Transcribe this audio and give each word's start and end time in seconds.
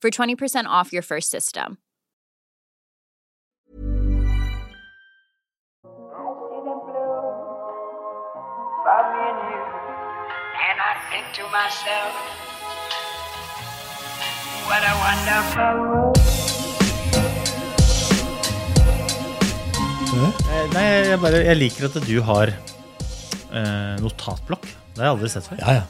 for 0.00 0.10
20% 0.10 0.64
off 0.66 0.92
your 0.92 1.02
first 1.02 1.30
system. 1.30 1.78
for 8.88 9.04
me 9.12 9.20
and 9.30 9.40
you. 9.52 9.62
And 10.66 10.78
I 10.90 10.94
think 11.10 11.26
to 11.38 11.44
myself, 11.52 12.12
what 14.68 14.82
a 14.92 14.94
wonderful 15.04 15.74
world. 15.90 16.16
Eh, 20.48 20.64
Nei, 20.72 20.86
jeg, 21.12 21.18
bare, 21.22 21.44
jeg 21.44 21.56
liker 21.58 21.86
at 21.90 21.98
du 22.08 22.16
har 22.24 22.50
eh, 22.50 23.94
notatblokk. 24.02 24.64
Det 24.94 25.02
har 25.02 25.10
jeg 25.10 25.14
aldri 25.18 25.30
sett 25.34 25.46
før. 25.50 25.60
Ja, 25.60 25.76
ja. 25.78 25.84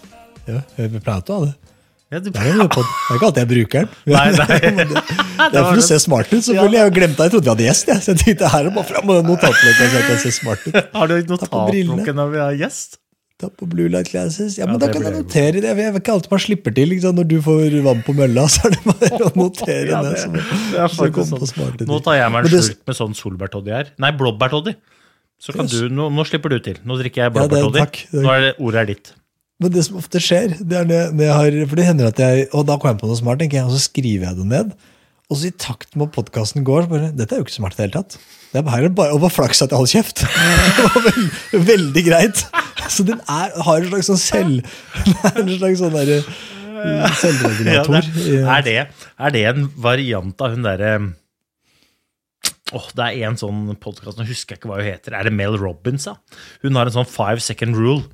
ja 0.51 0.61
jeg 0.77 1.01
pleier 1.01 1.23
å 1.23 1.39
ha 1.39 1.47
det. 1.47 1.68
Ja, 2.11 2.19
du, 2.25 2.31
Det 2.33 2.41
er, 2.41 2.55
det 2.57 2.65
er 2.65 3.17
ikke 3.19 3.27
alltid 3.29 3.43
jeg 3.43 3.49
bruker 3.51 3.83
den. 3.85 3.89
Nei, 4.09 4.29
nei. 4.33 4.59
Det, 5.39 5.53
det 5.53 5.59
er 5.61 5.67
for 5.69 5.79
å 5.79 5.83
se 5.87 5.99
smart 6.03 6.31
ut. 6.33 6.41
selvfølgelig. 6.43 6.79
Jeg 6.81 6.93
glemte. 6.97 7.27
Jeg 7.27 7.31
trodde 7.35 7.45
vi 7.47 7.51
hadde 7.53 7.67
gjest. 7.69 7.91
Jeg. 7.93 8.01
Så 8.03 8.11
jeg 8.15 8.21
tenkte 8.25 8.49
her 8.51 8.67
er 8.67 8.73
bare 8.75 8.89
fram 8.89 9.05
med 9.07 9.27
notatblokken 9.29 9.91
så 9.93 9.99
jeg 10.01 10.07
kan 10.09 10.17
se 10.23 10.33
smart 10.35 10.65
ut. 10.67 10.79
har 10.99 11.11
du 11.13 11.15
notatblokken 11.35 12.17
når 12.19 12.33
vi 12.33 12.41
har 12.43 12.57
gjest? 12.65 12.97
Ta 13.39 13.47
på 13.55 13.69
Blue 13.71 13.87
Light 13.93 14.09
Glasses. 14.11 14.57
Ja, 14.59 14.67
Ja, 14.67 14.79
Da 14.83 14.89
kan 14.91 15.05
jeg 15.07 15.15
notere 15.15 15.61
det. 15.63 15.69
Jeg 15.69 15.79
vet 15.79 16.01
ikke 16.01 16.17
alltid 16.17 16.33
man 16.35 16.43
slipper 16.43 16.75
til. 16.75 16.91
Liksom. 16.91 17.15
Når 17.21 17.29
du 17.31 17.37
får 17.45 17.77
vann 17.87 18.01
på 18.09 18.17
mølla, 18.19 18.49
så 18.57 18.65
er 18.67 18.75
det 18.75 18.83
bare 18.89 19.21
å 19.29 19.31
notere 19.39 19.85
Ja, 19.93 20.01
det. 20.09 20.17
det- 20.17 20.25
så- 20.25 20.33
det 20.33 20.81
er 20.83 20.97
faktisk 20.97 21.21
komme 21.21 21.53
sånn. 21.53 21.87
Nå 21.93 22.01
tar 22.09 22.19
jeg 22.19 22.33
meg 22.35 22.49
en 22.51 22.57
slurk 22.67 22.83
med 22.91 22.99
sånn 22.99 23.15
solbærtoddy 23.21 23.77
her. 23.77 23.93
Nei, 24.03 24.11
blåbærtoddy. 24.19 24.75
Så 25.39 25.55
kan 25.55 25.69
Yes. 25.71 25.77
du, 25.85 25.87
nå, 25.95 26.09
nå 26.11 26.25
slipper 26.27 26.51
du 26.51 26.59
til. 26.67 26.81
Nå 26.83 26.99
drikker 26.99 27.29
jeg 27.29 27.37
blåbærtoddy. 27.37 27.85
Ja, 27.85 28.25
Nå 28.27 28.35
er 28.35 28.41
det 28.49 28.53
ordet 28.59 28.81
er 28.83 28.91
ditt. 28.97 29.13
Men 29.59 29.73
det 29.75 29.83
som 29.89 29.99
ofte 29.99 30.21
skjer, 30.23 30.55
det 30.61 30.77
er 30.79 30.87
når 30.87 31.25
jeg, 31.25 31.35
har 31.35 31.57
For 31.67 31.81
det 31.81 31.87
hender 31.89 32.13
at 32.13 32.21
jeg 32.23 32.45
Og 32.55 32.63
da 32.69 32.77
kommer 32.79 32.95
jeg 32.95 33.01
på 33.01 33.09
noe 33.11 33.19
smart, 33.19 33.41
tenker 33.43 33.59
jeg, 33.59 33.67
og 33.67 33.75
så 33.75 33.89
skriver 33.89 34.29
jeg 34.29 34.39
det 34.39 34.47
ned. 34.53 34.75
Og 35.29 35.37
så 35.37 35.51
i 35.51 35.57
takt 35.61 35.97
med 35.99 36.09
at 36.09 36.15
podkasten 36.15 36.65
går, 36.65 36.87
så 36.87 36.93
bare 36.93 37.09
Dette 37.17 37.37
er 37.37 37.43
jo 37.43 37.47
ikke 37.49 37.57
smart 37.59 37.75
i 37.75 37.81
det 37.81 37.89
hele 37.89 37.97
tatt. 37.99 38.19
Det 38.49 38.63
er 38.63 38.65
bare, 38.65 38.89
bare, 38.97 39.13
og 39.13 39.21
bare 39.21 39.49
at 39.51 39.61
jeg 39.61 39.77
holder 39.77 39.93
kjeft. 39.93 40.23
Det 40.89 41.03
veld, 41.05 41.67
veldig 41.69 42.05
greit. 42.07 42.45
Så 42.89 43.05
den 43.05 43.19
er, 43.29 43.53
har 43.67 43.83
en 43.83 43.91
slags 43.91 44.09
sånn 44.09 44.23
selv... 44.23 44.71
En 45.35 45.51
slags 45.59 45.83
sånn 45.83 45.93
derre 45.93 46.23
selvregulator. 47.19 48.09
Ja, 48.25 48.57
er, 48.57 48.65
det, 48.65 48.77
er 49.19 49.35
det 49.35 49.45
en 49.51 49.69
variant 49.83 50.45
av 50.45 50.55
hun 50.55 50.67
derre 50.67 50.93
Åh, 52.77 52.89
Det 52.93 53.05
er 53.05 53.29
en 53.31 53.39
sånn 53.41 53.73
podkast, 53.81 54.19
nå 54.19 54.27
husker 54.29 54.55
jeg 54.55 54.61
ikke 54.61 54.69
hva 54.69 54.81
hun 54.83 54.91
heter. 54.91 55.15
Er 55.17 55.29
det 55.29 55.33
Mel 55.33 55.57
Robbins? 55.57 56.05
da? 56.05 56.19
Hun 56.65 56.77
har 56.77 56.89
en 56.89 56.99
sånn 56.99 57.09
five 57.09 57.41
second 57.41 57.77
rule, 57.79 58.05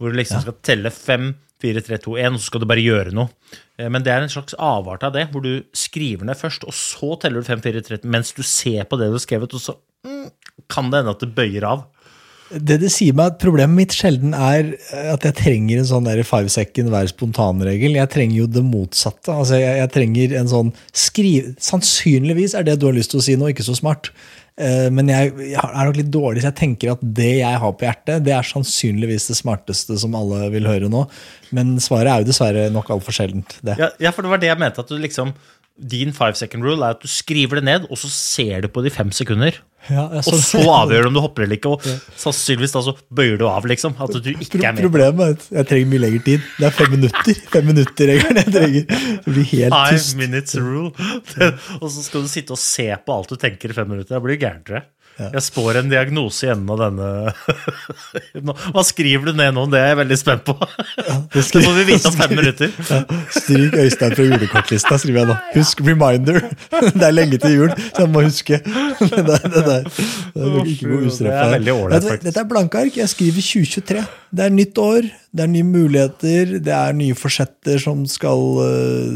hvor 0.00 0.10
du 0.10 0.16
liksom 0.16 0.40
skal 0.42 0.56
telle 0.64 0.90
fem, 0.94 1.34
fire, 1.60 1.82
tre, 1.84 1.98
to, 2.00 2.16
én, 2.16 2.32
og 2.32 2.40
så 2.40 2.48
skal 2.48 2.64
du 2.64 2.68
bare 2.70 2.80
gjøre 2.80 3.12
noe. 3.12 3.28
Eh, 3.76 3.90
Men 3.92 4.02
det 4.06 4.14
er 4.14 4.24
en 4.24 4.32
slags 4.32 4.56
avart 4.56 5.04
av 5.04 5.12
det, 5.12 5.26
hvor 5.30 5.44
du 5.44 5.60
skriver 5.76 6.24
ned 6.24 6.40
først, 6.40 6.64
og 6.64 6.72
så 6.76 7.14
teller 7.20 7.44
du 7.44 7.50
fem, 7.50 7.60
fire, 7.60 7.84
tre, 7.84 8.00
mens 8.08 8.32
du 8.32 8.42
ser 8.42 8.88
på 8.88 8.96
det 8.96 9.10
du 9.12 9.18
har 9.18 9.26
skrevet, 9.26 9.52
og 9.52 9.60
så 9.60 9.76
mm, 10.08 10.30
kan 10.72 10.88
det 10.88 11.02
hende 11.02 11.12
at 11.12 11.24
det 11.26 11.34
bøyer 11.36 11.68
av. 11.68 11.84
Det 12.50 12.80
det 12.82 12.88
sier 12.90 13.14
meg 13.14 13.30
at 13.30 13.36
Problemet 13.38 13.76
mitt 13.78 13.94
sjelden 13.94 14.32
er 14.34 14.72
at 15.12 15.22
jeg 15.22 15.36
trenger 15.38 15.78
en 15.78 15.86
sånn 15.86 16.08
der 16.08 16.24
five 16.26 16.50
second 16.50 16.90
hver 16.90 17.06
spontanregel. 17.06 17.94
Jeg 17.94 18.10
trenger 18.10 18.40
jo 18.40 18.48
det 18.50 18.64
motsatte. 18.66 19.30
Altså 19.30 19.60
jeg, 19.60 19.76
jeg 19.78 19.92
trenger 19.94 20.34
en 20.40 20.50
sånn 20.50 20.72
skriv... 20.90 21.52
Sannsynligvis 21.62 22.56
er 22.58 22.66
det 22.66 22.80
du 22.80 22.88
har 22.88 22.96
lyst 22.96 23.14
til 23.14 23.22
å 23.22 23.26
si 23.28 23.36
nå, 23.38 23.52
ikke 23.52 23.68
så 23.68 23.76
smart. 23.78 24.10
Eh, 24.60 24.88
Men 24.92 25.08
jeg, 25.10 25.32
er 25.56 25.86
nok 25.88 25.96
litt 25.98 26.10
dårlig, 26.12 26.42
så 26.42 26.50
jeg 26.50 26.58
tenker 26.60 26.92
at 26.94 27.04
det 27.20 27.30
jeg 27.40 27.60
har 27.62 27.72
på 27.76 27.86
hjertet, 27.86 28.24
det 28.26 28.34
er 28.36 28.46
sannsynligvis 28.46 29.30
det 29.30 29.38
smarteste 29.38 29.96
som 30.02 30.16
alle 30.18 30.50
vil 30.52 30.68
høre 30.68 30.90
nå. 30.92 31.06
Men 31.56 31.78
svaret 31.82 32.12
er 32.12 32.24
jo 32.24 32.28
dessverre 32.30 32.68
nok 32.74 32.92
altfor 32.92 33.16
sjeldent. 33.16 33.56
det. 33.66 33.78
Ja, 33.80 33.90
ja, 34.02 34.12
for 34.14 34.26
det 34.26 34.34
var 34.34 34.42
det 34.42 34.50
jeg 34.52 34.60
mente. 34.60 34.84
at 34.84 34.92
du 34.92 34.98
liksom, 35.00 35.32
Din 35.80 36.12
five 36.12 36.36
second 36.36 36.62
rule 36.66 36.84
er 36.84 36.98
at 36.98 37.00
du 37.00 37.08
skriver 37.08 37.56
det 37.56 37.64
ned, 37.64 37.86
og 37.88 37.96
så 37.96 38.10
ser 38.12 38.60
du 38.60 38.68
på 38.68 38.82
det 38.84 38.92
i 38.92 38.96
fem 38.98 39.10
sekunder. 39.16 39.56
Ja, 39.88 40.02
Og 40.12 40.22
så- 40.24 40.60
avgjør 40.60 41.02
du 41.02 41.08
om 41.08 41.14
du 41.14 41.20
hopper 41.24 41.42
eller 41.46 41.56
ikke, 41.56 41.70
og 41.72 41.82
sannsynligvis 42.20 42.72
da 42.76 42.82
så 42.84 42.92
bøyer 43.10 43.38
du 43.40 43.46
av, 43.48 43.64
liksom. 43.64 43.94
At 43.98 44.12
du 44.12 44.28
ikke 44.30 44.60
er 44.62 44.72
med. 44.76 44.82
Problemet 44.84 45.20
er 45.24 45.30
at 45.32 45.46
jeg 45.50 45.66
trenger 45.70 45.90
mye 45.94 46.02
lengre 46.04 46.22
tid. 46.24 46.40
Det 46.58 46.66
er 46.68 46.70
fem 46.76 46.90
minutter. 46.90 47.34
Fem 47.50 47.66
minutter 47.66 48.12
jeg 48.12 48.20
trenger. 48.52 48.84
Det 48.86 49.24
blir 49.34 49.48
helt 49.54 49.72
Five 49.74 49.96
tyst. 49.96 50.16
minutes 50.20 50.54
rule. 50.60 50.92
Det, 51.34 51.50
og 51.82 51.88
så 51.90 52.04
skal 52.04 52.22
du 52.22 52.28
sitte 52.28 52.52
og 52.52 52.58
se 52.62 52.86
på 53.06 53.16
alt 53.16 53.28
du 53.32 53.36
tenker 53.40 53.70
i 53.70 53.72
fem 53.80 53.88
minutter. 53.88 54.14
Da 54.14 54.20
blir 54.20 54.36
du 54.38 54.44
gæren, 54.46 54.62
tror 54.68 54.82
jeg. 54.82 54.86
Jeg 55.20 55.42
spår 55.44 55.80
en 55.80 55.90
diagnose 55.90 56.46
i 56.46 56.50
enden 56.52 56.70
av 56.72 56.80
denne 56.80 57.08
Hva 58.74 58.84
skriver 58.86 59.30
du 59.30 59.36
ned 59.36 59.54
nå? 59.56 59.66
Det 59.70 59.80
er 59.80 59.90
jeg 59.92 59.98
veldig 60.00 60.18
spent 60.18 60.46
på. 60.46 60.54
Det 61.34 61.62
må 61.64 61.74
vi 61.76 61.84
vite 61.92 62.10
om 62.10 62.16
fem 62.16 62.36
minutter. 62.38 62.72
Ja, 62.90 63.02
stryk 63.34 63.76
Øystein 63.78 64.14
fra 64.16 64.24
julekortlista, 64.26 64.96
skriver 64.98 65.22
jeg 65.22 65.28
nå. 65.30 65.36
Husk 65.54 65.82
reminder. 65.86 66.40
Det 66.70 67.04
er 67.06 67.14
lenge 67.14 67.38
til 67.42 67.54
jul, 67.54 67.74
så 67.76 68.04
jeg 68.04 68.10
må 68.10 68.24
huske. 68.24 68.58
Det, 68.64 69.10
der, 69.28 69.44
det, 69.44 69.62
der. 69.68 69.86
det 70.34 70.48
er 70.48 70.70
ikke 70.72 70.90
Det 70.90 71.04
god 71.04 71.20
er 71.30 71.64
hva, 71.68 72.00
faktisk. 72.00 72.24
Dette 72.26 72.42
er 72.42 72.48
blanke 72.50 72.82
ark. 72.82 72.98
Jeg 72.98 73.12
skriver 73.12 73.46
2023. 73.46 74.04
Det 74.30 74.46
er 74.46 74.52
nytt 74.54 74.78
år, 74.78 75.08
det 75.34 75.44
er 75.44 75.50
nye 75.50 75.66
muligheter, 75.66 76.56
det 76.62 76.74
er 76.74 76.96
nye 76.96 77.16
forsetter 77.18 77.80
som 77.82 78.04
skal 78.10 78.44
eh, 78.64 79.08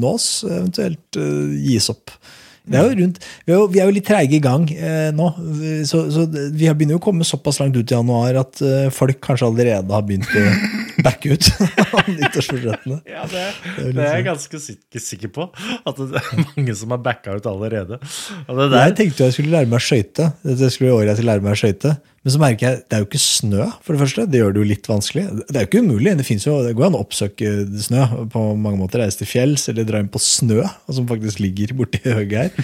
nås, 0.00 0.28
eventuelt 0.48 1.20
eh, 1.20 1.54
gis 1.64 1.88
opp. 1.92 2.12
Er 2.68 2.90
rundt, 2.98 3.18
vi, 3.46 3.52
er 3.52 3.56
jo, 3.56 3.66
vi 3.72 3.80
er 3.80 3.88
jo 3.88 3.94
litt 3.96 4.06
treige 4.08 4.36
i 4.36 4.42
gang 4.44 4.66
eh, 4.74 5.08
nå, 5.14 5.30
så, 5.88 6.04
så 6.12 6.26
vi 6.28 6.68
begynner 6.68 6.96
jo 6.96 7.00
å 7.00 7.06
komme 7.08 7.26
såpass 7.26 7.62
langt 7.62 7.78
ut 7.78 7.88
i 7.88 7.96
januar 7.96 8.42
at 8.42 8.60
eh, 8.64 8.90
folk 8.94 9.20
kanskje 9.24 9.48
allerede 9.48 9.94
har 9.94 10.04
begynt 10.06 10.28
å 10.28 10.44
backe 11.06 11.34
ut 11.34 11.48
av 11.96 12.10
nyttårsforsettene. 12.10 13.00
Ja, 13.08 13.24
det, 13.30 13.44
det 13.94 14.04
er 14.04 14.18
jeg 14.18 14.26
ganske 14.26 14.60
sikker, 14.62 15.02
sikker 15.02 15.32
på. 15.34 15.48
At 15.88 15.98
det 15.98 16.20
er 16.20 16.42
mange 16.42 16.74
som 16.78 16.92
har 16.94 17.00
backa 17.02 17.36
ut 17.38 17.48
allerede. 17.48 17.98
Jeg 18.48 18.94
tenkte 18.98 19.22
jo 19.22 19.28
jeg 19.28 19.36
skulle 19.36 19.54
lære 19.54 19.70
meg 19.70 19.80
å 19.80 19.86
skøyte. 19.88 20.30
Det 20.44 20.70
skulle 20.74 20.94
året 20.96 21.12
jeg 21.12 21.20
skulle 21.20 21.34
lære 21.34 21.46
meg 21.46 21.56
å 21.56 21.60
skøyte. 21.62 21.94
Men 22.26 22.34
så 22.34 22.40
merker 22.42 22.66
jeg 22.66 22.80
det 22.82 22.96
er 22.96 23.02
jo 23.02 23.08
ikke 23.08 23.20
snø, 23.22 23.66
for 23.84 23.94
det 23.94 24.02
første. 24.02 24.24
Det 24.28 24.40
gjør 24.40 24.54
det 24.54 24.62
jo 24.62 24.70
litt 24.72 24.90
vanskelig. 24.90 25.26
Det 25.48 25.54
er 25.54 25.66
jo 25.66 25.70
ikke 25.70 25.84
umulig. 25.86 26.16
Det, 26.18 26.26
jo, 26.34 26.56
det 26.66 26.74
går 26.78 26.88
an 26.88 26.98
å 26.98 27.04
oppsøke 27.04 27.52
snø 27.88 28.08
på 28.34 28.42
mange 28.58 28.80
måter. 28.82 29.04
Reise 29.04 29.22
til 29.22 29.30
fjells 29.30 29.68
eller 29.72 29.86
dra 29.88 30.02
inn 30.02 30.10
på 30.12 30.22
snø, 30.22 30.64
som 30.90 31.08
faktisk 31.10 31.42
ligger 31.44 31.76
borti 31.78 32.02
høyet 32.04 32.58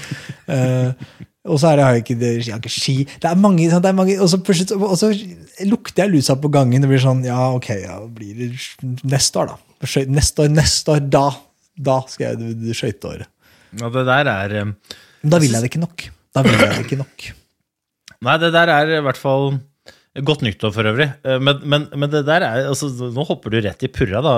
her. 0.49 0.99
Og 1.45 1.59
så 1.61 1.69
er 1.73 1.77
det, 1.77 1.85
jeg 1.85 2.03
ikke, 2.05 2.15
jeg 2.25 2.53
har 2.55 2.61
ikke 2.63 2.71
ski 2.73 2.95
Det 3.05 3.29
er 3.29 3.37
mange, 3.37 3.67
sant, 3.69 3.85
det 3.85 3.91
er 3.91 3.97
mange 3.99 4.15
og, 4.17 4.31
så, 4.33 4.39
og 4.79 4.95
så 4.97 5.11
lukter 5.69 6.07
jeg 6.07 6.15
lusa 6.15 6.39
på 6.41 6.49
gangen. 6.55 6.81
Det 6.81 6.89
blir 6.89 7.03
sånn 7.03 7.21
Ja, 7.27 7.51
ok, 7.53 7.69
ja, 7.83 7.99
blir 8.09 8.39
det 8.39 8.49
neste 9.05 9.43
år, 9.43 9.53
da. 9.53 9.59
Neste 10.09 10.47
år, 10.47 10.55
neste 10.57 10.95
år, 10.97 11.05
da. 11.13 11.27
Da 11.77 11.99
skal 12.09 12.33
jeg 12.39 12.75
skøyteåret. 12.79 13.29
ja, 13.81 13.89
det 13.93 14.05
der 14.09 14.31
er 14.31 14.57
um, 14.63 14.75
da 15.25 15.41
vil 15.43 15.53
jeg 15.57 15.65
det 15.65 15.69
ikke 15.73 15.81
nok. 15.83 16.03
Da 16.37 16.43
vil 16.45 16.53
jeg 16.55 16.71
det 16.71 16.83
ikke 16.87 17.01
nok. 17.01 17.29
Nei, 18.25 18.35
det 18.41 18.53
der 18.55 18.73
er 18.73 18.97
i 18.99 19.05
hvert 19.05 19.21
fall 19.21 19.57
Godt 20.15 20.45
nyttår 20.47 20.71
for 20.71 20.87
øvrig. 20.87 21.09
Eh, 21.27 21.41
Men, 21.43 21.59
men, 21.67 21.89
men 21.99 22.07
det 22.13 22.21
der 22.29 22.45
er 22.47 22.69
altså, 22.71 22.87
Nå 23.11 23.25
hopper 23.27 23.51
du 23.51 23.57
rett 23.65 23.81
i 23.83 23.89
purra, 23.91 24.21
da. 24.23 24.35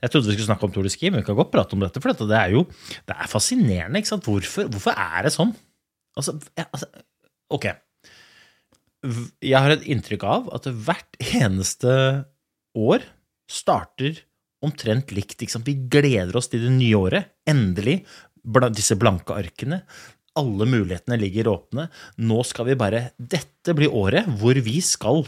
Jeg 0.00 0.08
trodde 0.10 0.30
vi 0.30 0.36
skulle 0.38 0.46
snakke 0.48 0.64
om 0.64 0.72
Tour 0.72 0.86
de 0.88 0.92
Ski, 0.94 1.10
men 1.12 1.20
vi 1.20 1.26
kan 1.26 1.36
godt 1.36 1.50
prate 1.52 1.76
om 1.76 1.82
dette. 1.84 2.00
For 2.00 2.08
dette, 2.14 2.24
det 2.30 2.38
er 2.38 2.54
jo 2.54 2.62
det 3.04 3.12
er 3.12 3.28
fascinerende. 3.28 4.00
ikke 4.00 4.08
sant? 4.14 4.24
Hvorfor, 4.24 4.70
hvorfor 4.72 4.96
er 4.96 5.26
det 5.28 5.34
sånn? 5.36 5.52
Altså, 6.20 6.36
jeg, 6.56 6.68
altså 6.70 6.90
Ok. 7.50 7.66
Jeg 9.40 9.56
har 9.56 9.72
et 9.72 9.86
inntrykk 9.90 10.24
av 10.28 10.50
at 10.54 10.68
hvert 10.70 11.16
eneste 11.32 11.92
år 12.78 13.06
starter 13.50 14.20
omtrent 14.64 15.12
likt. 15.16 15.40
Vi 15.40 15.76
gleder 15.90 16.36
oss 16.36 16.50
til 16.52 16.66
det 16.66 16.72
nye 16.76 16.98
året. 16.98 17.30
Endelig. 17.48 18.02
Disse 18.76 18.96
blanke 19.00 19.36
arkene. 19.36 19.82
Alle 20.38 20.68
mulighetene 20.68 21.18
ligger 21.20 21.50
åpne. 21.50 21.88
Nå 22.22 22.42
skal 22.46 22.70
vi 22.70 22.78
bare 22.78 23.08
Dette 23.18 23.74
blir 23.76 23.92
året 23.92 24.28
hvor 24.40 24.58
vi 24.62 24.78
skal 24.84 25.24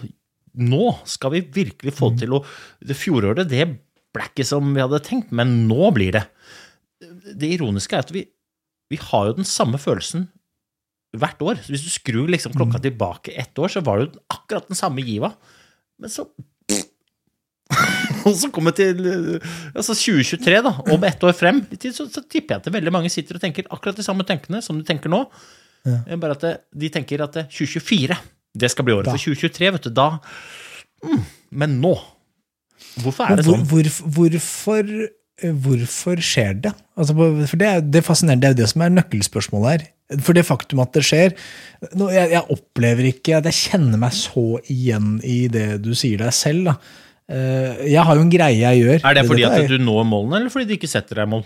Nå 0.53 0.91
skal 1.09 1.33
vi 1.33 1.47
virkelig 1.65 1.95
få 1.97 2.11
til 2.21 2.37
å 2.37 2.43
Det 2.85 2.97
fjoråret, 2.99 3.49
det 3.49 3.65
ble 4.13 4.27
ikke 4.29 4.45
som 4.45 4.75
vi 4.77 4.83
hadde 4.83 5.01
tenkt, 5.01 5.31
men 5.33 5.63
nå 5.65 5.89
blir 5.97 6.13
det. 6.13 6.27
Det 7.01 7.49
ironiske 7.57 7.97
er 7.97 8.05
at 8.05 8.11
vi, 8.13 8.27
vi 8.93 8.99
har 9.01 9.31
jo 9.31 9.39
den 9.39 9.49
samme 9.49 9.81
følelsen 9.81 10.27
hvert 11.21 11.43
år. 11.45 11.61
Så 11.61 11.75
hvis 11.75 11.85
du 11.85 11.91
skrur 11.93 12.31
liksom 12.33 12.55
klokka 12.57 12.81
tilbake 12.83 13.35
ett 13.37 13.59
år, 13.59 13.73
så 13.73 13.83
var 13.85 14.01
det 14.01 14.09
jo 14.09 14.23
akkurat 14.33 14.69
den 14.71 14.79
samme 14.79 15.05
giva. 15.05 15.33
Men 16.01 16.13
så 16.13 16.29
Og 18.29 18.35
så 18.37 18.51
kommer 18.53 18.75
til 18.77 18.99
eh, 19.09 19.53
altså 19.73 19.95
2023, 19.97 20.59
da, 20.67 20.73
om 20.93 21.05
ett 21.09 21.25
år 21.25 21.35
frem, 21.37 21.63
så, 21.89 22.05
så 22.05 22.21
tipper 22.21 22.59
jeg 22.59 22.63
at 22.63 22.75
veldig 22.75 22.93
mange 22.95 23.11
sitter 23.13 23.39
og 23.39 23.43
tenker 23.43 23.69
akkurat 23.73 23.99
de 23.99 24.05
samme 24.05 24.27
tenkene 24.29 24.61
som 24.65 24.79
de 24.79 24.87
tenker 24.87 25.13
nå. 25.13 25.23
Ja. 25.89 26.03
Bare 26.21 26.37
at 26.37 26.45
det, 26.45 26.53
de 26.85 26.91
tenker 26.95 27.25
at 27.25 27.35
det 27.39 27.47
2024, 27.51 28.19
det 28.63 28.71
skal 28.71 28.87
bli 28.87 28.95
året 28.95 29.09
Da. 29.09 29.17
for 29.17 29.33
2023, 29.33 29.73
vet 29.75 29.89
du. 29.89 29.95
Da 29.97 30.09
mm, 31.03 31.25
Men 31.63 31.81
nå 31.83 31.97
Hvorfor 33.03 33.31
er 33.31 33.41
det 33.41 33.47
sånn? 33.47 33.65
hvor, 33.71 33.89
hvorfor, 34.19 34.93
hvorfor 35.65 36.23
skjer 36.23 36.61
det? 36.67 36.75
Altså, 36.99 37.17
for 37.17 37.59
det 37.59 37.71
det 37.89 38.03
er 38.03 38.07
fascinerende, 38.07 38.43
det 38.43 38.51
er 38.51 38.55
jo 38.55 38.61
det 38.61 38.71
som 38.75 38.85
er 38.85 38.95
nøkkelspørsmålet 38.99 39.71
her. 39.73 39.85
For 40.21 40.37
det 40.37 40.45
faktum 40.49 40.83
at 40.85 40.93
det 40.97 41.05
skjer 41.07 41.33
jeg, 41.33 42.27
jeg 42.35 42.43
opplever 42.53 43.09
ikke 43.09 43.39
at 43.41 43.49
jeg 43.51 43.59
kjenner 43.71 43.99
meg 44.03 44.13
så 44.15 44.45
igjen 44.71 45.17
i 45.27 45.47
det 45.51 45.81
du 45.83 45.93
sier 45.99 46.21
deg 46.23 46.35
selv. 46.37 46.69
Da. 46.71 46.77
Eh, 47.33 47.83
Jeg 47.95 48.05
har 48.07 48.19
jo 48.19 48.23
en 48.27 48.33
greie 48.33 48.61
jeg 48.61 48.85
gjør. 48.85 49.01
Er 49.09 49.19
det 49.19 49.27
fordi 49.27 49.47
at 49.49 49.67
du 49.71 49.79
når 49.83 50.07
målene, 50.07 50.41
eller 50.43 50.53
fordi 50.55 50.69
du 50.71 50.77
ikke 50.77 50.91
setter 50.91 51.23
deg 51.23 51.31
mål? 51.33 51.45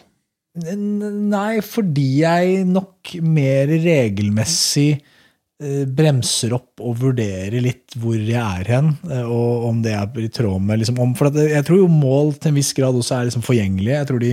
Nei, 0.56 1.60
fordi 1.64 2.06
jeg 2.22 2.62
nok 2.68 3.12
mer 3.24 3.68
regelmessig 3.68 4.88
eh, 4.96 5.82
bremser 5.84 6.54
opp 6.56 6.80
og 6.80 6.96
vurderer 7.02 7.58
litt 7.60 7.96
hvor 8.00 8.16
jeg 8.16 8.40
er 8.40 8.70
hen, 8.72 8.94
eh, 9.10 9.24
og 9.24 9.66
om 9.68 9.82
det 9.84 9.92
er 9.96 10.22
i 10.24 10.30
tråd 10.32 10.64
med 10.64 10.80
liksom, 10.80 11.00
om, 11.02 11.12
For 11.18 11.28
at 11.28 11.36
jeg 11.44 11.66
tror 11.68 11.82
jo 11.82 11.90
mål 11.92 12.34
til 12.40 12.52
en 12.54 12.60
viss 12.60 12.72
grad 12.76 12.96
også 12.96 13.18
er 13.18 13.28
liksom 13.28 13.44
forgjengelige. 13.44 14.00
Jeg 14.00 14.08
tror 14.08 14.24
de, 14.24 14.32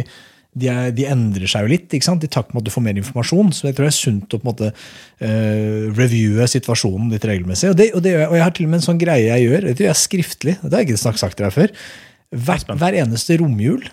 de, 0.56 0.68
er, 0.70 0.92
de 0.94 1.06
endrer 1.10 1.50
seg 1.50 1.66
jo 1.66 1.72
litt 1.72 1.94
ikke 1.96 2.06
sant? 2.08 2.24
i 2.24 2.30
takt 2.32 2.54
med 2.54 2.62
at 2.62 2.68
du 2.70 2.74
får 2.74 2.86
mer 2.86 3.00
informasjon. 3.02 3.50
Så 3.56 3.68
jeg 3.70 3.76
tror 3.78 3.88
det 3.88 3.94
er 3.94 3.98
sunt 3.98 4.36
å 4.36 4.40
på 4.40 4.46
en 4.46 4.52
måte 4.52 4.70
uh, 4.74 5.90
reviewe 5.98 6.48
situasjonen 6.52 7.10
litt 7.14 7.26
regelmessig. 7.30 7.72
Og, 7.74 7.78
det, 7.80 7.90
og, 7.98 8.04
det, 8.06 8.16
og 8.28 8.38
jeg 8.38 8.46
har 8.46 8.56
til 8.58 8.68
og 8.68 8.74
med 8.76 8.82
en 8.82 8.88
sånn 8.88 9.02
greie 9.02 9.28
jeg 9.32 9.48
gjør. 9.48 9.68
Det 9.72 9.76
gjør 9.86 9.92
jeg 9.92 10.02
skriftlig. 10.04 10.56
Det 10.62 10.72
har 10.72 10.84
jeg 10.86 10.92
ikke 10.94 11.04
sagt 11.18 11.38
til 11.40 11.48
deg 11.48 11.56
før. 11.58 11.76
Hver, 12.34 12.64
hver 12.82 13.00
eneste 13.04 13.38
romjul 13.42 13.84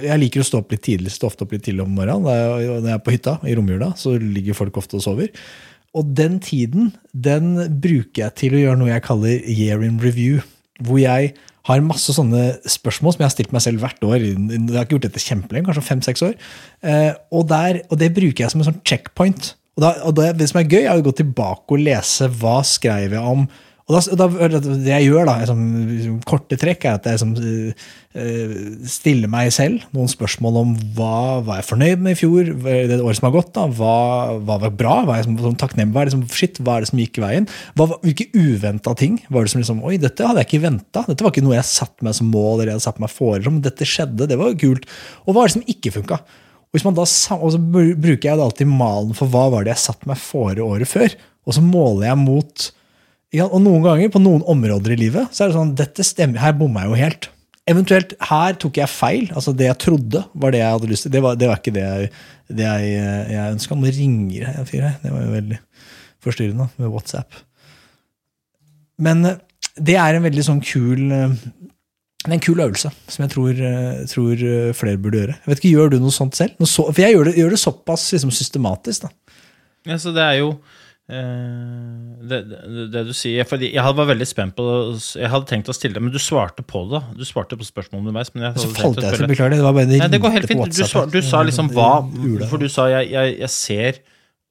jeg 0.00 0.16
liker 0.18 0.40
å 0.40 0.46
stå 0.48 0.62
opp 0.62 0.70
litt 0.72 0.80
tidlig, 0.86 1.10
stå 1.12 1.28
ofte 1.28 1.44
opp 1.44 1.52
litt 1.52 1.62
tidlig 1.66 1.84
om 1.84 1.92
morgenen. 1.92 2.24
Jeg- 2.24 2.80
Når 2.80 2.88
jeg 2.88 2.94
er 2.94 3.02
på 3.04 3.12
hytta 3.14 3.34
i 3.44 3.54
romjula, 3.54 3.90
så 4.00 4.14
ligger 4.18 4.56
folk 4.56 4.78
ofte 4.80 4.96
og 4.96 5.02
sover. 5.04 5.28
Og 5.94 6.08
den 6.16 6.40
tiden 6.40 6.92
den 7.12 7.52
bruker 7.82 8.24
jeg 8.24 8.34
til 8.40 8.56
å 8.56 8.62
gjøre 8.62 8.78
noe 8.80 8.88
jeg 8.90 9.04
kaller 9.04 9.44
year 9.44 9.82
in 9.84 10.00
review. 10.02 10.40
Hvor 10.82 10.98
jeg 10.98 11.34
har 11.64 11.84
masse 11.84 12.12
sånne 12.12 12.58
spørsmål 12.68 13.14
som 13.14 13.22
jeg 13.22 13.28
har 13.28 13.34
stilt 13.34 13.52
meg 13.54 13.62
selv 13.64 13.84
hvert 13.84 14.02
år. 14.04 14.18
Jeg 14.20 14.64
har 14.74 14.84
ikke 14.84 14.98
gjort 14.98 15.06
dette 15.06 15.22
kjempelenge, 15.22 15.68
kanskje 15.68 15.84
fem-seks 15.86 16.24
år. 16.26 16.34
Eh, 16.84 17.12
og, 17.32 17.46
der, 17.48 17.80
og 17.88 18.00
det 18.00 18.10
bruker 18.16 18.44
jeg 18.44 18.52
som 18.52 18.60
en 18.60 18.68
sånn 18.68 18.82
checkpoint. 18.84 19.54
Og, 19.78 19.84
da, 19.86 19.94
og 20.04 20.18
det, 20.18 20.34
det 20.40 20.50
som 20.50 20.60
er 20.60 20.68
gøy, 20.68 20.82
er 20.82 20.98
å 20.98 21.06
gå 21.06 21.14
tilbake 21.16 21.76
og 21.76 21.86
lese 21.86 22.28
hva 22.40 22.58
skrev 22.68 23.16
jeg 23.16 23.32
om 23.32 23.46
og 23.84 23.92
da, 23.92 24.00
da, 24.16 24.58
Det 24.64 24.88
jeg 24.88 25.10
gjør, 25.10 25.26
da, 25.28 25.34
liksom, 25.42 26.14
korte 26.24 26.56
trekk, 26.56 26.86
er 26.88 26.96
at 26.96 27.04
jeg 27.04 27.18
liksom, 27.18 27.74
stiller 28.88 29.28
meg 29.28 29.50
selv 29.52 29.82
noen 29.92 30.08
spørsmål 30.08 30.56
om 30.60 30.70
hva 30.96 31.42
var 31.44 31.58
jeg 31.58 31.66
fornøyd 31.68 32.04
med 32.06 32.14
i 32.14 32.18
fjor, 32.20 32.48
det 32.64 32.96
året 32.96 33.18
som 33.18 33.26
har 33.28 33.34
gått. 33.34 33.50
da, 33.56 33.66
Hva, 33.68 33.96
hva 34.38 34.56
var 34.62 34.72
bra? 34.78 34.94
Hva 35.04 35.18
er 35.18 35.26
jeg 35.26 35.56
takknemlig? 35.60 35.92
Hva 35.92 36.04
er 36.04 36.08
det 36.08 36.14
som, 36.14 36.22
shit, 36.32 36.60
hva 36.64 36.78
er 36.78 36.86
det 36.86 36.90
som 36.92 37.02
gikk 37.02 37.20
i 37.20 37.24
veien? 37.26 37.48
Hva, 37.76 37.90
hvilke 38.06 38.30
uventa 38.32 38.94
ting 38.96 39.18
var 39.28 39.44
det 39.44 39.52
som 39.52 39.60
liksom 39.60 39.82
Oi, 39.84 39.98
dette 40.00 40.30
hadde 40.30 40.40
jeg 40.40 40.48
ikke 40.48 40.64
venta. 40.64 41.02
Dette 41.04 41.26
var 41.26 41.34
ikke 41.34 41.44
noe 41.44 41.58
jeg 41.58 41.68
satte 41.68 42.06
meg 42.06 42.16
som 42.16 42.30
mål 42.32 42.62
eller 42.62 42.72
jeg 42.72 42.78
hadde 42.78 42.86
satt 42.86 43.02
meg 43.04 43.12
foran. 43.12 43.58
Men 43.58 43.66
dette 43.66 43.90
skjedde, 43.90 44.30
det 44.30 44.38
var 44.40 44.54
jo 44.54 44.60
kult. 44.62 44.88
Og 45.26 45.34
hva 45.34 45.44
er 45.44 45.52
det 45.52 45.56
som 45.58 45.68
ikke 45.74 45.92
funka? 45.98 46.22
Og, 46.74 47.50
så 47.52 47.60
bruker 47.60 48.24
jeg 48.30 48.32
alltid 48.34 48.70
malen 48.70 49.12
for 49.14 49.30
hva 49.30 49.44
var 49.52 49.66
det 49.66 49.74
jeg 49.74 49.84
satte 49.84 50.08
meg 50.10 50.18
fore 50.22 50.64
året 50.64 50.90
før. 50.90 51.12
Og 51.44 51.58
så 51.58 51.62
måler 51.62 52.08
jeg 52.08 52.22
mot 52.22 52.70
ja, 53.34 53.46
og 53.48 53.62
noen 53.64 53.82
ganger, 53.82 54.10
på 54.14 54.22
noen 54.22 54.44
områder 54.46 54.94
i 54.94 55.00
livet, 55.00 55.32
så 55.34 55.44
er 55.44 55.50
det 55.50 55.58
sånn 55.58 55.74
dette 55.78 56.06
stemmer, 56.06 56.42
her 56.42 56.54
bomma 56.58 56.84
jeg 56.84 56.92
jo 56.92 57.00
helt. 57.00 57.30
Eventuelt 57.70 58.12
her 58.28 58.56
tok 58.60 58.76
jeg 58.76 58.92
feil. 58.92 59.30
altså 59.32 59.54
Det 59.56 59.66
jeg 59.70 59.80
trodde 59.80 60.20
var 60.36 60.52
det 60.52 60.60
jeg 60.60 60.76
hadde 60.76 60.90
lyst 60.90 61.06
til. 61.06 61.14
Det 61.14 61.22
var, 61.24 61.38
det 61.40 61.48
var 61.48 61.60
ikke 61.62 61.72
det 61.74 61.84
jeg, 61.84 62.10
det 62.60 62.66
jeg, 62.66 62.90
jeg 63.32 63.54
ønska. 63.56 63.78
Nå 63.80 63.92
ringer 63.96 64.36
jeg 64.42 64.54
en 64.60 64.68
fyr 64.68 64.84
her. 64.84 64.98
Det 65.00 65.12
var 65.14 65.24
jo 65.24 65.32
veldig 65.32 65.60
forstyrrende 66.24 66.68
med 66.76 66.92
WhatsApp. 66.92 67.38
Men 69.04 69.24
eh, 69.30 69.40
det 69.80 69.96
er 69.98 70.18
en 70.18 70.26
veldig 70.28 70.44
sånn 70.46 70.60
kul 70.64 71.08
eh, 71.08 71.32
en 72.24 72.40
kul 72.40 72.60
øvelse 72.62 72.88
som 73.12 73.24
jeg 73.24 73.32
tror, 73.34 73.58
eh, 73.58 74.04
tror 74.08 74.44
flere 74.76 75.00
burde 75.00 75.22
gjøre. 75.22 75.34
Jeg 75.40 75.50
vet 75.50 75.60
ikke, 75.60 75.72
Gjør 75.74 75.90
du 75.92 75.98
noe 76.04 76.14
sånt 76.14 76.38
selv? 76.38 76.54
Noe 76.60 76.70
så, 76.70 76.86
for 76.90 77.02
jeg 77.04 77.16
gjør 77.16 77.28
det, 77.28 77.34
gjør 77.40 77.56
det 77.56 77.60
såpass 77.64 78.06
liksom, 78.14 78.32
systematisk. 78.32 79.08
da. 79.08 79.40
Ja, 79.88 79.98
så 80.00 80.12
det 80.16 80.24
er 80.24 80.38
jo 80.40 80.54
det, 81.06 82.38
det, 82.48 82.84
det 82.94 83.02
du 83.04 83.12
sier 83.12 83.44
fordi 83.44 83.68
Jeg 83.74 83.96
var 83.98 84.06
veldig 84.08 84.24
spent 84.28 84.54
på 84.56 84.64
Jeg 85.20 85.28
hadde 85.28 85.48
tenkt 85.50 85.68
å 85.68 85.74
stille 85.76 85.98
det, 85.98 86.02
men 86.04 86.14
du 86.14 86.20
svarte 86.22 86.64
på 86.64 86.84
det. 86.88 87.02
Du 87.18 87.24
svarte 87.28 87.58
på 87.60 87.66
spørsmålet 87.68 88.06
underveis. 88.06 88.30
Men 88.34 88.46
jeg 88.48 88.62
Så 88.62 88.70
falt 88.72 88.96
jeg 88.96 89.04
til, 89.04 89.18
spørre- 89.18 89.28
beklager 89.34 89.52
det. 89.52 89.58
Det 89.60 89.66
var 89.68 89.76
bare 89.76 89.84
en 89.88 89.98
Nei, 90.04 90.08
det 90.14 90.20
går 90.24 90.34
helt 90.38 90.48
fint. 90.48 90.64
Du, 90.72 90.84
sa- 90.88 91.04
du 91.12 91.18
sa 91.24 91.42
liksom 91.44 91.68
hva. 91.76 91.90
For 92.48 92.62
du 92.62 92.68
sa 92.72 92.86
jeg, 92.94 93.10
jeg, 93.12 93.36
jeg 93.44 93.52
ser 93.52 94.00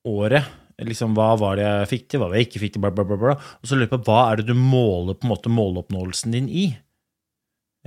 året. 0.05 0.51
Liksom, 0.83 1.13
hva 1.17 1.31
var 1.39 1.57
det 1.57 1.63
jeg 1.65 1.89
fikk 1.91 2.05
til, 2.09 2.19
hva 2.19 2.27
var 2.27 2.33
det 2.35 2.41
jeg 2.44 2.47
ikke 2.51 2.61
fikk 2.63 2.71
til, 2.75 2.81
bla, 2.83 2.89
bla, 2.97 3.03
bla, 3.07 3.17
bla. 3.21 3.35
Og 3.61 3.69
så 3.69 3.75
lurer 3.77 3.85
jeg 3.88 3.94
på 3.94 4.01
hva 4.09 4.21
er 4.31 4.41
det 4.41 4.47
du 4.50 4.55
måler 4.57 5.15
på 5.17 5.27
en 5.27 5.31
måte 5.33 5.51
måloppnåelsen 5.53 6.33
din 6.33 6.47
i? 6.50 6.63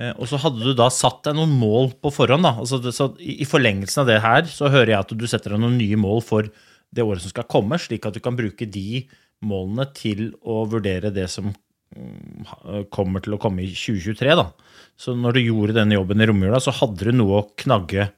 Eh, 0.00 0.12
og 0.18 0.26
så 0.30 0.38
hadde 0.42 0.62
du 0.62 0.70
da 0.78 0.86
satt 0.92 1.22
deg 1.26 1.34
noen 1.38 1.54
mål 1.58 1.90
på 2.02 2.12
forhånd. 2.14 2.46
da. 2.46 2.54
Altså, 2.62 2.78
så 2.94 3.10
I 3.20 3.38
i 3.42 3.48
forlengelsen 3.48 4.02
av 4.04 4.10
det 4.10 4.20
her 4.24 4.48
så 4.50 4.70
hører 4.72 4.94
jeg 4.94 5.02
at 5.02 5.14
du 5.18 5.26
setter 5.30 5.54
deg 5.56 5.62
noen 5.62 5.76
nye 5.78 5.98
mål 6.00 6.22
for 6.24 6.48
det 6.94 7.04
året 7.04 7.24
som 7.24 7.32
skal 7.32 7.48
komme, 7.50 7.78
slik 7.80 8.06
at 8.08 8.16
du 8.16 8.22
kan 8.25 8.37
bruke 8.38 8.68
de 8.68 9.04
målene 9.44 9.87
til 9.96 10.30
å 10.46 10.62
vurdere 10.70 11.12
det 11.14 11.26
som 11.32 11.50
mm, 11.50 12.87
kommer 12.94 13.25
til 13.25 13.37
å 13.37 13.40
komme 13.40 13.64
i 13.64 13.72
2023. 13.72 14.37
da. 14.38 14.49
Så 14.96 15.16
når 15.18 15.37
du 15.37 15.42
gjorde 15.44 15.76
denne 15.76 15.99
jobben 15.99 16.22
i 16.22 16.28
romjula, 16.28 16.61
så 16.62 16.75
hadde 16.78 17.11
du 17.11 17.16
noe 17.16 17.42
å 17.42 17.49
knagge, 17.61 18.11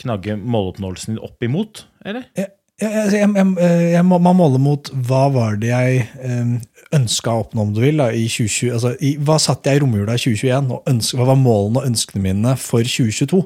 knagge 0.00 0.36
måloppnåelsen 0.38 1.16
din 1.16 1.24
opp 1.24 1.42
imot, 1.46 1.86
eller? 2.06 2.28
Jeg, 2.38 2.52
jeg, 2.82 2.94
jeg, 3.14 3.34
jeg, 3.38 3.90
jeg 3.94 4.06
må, 4.06 4.20
man 4.22 4.38
måler 4.38 4.62
mot 4.62 4.88
hva 5.06 5.26
var 5.34 5.58
det 5.62 5.70
jeg 5.70 6.06
um, 6.22 6.56
ønska 6.94 7.34
å 7.34 7.44
oppnå, 7.44 7.66
om 7.66 7.74
du 7.74 7.82
vil, 7.84 8.00
da, 8.02 8.10
i 8.14 8.26
2020. 8.30 8.72
Altså, 8.74 8.94
i, 9.02 9.14
hva 9.22 9.38
satt 9.42 9.66
jeg 9.66 9.78
i 9.78 9.84
romjula 9.84 10.16
i 10.16 10.22
2021, 10.22 10.72
og 10.74 10.90
ønske, 10.90 11.18
hva 11.18 11.30
var 11.32 11.40
målene 11.40 11.82
og 11.82 11.88
ønskene 11.90 12.24
mine 12.28 12.56
for 12.60 12.86
2022? 12.86 13.42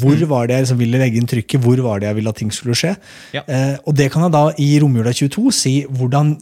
Hvor 0.00 0.20
var 0.30 0.46
det 0.46 0.56
jeg 0.56 0.66
liksom 0.66 0.78
ville 0.80 1.00
legge 1.02 1.18
inn 1.20 1.26
trykket? 1.30 1.60
Hvor 1.64 1.80
var 1.84 2.00
det 2.00 2.10
jeg 2.10 2.18
ville 2.20 2.32
at 2.34 2.38
ting 2.40 2.52
skulle 2.54 2.76
skje? 2.78 2.94
Ja. 3.36 3.42
Eh, 3.46 3.76
og 3.84 3.96
det 3.98 4.10
kan 4.14 4.22
jeg 4.26 4.34
da 4.36 4.44
i 4.62 4.68
romjula 4.82 5.12
22 5.16 5.50
si 5.56 5.74
hvordan, 5.90 6.36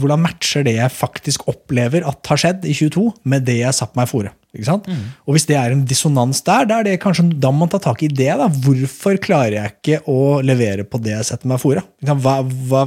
hvordan 0.00 0.20
matcher 0.26 0.64
det 0.66 0.76
jeg 0.76 0.92
faktisk 0.94 1.48
opplever 1.50 2.06
at 2.08 2.32
har 2.34 2.36
skjedd 2.44 2.68
i 2.68 2.76
22, 2.76 3.08
med 3.24 3.46
det 3.48 3.60
jeg 3.62 3.74
satte 3.80 3.98
meg 3.98 4.10
fore. 4.10 4.34
Ikke 4.50 4.66
sant? 4.66 4.88
Og 5.30 5.36
hvis 5.36 5.44
det 5.46 5.54
er 5.54 5.70
en 5.70 5.84
dissonans 5.86 6.40
der, 6.42 6.64
da, 6.66 6.80
er 6.80 6.88
det 6.88 6.96
kanskje, 7.02 7.22
da 7.38 7.52
må 7.54 7.60
man 7.62 7.70
ta 7.70 7.78
tak 7.78 8.00
i 8.02 8.08
det. 8.10 8.32
da. 8.40 8.48
Hvorfor 8.50 9.14
klarer 9.22 9.54
jeg 9.60 9.74
ikke 9.76 10.00
å 10.10 10.40
levere 10.42 10.82
på 10.82 10.98
det 11.04 11.12
jeg 11.12 11.28
setter 11.28 11.46
meg 11.52 11.60
fore? 11.62 11.84
Hva, 12.02 12.40
hva, 12.66 12.80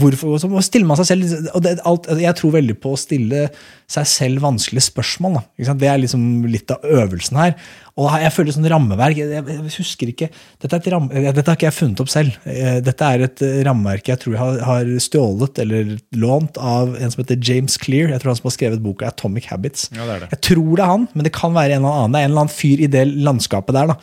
hvorfor, 0.00 0.38
så 0.40 0.48
må- 0.48 0.62
stiller 0.64 0.88
man 0.88 0.96
seg 0.96 1.10
selv 1.10 1.50
og 1.54 1.62
det, 1.62 1.74
alt, 1.84 2.08
Jeg 2.18 2.34
tror 2.40 2.54
veldig 2.56 2.78
på 2.80 2.94
å 2.94 2.98
stille 3.00 3.50
seg 3.88 4.06
selv 4.08 4.40
vanskelige 4.40 4.88
spørsmål. 4.88 5.34
Da. 5.38 5.42
Ikke 5.58 5.68
sant? 5.68 5.80
Det 5.84 5.88
er 5.92 6.00
liksom 6.00 6.24
litt 6.48 6.70
av 6.72 6.80
øvelsen 6.88 7.36
her. 7.36 7.54
Og 7.98 8.12
jeg 8.22 8.30
føler 8.30 8.54
sånn 8.54 8.68
rammeverk 8.70 9.18
jeg, 9.18 9.42
jeg 9.42 9.72
husker 9.74 10.12
ikke, 10.12 10.28
dette, 10.62 10.70
er 10.70 10.78
et 10.78 10.90
ram, 10.94 11.08
eh, 11.10 11.28
dette 11.34 11.46
har 11.50 11.58
ikke 11.58 11.66
jeg 11.66 11.76
funnet 11.80 12.02
opp 12.04 12.12
selv. 12.12 12.36
Eh, 12.46 12.78
Dette 12.84 13.08
er 13.10 13.24
et 13.26 13.42
eh, 13.42 13.58
rammeverk 13.66 14.10
jeg 14.12 14.22
tror 14.22 14.36
jeg 14.36 14.42
har, 14.42 14.60
har 14.68 14.92
stjålet 15.02 15.62
eller 15.64 15.96
lånt 16.14 16.60
av 16.62 16.94
en 16.94 17.14
som 17.14 17.24
heter 17.24 17.40
James 17.42 17.74
Clear. 17.80 18.12
Jeg 18.14 18.22
tror 18.22 18.32
han 18.32 18.40
som 18.40 18.50
har 18.50 18.56
skrevet 18.56 18.84
boka 18.84 19.10
Atomic 19.10 19.50
Habits. 19.50 19.88
Ja, 19.96 20.06
det 20.06 20.20
det. 20.24 20.32
Jeg 20.36 20.44
tror 20.52 20.70
det 20.78 20.84
er 20.86 20.92
han, 20.94 21.08
men 21.14 21.26
det 21.26 21.34
kan 21.36 21.56
være 21.56 21.74
en 21.78 21.82
eller 21.82 22.02
annen. 22.04 22.14
Det 22.14 22.20
er 22.22 22.28
en 22.28 22.34
eller 22.34 22.46
annen 22.46 22.58
fyr 22.60 22.84
i 22.86 22.90
det 22.94 23.06
landskapet 23.18 23.74
der. 23.74 23.94
da. 23.94 23.98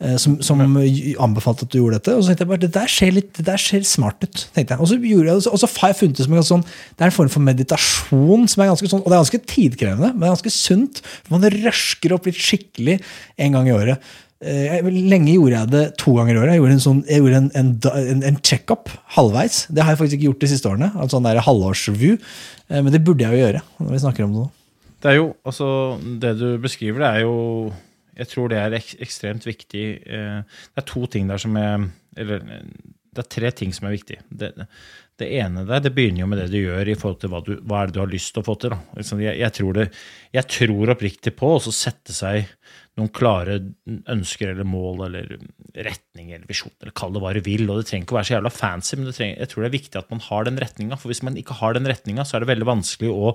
Eh, 0.00 0.16
som, 0.20 0.36
som 0.44 0.60
anbefalte 0.62 1.66
at 1.66 1.72
du 1.72 1.78
gjorde 1.80 2.00
dette. 2.00 2.16
Og 2.16 2.24
så 2.24 2.30
tenkte 2.32 2.44
jeg 2.46 2.52
bare, 2.52 2.64
det 2.66 2.72
der 2.76 2.92
ser, 2.92 3.14
litt, 3.16 3.30
det 3.38 3.46
der 3.48 3.62
ser 3.62 3.86
smart 3.88 4.20
ut. 4.24 4.44
tenkte 4.56 4.76
jeg. 4.76 4.82
Og 4.82 4.90
så, 4.90 4.98
gjorde 5.00 5.32
jeg, 5.32 5.46
og 5.52 5.62
så 5.62 5.70
har 5.80 5.92
jeg 5.94 6.00
funnet 6.02 6.20
det 6.20 6.26
som 6.28 6.36
en 6.36 6.46
sånn, 6.50 6.66
det 6.96 7.06
er 7.06 7.10
en 7.10 7.16
form 7.16 7.32
for 7.36 7.46
meditasjon, 7.46 8.46
som 8.52 8.62
er 8.64 8.70
ganske 8.72 8.92
sånn, 8.92 9.02
og 9.04 9.08
det 9.10 9.16
er 9.16 9.24
ganske 9.24 9.42
tidkrevende, 9.54 10.12
men 10.12 10.22
det 10.24 10.28
er 10.30 10.36
ganske 10.36 10.54
sunt. 10.56 11.02
Man 11.32 11.48
røsker 11.56 12.16
opp 12.16 12.28
litt 12.30 12.40
skikkelig 12.40 13.00
en 13.46 13.58
gang 13.58 13.70
i 13.70 13.76
året. 13.76 14.14
Eh, 14.44 14.82
Lenge 14.84 15.32
gjorde 15.32 15.56
jeg 15.62 15.72
det 15.72 15.84
to 16.02 16.12
ganger 16.18 16.36
i 16.36 16.40
året. 16.42 16.52
Jeg 16.52 16.60
gjorde 16.60 16.76
en, 16.76 16.84
sånn, 16.84 17.00
jeg 17.08 17.22
gjorde 17.22 17.38
en, 17.40 17.48
en, 17.56 17.70
en, 18.02 18.20
en 18.30 18.38
check-up 18.44 18.92
halvveis. 19.16 19.62
Det 19.72 19.80
har 19.82 19.94
jeg 19.94 20.02
faktisk 20.02 20.18
ikke 20.18 20.28
gjort 20.28 20.44
de 20.44 20.50
siste 20.52 20.68
årene. 20.68 20.90
En 20.92 21.12
sånn 21.12 21.28
halvårsreview. 21.48 22.18
Eh, 22.68 22.82
Men 22.82 22.92
det 22.92 23.00
burde 23.06 23.24
jeg 23.24 23.32
jo 23.32 23.44
gjøre 23.46 23.64
når 23.80 23.94
vi 23.96 24.02
snakker 24.04 24.26
om 24.26 24.34
det 24.36 24.44
nå. 24.44 24.50
Det 25.04 25.12
er 25.12 25.18
jo, 25.20 25.26
altså, 25.46 25.66
det 26.20 26.32
du 26.40 26.46
beskriver, 26.60 27.02
det 27.04 27.08
er 27.08 27.24
jo 27.24 27.34
Jeg 28.16 28.30
tror 28.32 28.52
det 28.52 28.60
er 28.60 28.76
ek 28.78 28.94
ekstremt 29.04 29.46
viktig. 29.48 29.86
eh, 30.06 30.42
Det 30.74 30.82
er 30.82 30.88
to 30.88 31.06
ting 31.06 31.28
der 31.28 31.42
som 31.42 31.56
er 31.60 31.88
Eller 32.16 32.40
det 33.16 33.24
er 33.24 33.32
tre 33.32 33.50
ting 33.56 33.72
som 33.72 33.86
er 33.88 33.94
viktig. 33.96 34.18
Det, 34.28 34.50
det 35.16 35.28
ene 35.38 35.62
der, 35.64 35.80
det 35.80 35.94
begynner 35.96 36.20
jo 36.20 36.26
med 36.28 36.40
det 36.42 36.50
du 36.52 36.58
gjør 36.58 36.90
i 36.92 36.96
forhold 36.98 37.20
til 37.22 37.30
hva, 37.32 37.40
du, 37.44 37.54
hva 37.64 37.78
er 37.80 37.88
det 37.88 37.96
du 37.96 38.00
har 38.02 38.10
lyst 38.12 38.34
til 38.36 38.42
å 38.42 38.46
få 38.46 38.56
til. 38.60 38.74
Liksom, 38.98 39.22
Jeg, 39.24 39.38
jeg, 39.40 39.54
tror 39.56 39.78
det, 39.78 39.86
jeg 40.36 40.48
tror 40.52 40.92
oppriktig 40.92 41.32
på 41.38 41.54
å 41.54 41.72
sette 41.72 42.12
seg 42.12 42.50
noen 43.00 43.08
klare 43.16 43.56
ønsker 44.12 44.52
eller 44.52 44.68
mål 44.68 45.06
eller 45.08 45.32
retning 45.86 46.34
eller 46.34 46.44
visjon, 46.48 46.74
eller 46.82 46.96
kall 46.96 47.16
det 47.16 47.22
hva 47.24 47.32
du 47.36 47.40
vil. 47.46 47.64
Og 47.70 47.80
det 47.80 47.88
trenger 47.88 48.04
ikke 48.04 48.16
å 48.16 48.18
være 48.18 48.28
så 48.28 48.36
jævla 48.36 48.52
fancy, 48.52 48.98
men 49.00 49.08
trenger, 49.16 49.40
jeg 49.40 49.52
tror 49.52 49.64
det 49.64 49.70
er 49.70 49.78
viktig 49.78 50.02
at 50.02 50.12
man 50.12 50.24
har 50.28 50.48
den 50.48 50.60
retninga. 50.66 51.00
For 51.00 51.12
hvis 51.12 51.24
man 51.24 51.40
ikke 51.40 51.56
har 51.62 51.76
den 51.76 51.88
retninga, 51.88 52.24
så 52.28 52.36
er 52.36 52.44
det 52.44 52.52
veldig 52.52 52.68
vanskelig 52.68 53.12
å 53.12 53.32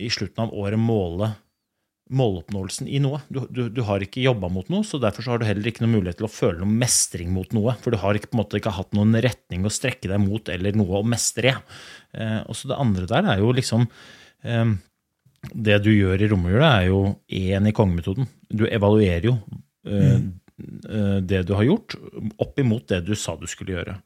i 0.00 0.08
slutten 0.12 0.44
av 0.46 0.52
året 0.56 0.80
måle 0.80 1.32
måloppnåelsen 2.16 2.88
i 2.90 3.00
noe. 3.02 3.22
Du, 3.32 3.42
du, 3.50 3.64
du 3.72 3.80
har 3.88 4.02
ikke 4.04 4.22
jobba 4.22 4.50
mot 4.52 4.68
noe, 4.72 4.84
så 4.86 5.00
derfor 5.02 5.24
så 5.24 5.34
har 5.34 5.42
du 5.42 5.46
heller 5.48 5.68
ikke 5.68 5.84
noen 5.84 5.96
mulighet 5.98 6.20
til 6.20 6.28
å 6.28 6.32
føle 6.32 6.60
noe 6.60 6.80
mestring 6.82 7.32
mot 7.34 7.52
noe. 7.56 7.74
For 7.82 7.94
du 7.94 8.00
har 8.02 8.18
ikke, 8.18 8.30
på 8.32 8.38
en 8.38 8.42
måte 8.42 8.60
ikke 8.60 8.74
hatt 8.76 8.94
noen 8.96 9.16
retning 9.24 9.66
å 9.66 9.72
strekke 9.72 10.10
deg 10.12 10.22
mot 10.22 10.52
eller 10.52 10.76
noe 10.78 11.00
å 11.00 11.06
mestre. 11.06 11.56
Eh, 12.12 12.40
og 12.44 12.58
så 12.58 12.72
det 12.72 12.80
andre 12.84 13.08
der 13.10 13.30
er 13.34 13.42
jo 13.42 13.54
liksom 13.56 13.86
eh, 14.44 14.74
Det 15.64 15.78
du 15.82 15.90
gjør 15.90 16.22
i 16.22 16.28
romjula, 16.30 16.68
er 16.80 16.90
jo 16.92 17.02
én 17.26 17.66
i 17.68 17.74
kongemetoden. 17.74 18.28
Du 18.52 18.66
evaluerer 18.68 19.32
jo 19.32 19.38
eh, 19.88 20.20
mm 20.20 20.30
det 21.22 21.42
du 21.48 21.54
har 21.56 21.64
gjort, 21.66 21.96
opp 22.38 22.58
imot 22.60 22.84
det 22.92 23.00
du 23.06 23.14
sa 23.18 23.34
du 23.40 23.48
skulle 23.50 23.74
gjøre. 23.74 23.96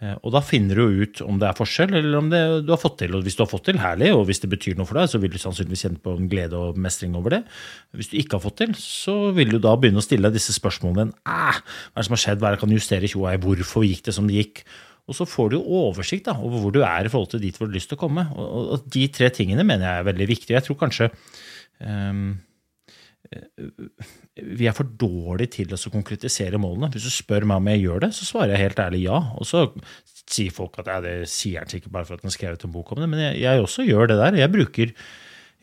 Eh, 0.00 0.14
Og 0.22 0.30
da 0.30 0.40
finner 0.40 0.78
du 0.78 1.02
ut 1.02 1.20
om 1.26 1.38
det 1.40 1.48
er 1.48 1.56
forskjell, 1.58 1.94
eller 1.98 2.18
om 2.20 2.28
det 2.30 2.40
du 2.66 2.70
har 2.70 2.78
fått 2.78 2.98
til. 3.02 3.14
Og 3.18 3.24
hvis 3.26 3.34
du 3.38 3.42
har 3.42 3.50
fått 3.50 3.64
til, 3.66 3.78
herlig, 3.82 4.12
og 4.14 4.26
hvis 4.28 4.40
det 4.44 4.50
betyr 4.52 4.76
noe 4.78 4.86
for 4.86 4.94
deg, 5.00 5.08
så 5.10 5.18
vil 5.18 5.32
du 5.34 5.38
sannsynligvis 5.42 5.82
kjenne 5.86 6.02
på 6.04 6.14
en 6.16 6.28
glede 6.30 6.54
og 6.54 6.78
mestring 6.78 7.16
over 7.18 7.30
det. 7.34 7.40
Hvis 7.98 8.10
du 8.12 8.16
ikke 8.20 8.38
har 8.38 8.44
fått 8.46 8.58
til, 8.62 8.74
så 8.78 9.32
vil 9.34 9.50
du 9.50 9.58
da 9.58 9.74
begynne 9.76 9.98
å 9.98 10.06
stille 10.06 10.28
deg 10.30 10.38
disse 10.38 10.54
spørsmålene. 10.54 11.12
Hva 11.26 11.56
er 11.58 11.98
det 11.98 12.06
som 12.06 12.14
har 12.14 12.22
skjedd, 12.24 12.38
hva 12.42 12.52
er 12.52 12.58
det 12.58 12.62
kan 12.62 12.76
justere, 12.76 13.10
tjo 13.10 13.24
og 13.24 13.30
hei, 13.32 13.38
hvorfor 13.42 13.88
gikk 13.88 14.04
det 14.06 14.14
som 14.14 14.28
det 14.30 14.38
gikk? 14.38 14.62
Og 15.08 15.16
så 15.16 15.24
får 15.24 15.50
du 15.54 15.58
oversikt 15.64 16.26
da, 16.28 16.34
over 16.36 16.60
hvor 16.60 16.72
du 16.76 16.82
er 16.84 17.06
i 17.08 17.08
forhold 17.10 17.30
til 17.32 17.40
dit 17.40 17.56
hvor 17.56 17.66
du 17.66 17.72
har 17.72 17.78
lyst 17.80 17.88
til 17.88 17.96
å 17.96 18.02
komme. 18.02 18.26
Og, 18.36 18.48
og- 18.58 18.72
og 18.76 18.90
de 18.92 19.06
tre 19.08 19.30
tingene 19.32 19.64
mener 19.64 19.86
jeg 19.88 19.98
er 20.04 20.08
veldig 20.12 20.26
viktige. 20.28 20.54
Jeg 20.60 20.66
tror 20.68 20.76
kanskje 20.82 21.10
ehm, 21.80 22.36
vi 23.28 24.68
er 24.68 24.76
for 24.76 24.88
dårlige 25.00 25.58
til 25.58 25.74
å 25.74 25.92
konkretisere 25.92 26.60
målene. 26.60 26.90
Hvis 26.94 27.08
du 27.08 27.12
spør 27.12 27.46
meg 27.48 27.60
om 27.60 27.70
jeg 27.72 27.82
gjør 27.82 28.04
det, 28.06 28.10
så 28.16 28.28
svarer 28.28 28.54
jeg 28.54 28.64
helt 28.64 28.82
ærlig 28.84 29.02
ja. 29.04 29.18
Og 29.36 29.48
så 29.48 29.64
sier 30.28 30.54
folk 30.54 30.78
at 30.80 30.90
ja, 30.90 30.98
det 31.04 31.14
sier 31.30 31.62
han 31.62 31.70
sikkert 31.70 31.92
bare 31.94 32.08
for 32.08 32.18
at 32.18 32.24
han 32.24 32.34
skrev 32.34 32.56
ut 32.56 32.68
en 32.68 32.74
bok 32.74 32.92
om 32.94 33.02
det. 33.02 33.08
Men 33.12 33.24
jeg, 33.26 33.40
jeg 33.44 33.64
også 33.64 33.86
gjør 33.88 34.12
det 34.12 34.20
der. 34.20 34.38
Jeg 34.40 34.52
bruker, 34.54 34.94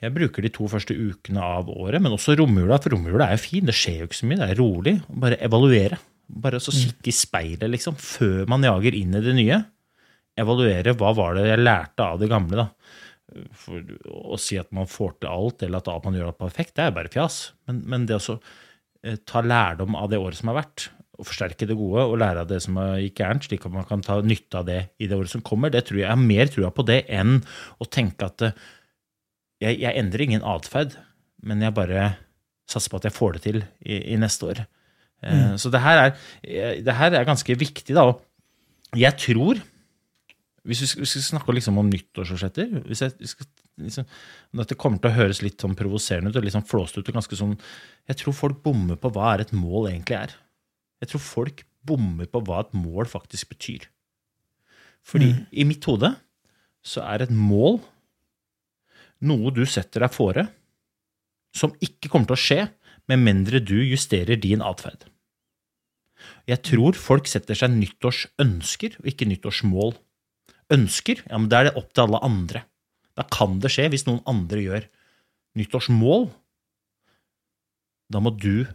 jeg 0.05 0.15
bruker 0.17 0.45
de 0.45 0.51
to 0.53 0.69
første 0.71 0.97
ukene 0.97 1.45
av 1.45 1.71
året, 1.73 2.01
men 2.03 2.13
også 2.13 2.37
romjula. 2.39 2.81
For 2.83 2.93
romjula 2.93 3.29
er 3.29 3.39
jo 3.39 3.45
fin, 3.47 3.65
det 3.65 3.77
skjer 3.77 4.03
jo 4.03 4.09
ikke 4.09 4.21
så 4.21 4.29
mye. 4.29 4.41
Det 4.43 4.49
er 4.51 4.61
rolig. 4.61 4.97
Bare 5.25 5.39
evaluere. 5.49 6.01
Bare 6.45 6.61
så 6.61 6.73
kikke 6.73 7.11
i 7.11 7.15
speilet, 7.15 7.69
liksom, 7.69 7.97
før 8.01 8.45
man 8.49 8.65
jager 8.65 8.97
inn 8.97 9.17
i 9.17 9.25
det 9.25 9.33
nye. 9.37 9.59
Evaluere 10.41 10.93
hva 10.97 11.15
var 11.15 11.37
det 11.37 11.47
jeg 11.47 11.61
lærte 11.63 12.05
av 12.05 12.21
det 12.21 12.29
gamle, 12.29 12.65
da 12.65 12.69
for 13.57 13.81
å 14.05 14.37
si 14.41 14.57
at 14.61 14.69
man 14.75 14.89
får 14.89 15.15
til 15.19 15.31
alt, 15.31 15.63
eller 15.65 15.81
at 15.81 16.05
man 16.05 16.17
gjør 16.17 16.29
alt 16.31 16.41
perfekt, 16.43 16.75
det 16.77 16.85
er 16.85 16.93
bare 16.95 17.11
fjas. 17.13 17.39
Men, 17.67 17.81
men 17.89 18.05
det 18.09 18.19
å 18.19 18.35
eh, 18.37 19.17
ta 19.25 19.41
lærdom 19.45 19.97
av 19.97 20.11
det 20.11 20.19
året 20.21 20.37
som 20.39 20.51
har 20.53 20.59
vært, 20.61 20.89
og 21.15 21.29
forsterke 21.29 21.63
det 21.69 21.77
gode, 21.79 22.03
og 22.11 22.17
lære 22.19 22.41
av 22.43 22.49
det 22.49 22.57
som 22.65 22.75
gikk 22.99 23.21
gærent, 23.21 23.45
slik 23.47 23.65
at 23.65 23.71
man 23.71 23.85
kan 23.87 24.01
ta 24.03 24.17
nytte 24.19 24.59
av 24.59 24.65
det 24.67 24.81
i 24.99 25.07
det 25.07 25.15
året 25.15 25.31
som 25.31 25.43
kommer, 25.47 25.71
det 25.71 25.85
tror 25.87 26.01
jeg, 26.01 26.03
jeg 26.03 26.11
har 26.11 26.19
mer 26.27 26.51
trua 26.51 26.71
på 26.75 26.83
det 26.89 27.01
enn 27.07 27.37
å 27.79 27.87
tenke 27.87 28.27
at 28.27 28.43
eh, 28.49 28.57
jeg, 29.63 29.79
jeg 29.85 29.95
endrer 30.01 30.25
ingen 30.25 30.43
atferd, 30.43 30.97
men 31.45 31.63
jeg 31.63 31.75
bare 31.77 32.09
satser 32.69 32.91
på 32.91 32.99
at 32.99 33.07
jeg 33.07 33.15
får 33.15 33.37
det 33.37 33.43
til 33.45 33.61
i, 33.85 34.01
i 34.11 34.17
neste 34.19 34.49
år. 34.51 34.65
Eh, 35.23 35.53
Så 35.61 35.71
det 35.71 35.79
her, 35.85 36.01
er, 36.43 36.81
det 36.83 36.97
her 36.99 37.15
er 37.15 37.27
ganske 37.29 37.55
viktig, 37.63 37.95
da. 37.95 38.09
Og 38.11 38.99
jeg 38.99 39.15
tror 39.21 39.61
hvis 40.65 40.81
vi 40.81 40.89
skal, 40.89 41.07
skal 41.09 41.25
snakke 41.29 41.53
liksom 41.53 41.77
om 41.77 41.89
nyttårsforsetter 41.91 42.71
liksom, 42.89 44.07
Dette 44.55 44.77
kommer 44.79 45.01
til 45.01 45.11
å 45.11 45.17
høres 45.19 45.41
litt 45.45 45.61
sånn 45.61 45.77
provoserende 45.77 46.31
ut 46.31 46.39
og 46.39 46.45
litt 46.47 46.55
sånn 46.55 46.67
flåst 46.67 46.97
ut. 46.97 47.07
og 47.07 47.17
ganske 47.19 47.37
sånn, 47.37 47.57
Jeg 48.07 48.21
tror 48.21 48.33
folk 48.33 48.61
bommer 48.63 48.97
på 48.97 49.11
hva 49.13 49.33
er 49.33 49.45
et 49.45 49.53
mål 49.53 49.91
egentlig 49.91 50.17
er. 50.17 50.35
Jeg 51.03 51.11
tror 51.11 51.21
folk 51.21 51.65
bommer 51.85 52.25
på 52.25 52.41
hva 52.47 52.63
et 52.63 52.73
mål 52.73 53.05
faktisk 53.11 53.53
betyr. 53.53 53.85
Fordi 55.05 55.35
i 55.53 55.65
mitt 55.67 55.85
hode 55.85 56.15
så 56.85 57.03
er 57.05 57.25
et 57.25 57.33
mål 57.33 57.81
noe 59.25 59.51
du 59.53 59.63
setter 59.69 60.03
deg 60.03 60.13
fore, 60.13 60.47
som 61.55 61.73
ikke 61.83 62.09
kommer 62.09 62.29
til 62.31 62.37
å 62.37 62.45
skje 62.45 62.61
med 63.09 63.21
mindre 63.21 63.61
du 63.63 63.77
justerer 63.85 64.39
din 64.41 64.63
atferd. 64.65 65.05
Jeg 66.49 66.61
tror 66.65 66.97
folk 66.97 67.29
setter 67.29 67.57
seg 67.57 67.73
nyttårsønsker 67.75 68.99
og 69.01 69.09
ikke 69.11 69.27
nyttårsmål 69.29 69.95
ønsker, 70.73 71.21
ja, 71.27 71.37
men 71.37 71.49
da 71.51 71.61
er 71.61 71.69
det 71.69 71.77
opp 71.79 71.91
til 71.93 72.05
alle 72.07 72.21
andre. 72.25 72.63
Da 73.15 73.25
kan 73.31 73.59
det 73.63 73.71
skje 73.73 73.89
hvis 73.93 74.07
noen 74.07 74.23
andre 74.29 74.63
gjør 74.63 74.87
nyttårsmål. 75.59 76.27
Da 78.11 78.21
må 78.21 78.33
du 78.35 78.65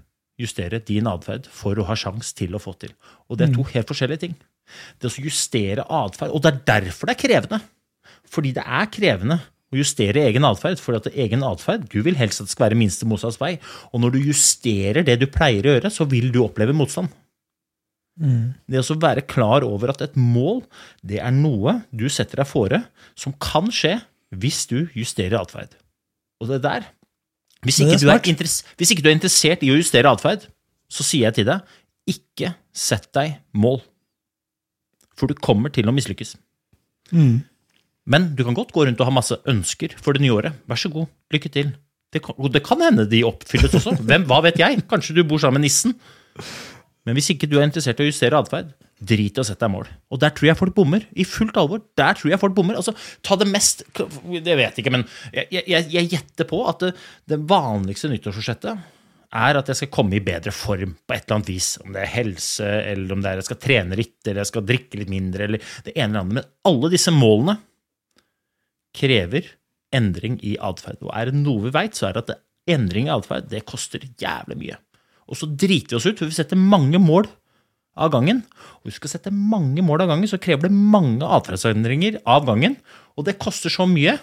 justere 0.41 0.81
din 0.87 1.09
atferd 1.11 1.49
for 1.53 1.77
å 1.77 1.87
ha 1.89 1.97
sjanse 1.99 2.33
til 2.37 2.57
å 2.57 2.63
få 2.63 2.75
til. 2.81 2.95
Og 3.29 3.39
det 3.39 3.49
er 3.49 3.55
to 3.57 3.67
helt 3.75 3.91
forskjellige 3.91 4.25
ting. 4.25 4.37
Det 5.03 5.11
å 5.11 5.25
justere 5.27 5.85
atferd, 5.85 6.33
og 6.33 6.43
det 6.45 6.53
er 6.53 6.61
derfor 6.73 7.11
det 7.11 7.17
er 7.17 7.23
krevende. 7.27 7.61
Fordi 8.31 8.55
det 8.57 8.65
er 8.65 8.89
krevende 8.93 9.41
å 9.71 9.79
justere 9.79 10.25
egen 10.29 10.47
atferd. 10.47 10.81
For 10.83 10.97
at 10.97 11.11
egen 11.13 11.45
atferd, 11.47 11.89
du 11.93 12.01
vil 12.07 12.19
helst 12.19 12.43
at 12.43 12.49
det 12.49 12.55
skal 12.55 12.69
være 12.69 12.81
minste 12.81 13.09
motstands 13.09 13.41
vei. 13.43 13.57
Og 13.93 14.03
når 14.03 14.17
du 14.17 14.31
justerer 14.31 15.07
det 15.07 15.19
du 15.21 15.29
pleier 15.31 15.67
å 15.67 15.77
gjøre, 15.77 15.93
så 15.93 16.09
vil 16.11 16.31
du 16.33 16.41
oppleve 16.45 16.77
motstand. 16.77 17.13
Det 18.21 18.81
å 18.81 18.97
være 19.01 19.25
klar 19.29 19.65
over 19.65 19.93
at 19.93 20.03
et 20.05 20.17
mål, 20.19 20.63
det 21.07 21.21
er 21.23 21.33
noe 21.35 21.81
du 21.91 22.09
setter 22.13 22.43
deg 22.43 22.49
fore 22.51 22.83
som 23.19 23.37
kan 23.41 23.71
skje 23.73 23.99
hvis 24.31 24.65
du 24.71 24.91
justerer 24.97 25.41
atferd. 25.41 25.77
Og 26.41 26.51
det 26.51 26.63
der 26.65 26.89
hvis 27.65 27.83
ikke, 27.83 27.93
det 27.93 28.09
er 28.09 28.21
du 28.25 28.33
er 28.33 28.51
hvis 28.81 28.93
ikke 28.93 29.05
du 29.05 29.11
er 29.11 29.17
interessert 29.19 29.65
i 29.65 29.71
å 29.73 29.77
justere 29.77 30.09
atferd, 30.09 30.47
så 30.91 31.05
sier 31.05 31.29
jeg 31.29 31.41
til 31.41 31.49
deg, 31.51 31.75
ikke 32.09 32.55
sett 32.73 33.11
deg 33.17 33.37
mål. 33.53 33.83
For 35.19 35.29
du 35.29 35.37
kommer 35.37 35.73
til 35.73 35.91
å 35.91 35.95
mislykkes. 35.95 36.35
Mm. 37.13 37.43
Men 38.11 38.31
du 38.37 38.43
kan 38.47 38.57
godt 38.57 38.73
gå 38.73 38.87
rundt 38.87 39.03
og 39.03 39.11
ha 39.11 39.15
masse 39.15 39.37
ønsker 39.51 39.93
for 40.01 40.17
det 40.17 40.25
nye 40.25 40.35
året. 40.39 40.57
Vær 40.71 40.81
så 40.81 40.91
god, 40.93 41.11
lykke 41.35 41.53
til. 41.53 41.75
Det 42.11 42.23
kan, 42.25 42.39
det 42.51 42.63
kan 42.67 42.81
hende 42.83 43.05
de 43.11 43.23
oppfylles 43.29 43.77
også. 43.77 43.99
Hvem, 44.09 44.25
hva 44.31 44.41
vet 44.49 44.59
jeg? 44.59 44.81
Kanskje 44.91 45.21
du 45.21 45.23
bor 45.29 45.43
sammen 45.43 45.61
med 45.61 45.69
nissen. 45.69 45.95
Men 47.09 47.17
hvis 47.17 47.31
ikke 47.33 47.49
du 47.49 47.57
er 47.59 47.67
interessert 47.67 48.01
i 48.01 48.07
å 48.07 48.11
justere 48.11 48.39
atferd, 48.41 48.73
drit 49.01 49.39
i 49.39 49.41
å 49.41 49.47
sette 49.47 49.65
deg 49.65 49.73
mål. 49.73 49.89
Og 50.13 50.21
der 50.21 50.33
tror 50.37 50.51
jeg 50.51 50.59
folk 50.59 50.75
bommer. 50.77 51.07
I 51.17 51.25
fullt 51.25 51.57
alvor. 51.61 51.81
Der 51.97 52.17
tror 52.19 52.33
jeg 52.33 52.41
folk 52.43 52.55
bommer. 52.57 52.77
Altså, 52.77 52.93
ta 53.25 53.39
det 53.41 53.49
mest 53.49 53.83
Det 53.97 54.57
vet 54.59 54.77
jeg 54.77 54.85
ikke, 54.85 54.93
men 54.93 55.07
jeg, 55.33 55.65
jeg, 55.65 55.87
jeg 55.95 56.11
gjetter 56.13 56.49
på 56.51 56.61
at 56.69 56.85
det, 56.85 56.91
det 57.33 57.41
vanligste 57.49 58.11
nyttårsforsettet 58.13 58.89
er 59.31 59.57
at 59.61 59.69
jeg 59.71 59.79
skal 59.79 59.93
komme 59.95 60.17
i 60.19 60.25
bedre 60.27 60.51
form 60.55 60.97
på 61.07 61.15
et 61.15 61.23
eller 61.23 61.39
annet 61.39 61.53
vis. 61.53 61.71
Om 61.85 61.95
det 61.95 62.03
er 62.03 62.13
helse, 62.17 62.67
eller 62.67 63.15
om 63.15 63.23
det 63.23 63.31
er 63.31 63.41
jeg 63.41 63.49
skal 63.49 63.61
trene 63.63 63.99
litt, 63.99 64.19
eller 64.27 64.43
jeg 64.43 64.51
skal 64.51 64.67
drikke 64.67 65.01
litt 65.01 65.13
mindre, 65.13 65.47
eller 65.47 65.73
det 65.87 65.95
ene 65.95 66.09
eller 66.11 66.25
andre. 66.25 66.39
Men 66.41 66.49
alle 66.73 66.93
disse 66.93 67.15
målene 67.15 67.57
krever 68.97 69.53
endring 69.95 70.39
i 70.47 70.57
atferd. 70.59 70.99
Og 71.07 71.15
er 71.15 71.31
det 71.31 71.39
noe 71.39 71.69
vi 71.69 71.75
veit, 71.75 71.99
så 71.99 72.09
er 72.09 72.17
det 72.17 72.25
at 72.27 72.43
endring 72.71 73.09
i 73.09 73.15
atferd 73.15 73.49
det 73.51 73.65
koster 73.71 74.03
jævlig 74.21 74.59
mye. 74.65 74.81
Og 75.31 75.39
så 75.39 75.49
driter 75.49 75.95
vi 75.95 76.01
oss 76.01 76.09
ut, 76.09 76.19
for 76.19 76.31
vi 76.31 76.37
setter 76.37 76.59
mange 76.59 76.99
mål 77.03 77.29
av 78.01 78.11
gangen. 78.15 78.43
Og 78.81 78.89
hvis 78.89 78.99
vi 78.99 79.03
skal 79.05 79.15
sette 79.15 79.33
mange 79.35 79.83
mål 79.85 80.05
av 80.05 80.13
gangen, 80.13 80.31
så 80.31 80.41
krever 80.43 80.69
det 80.69 80.75
mange 80.75 81.27
atferdsendringer 81.27 82.21
av 82.29 82.49
gangen. 82.49 82.77
Og 83.19 83.27
det 83.29 83.39
koster 83.43 83.73
så 83.73 83.87
mye. 83.89 84.17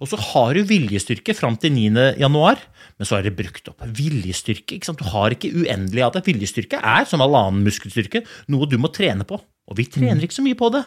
Og 0.00 0.08
så 0.08 0.18
har 0.18 0.56
du 0.56 0.64
viljestyrke 0.66 1.34
fram 1.36 1.58
til 1.60 1.74
9. 1.74 2.06
januar, 2.22 2.60
men 2.98 3.08
så 3.08 3.18
er 3.18 3.26
det 3.26 3.36
brukt 3.38 3.68
opp. 3.70 3.84
Viljestyrke, 3.98 4.78
ikke 4.78 4.88
sant? 4.88 5.02
Du 5.02 5.10
har 5.12 5.34
ikke 5.34 5.52
uendelig 5.52 6.06
av 6.06 6.14
det. 6.16 6.24
Viljestyrke 6.26 6.80
er, 6.80 7.06
som 7.08 7.22
all 7.24 7.36
annen 7.38 7.62
muskelstyrke, 7.66 8.24
noe 8.50 8.68
du 8.70 8.78
må 8.80 8.90
trene 8.94 9.26
på. 9.28 9.38
Og 9.38 9.78
vi 9.78 9.86
trener 9.90 10.24
ikke 10.24 10.38
så 10.40 10.46
mye 10.46 10.58
på 10.58 10.72
det. 10.74 10.82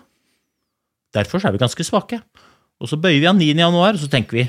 Derfor 1.16 1.40
så 1.40 1.50
er 1.50 1.56
vi 1.56 1.64
ganske 1.64 1.88
svake. 1.88 2.20
Og 2.82 2.92
så 2.92 3.00
bøyer 3.00 3.22
vi 3.22 3.30
av 3.30 3.38
9. 3.38 3.54
januar, 3.62 3.96
og 3.96 4.02
så 4.02 4.12
tenker 4.12 4.42
vi 4.42 4.48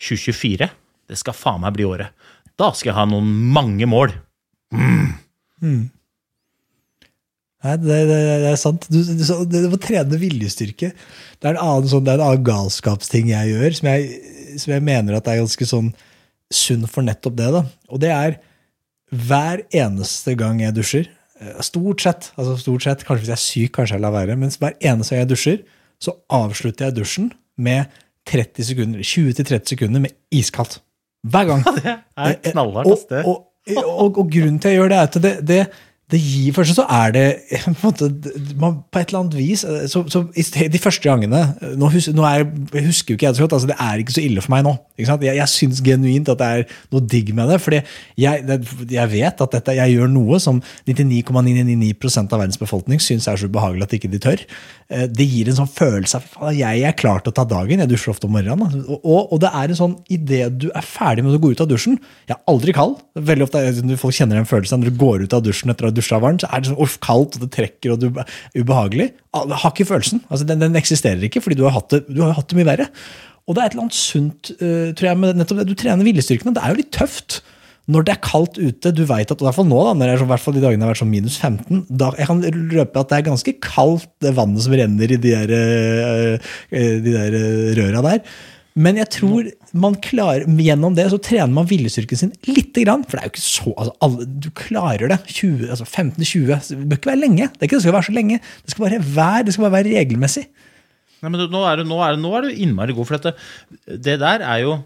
2024, 0.00 0.70
det 1.10 1.18
skal 1.20 1.36
faen 1.36 1.62
meg 1.62 1.76
bli 1.76 1.86
året. 1.86 2.16
Da 2.58 2.72
skal 2.74 2.90
jeg 2.90 2.98
ha 2.98 3.06
noen 3.08 3.28
mange 3.54 3.86
mål. 3.88 4.14
Mm. 4.70 5.88
Nei, 7.60 7.74
det, 7.76 7.96
det, 8.08 8.18
det 8.40 8.50
er 8.50 8.60
sant. 8.60 8.86
Du, 8.88 8.98
du, 9.04 9.20
du 9.20 9.52
det 9.52 9.70
må 9.72 9.78
trene 9.82 10.20
viljestyrke. 10.20 10.92
Det 11.36 11.48
er 11.48 11.56
en 11.58 11.64
annen, 11.64 11.90
sånn, 11.90 12.06
det 12.06 12.14
er 12.14 12.22
en 12.22 12.28
annen 12.30 12.46
galskapsting 12.46 13.32
jeg 13.32 13.52
gjør, 13.52 13.76
som 13.76 13.90
jeg, 13.90 14.36
som 14.62 14.72
jeg 14.72 14.86
mener 14.86 15.18
at 15.18 15.28
er 15.28 15.42
ganske 15.42 15.68
sånn 15.68 15.90
sunn 16.50 16.86
for 16.90 17.06
nettopp 17.06 17.36
det. 17.38 17.50
da. 17.54 17.64
Og 17.92 18.00
det 18.02 18.12
er 18.14 18.38
hver 19.10 19.64
eneste 19.74 20.36
gang 20.38 20.62
jeg 20.62 20.76
dusjer, 20.76 21.10
eh, 21.40 21.60
stort 21.66 22.04
sett, 22.04 22.30
altså 22.38 22.56
stort 22.62 22.86
sett, 22.86 23.04
kanskje 23.06 23.26
hvis 23.26 23.32
jeg 23.32 23.38
er 23.38 23.44
syk, 23.44 23.74
kanskje 23.76 23.98
jeg 23.98 24.04
lar 24.06 24.14
være, 24.14 24.38
men 24.38 24.54
hver 24.62 24.76
eneste 24.78 25.14
gang 25.14 25.24
jeg 25.24 25.32
dusjer, 25.34 25.60
så 26.00 26.16
avslutter 26.32 26.88
jeg 26.88 26.96
dusjen 27.02 27.32
med 27.60 27.90
30 28.30 28.70
sekunder, 28.70 29.04
20-30 29.04 29.74
sekunder 29.74 30.04
med 30.06 30.16
iskaldt. 30.32 30.78
Hver 31.28 31.50
gang. 31.50 31.64
Det 31.76 31.96
er 32.16 32.36
knallhardt. 32.54 32.88
Og, 32.88 33.26
og, 33.26 33.40
og, 33.76 34.18
og 34.18 34.30
grunnen 34.30 34.58
til 34.58 34.74
jeg 34.74 34.80
gjør 34.80 34.92
det, 34.92 34.98
er 34.98 35.08
at 35.08 35.18
det, 35.22 35.34
det, 35.48 35.60
det 36.10 36.20
gir 36.20 36.54
Først 36.56 36.74
så 36.76 36.84
er 36.90 37.12
det 37.14 37.24
på, 37.64 37.74
måte, 37.82 38.08
man, 38.60 38.80
på 38.90 39.00
et 39.00 39.10
eller 39.12 39.22
annet 39.22 39.36
vis 39.38 39.64
så, 39.92 40.02
så 40.10 40.24
i 40.34 40.44
sted, 40.46 40.70
De 40.72 40.80
første 40.82 41.04
gangene 41.06 41.42
Nå, 41.78 41.90
hus, 41.94 42.08
nå 42.14 42.24
er, 42.26 42.44
husker 42.86 43.14
jo 43.14 43.18
ikke 43.18 43.28
jeg 43.28 43.38
så 43.38 43.44
godt, 43.46 43.56
altså 43.58 43.70
det 43.70 43.78
er 43.78 44.02
ikke 44.02 44.16
så 44.16 44.24
ille 44.24 44.42
for 44.44 44.54
meg 44.54 44.64
nå. 44.66 44.74
Jeg, 45.00 45.22
jeg 45.24 45.48
syns 45.52 45.80
genuint 45.84 46.28
at 46.32 46.40
det 46.40 46.48
er 46.50 46.64
noe 46.92 47.04
digg 47.12 47.30
med 47.36 47.50
det. 47.52 47.60
fordi 47.62 47.80
jeg, 48.20 48.60
jeg 48.90 49.12
vet 49.14 49.44
at 49.44 49.54
dette, 49.56 49.76
jeg 49.78 49.94
gjør 49.96 50.10
noe 50.12 50.40
som 50.42 50.60
99,999 50.88 52.20
av 52.20 52.38
verdens 52.40 52.60
befolkning 52.60 53.00
syns 53.02 53.28
er 53.30 53.40
så 53.40 53.48
ubehagelig 53.50 53.86
at 53.86 53.96
ikke 53.96 54.10
de 54.12 54.20
tør. 54.22 54.44
Eh, 54.90 55.06
Det 55.08 55.26
gir 55.28 55.50
en 55.50 55.58
sånn 55.60 55.70
følelse 55.70 56.20
av 56.20 56.50
at 56.50 56.56
jeg 56.58 56.84
er 56.86 56.96
klar 56.98 57.22
til 57.22 57.32
å 57.32 57.36
ta 57.36 57.46
dagen. 57.48 57.82
Jeg 57.82 57.90
dusjer 57.90 58.14
ofte 58.14 58.28
om 58.28 58.34
morgenen. 58.36 58.82
Og, 58.86 58.98
og, 59.00 59.32
og 59.34 59.42
det 59.42 59.52
er 59.62 59.72
en 59.72 59.80
sånn 59.80 59.96
idet 60.12 60.50
du 60.60 60.68
er 60.70 60.86
ferdig 60.86 61.24
med 61.26 61.36
å 61.36 61.42
gå 61.42 61.52
ut 61.54 61.62
av 61.62 61.70
dusjen 61.70 61.98
Jeg 62.28 62.34
er 62.36 62.42
aldri 62.50 62.74
kald. 62.76 62.98
Veldig 63.14 63.46
ofte 63.46 63.64
Folk 64.00 64.16
kjenner 64.16 64.40
den 64.40 64.48
følelsen 64.48 64.82
når 64.82 64.92
du 64.92 65.00
går 65.00 65.24
ut 65.26 65.36
av 65.36 65.44
dusjen 65.44 65.72
etter 65.72 65.86
å 65.86 65.90
ha 65.90 65.96
dusja 66.00 66.20
varmt. 66.22 66.42
Så 66.42 66.50
er 66.50 66.64
det 66.64 66.72
sånn 66.72 66.82
uff, 66.82 66.98
kaldt, 67.04 67.38
og 67.38 67.46
det 67.46 67.52
trekker, 67.54 67.94
og 67.94 68.02
du 68.02 68.08
er 68.10 68.36
ubehagelig. 68.58 69.12
Ah, 69.36 69.46
har 69.62 69.74
ikke 69.74 69.88
følelsen. 69.92 70.24
Altså, 70.28 70.48
den, 70.48 70.64
den 70.64 70.80
eksisterer 70.80 71.22
ikke, 71.28 71.44
fordi 71.44 71.60
du 71.60 71.66
har, 71.68 71.76
hatt 71.76 71.92
det, 71.94 72.04
du 72.10 72.24
har 72.24 72.34
hatt 72.38 72.50
det 72.50 72.58
mye 72.58 72.70
verre. 72.72 72.90
Og 73.46 73.56
det 73.56 73.62
er 73.62 73.70
et 73.70 73.74
eller 73.74 73.86
annet 73.86 73.98
sunt 73.98 74.52
uh, 74.60 74.90
tror 74.94 75.08
jeg, 75.10 75.18
med 75.22 75.40
nettopp 75.40 75.62
det. 75.62 75.70
Du 75.70 75.78
trener 75.78 76.06
viljestyrken, 76.06 76.52
og 76.52 76.58
det 76.58 76.62
er 76.64 76.74
jo 76.74 76.80
litt 76.82 76.92
tøft. 76.94 77.40
Når 77.90 78.04
det 78.06 78.12
er 78.12 78.22
kaldt 78.22 78.60
ute, 78.60 78.92
du 78.94 79.02
vet 79.08 79.32
at, 79.32 79.40
i 79.40 79.46
hvert 79.46 79.56
fall 79.56 79.66
nå, 79.66 79.80
da, 79.82 79.94
når 79.96 80.12
det 80.12 80.18
sånn, 80.20 80.28
i 80.28 80.32
hvert 80.34 80.44
fall 80.44 80.54
de 80.54 80.62
dagene 80.62 80.82
det 80.82 80.86
har 80.86 80.92
vært 80.92 81.00
sånn 81.00 81.10
minus 81.10 81.38
15, 81.40 81.80
da, 81.88 82.10
jeg 82.20 82.28
kan 82.28 82.42
røpe 82.76 83.02
at 83.02 83.10
det 83.10 83.16
er 83.16 83.26
ganske 83.26 83.54
kaldt, 83.64 84.06
det 84.22 84.34
vannet 84.36 84.62
som 84.62 84.76
renner 84.78 85.10
i 85.10 85.18
de 85.18 85.32
der, 85.34 85.54
eh, 85.56 86.92
de 87.02 87.16
der 87.16 87.38
røra 87.80 88.04
der. 88.06 88.22
Men 88.78 89.00
jeg 89.00 89.10
tror 89.16 89.48
man 89.74 89.96
klarer, 90.02 90.46
gjennom 90.46 90.94
det 90.94 91.08
så 91.10 91.18
trener 91.22 91.50
man 91.54 91.66
viljestyrken 91.68 92.20
sin 92.20 92.32
lite 92.46 92.84
grann. 92.84 93.02
For 93.06 93.18
det 93.18 93.22
er 93.22 93.30
jo 93.30 93.32
ikke 93.34 93.42
så 93.42 93.72
altså, 93.74 93.94
alle, 94.06 94.26
Du 94.44 94.50
klarer 94.54 95.10
det. 95.10 95.18
20, 95.26 95.66
altså 95.74 95.86
15-20. 95.88 96.52
Det 96.68 96.88
bør 96.92 97.00
ikke 97.00 97.10
være 97.10 97.22
lenge. 97.24 97.48
Det 97.50 97.66
ikke 97.66 97.80
det 97.80 97.84
skal 97.86 97.96
være 97.96 98.08
så 98.10 98.16
lenge. 98.16 98.38
Det 98.38 98.74
skal 98.74 98.86
bare 98.86 99.02
være, 99.02 99.42
det 99.48 99.56
skal 99.56 99.66
bare 99.66 99.76
være 99.80 99.96
regelmessig. 99.98 100.46
Nei, 101.20 101.28
men 101.28 101.42
nå 101.52 101.64
er 101.68 101.82
du, 101.82 101.84
nå 101.88 101.98
er 102.00 102.14
du, 102.16 102.22
nå 102.22 102.32
er 102.36 102.46
du 102.46 102.62
innmari 102.64 102.96
god, 102.96 103.10
for 103.10 103.18
dette. 103.18 103.34
det 104.06 104.16
der 104.22 104.46
er 104.46 104.62
jo 104.62 104.78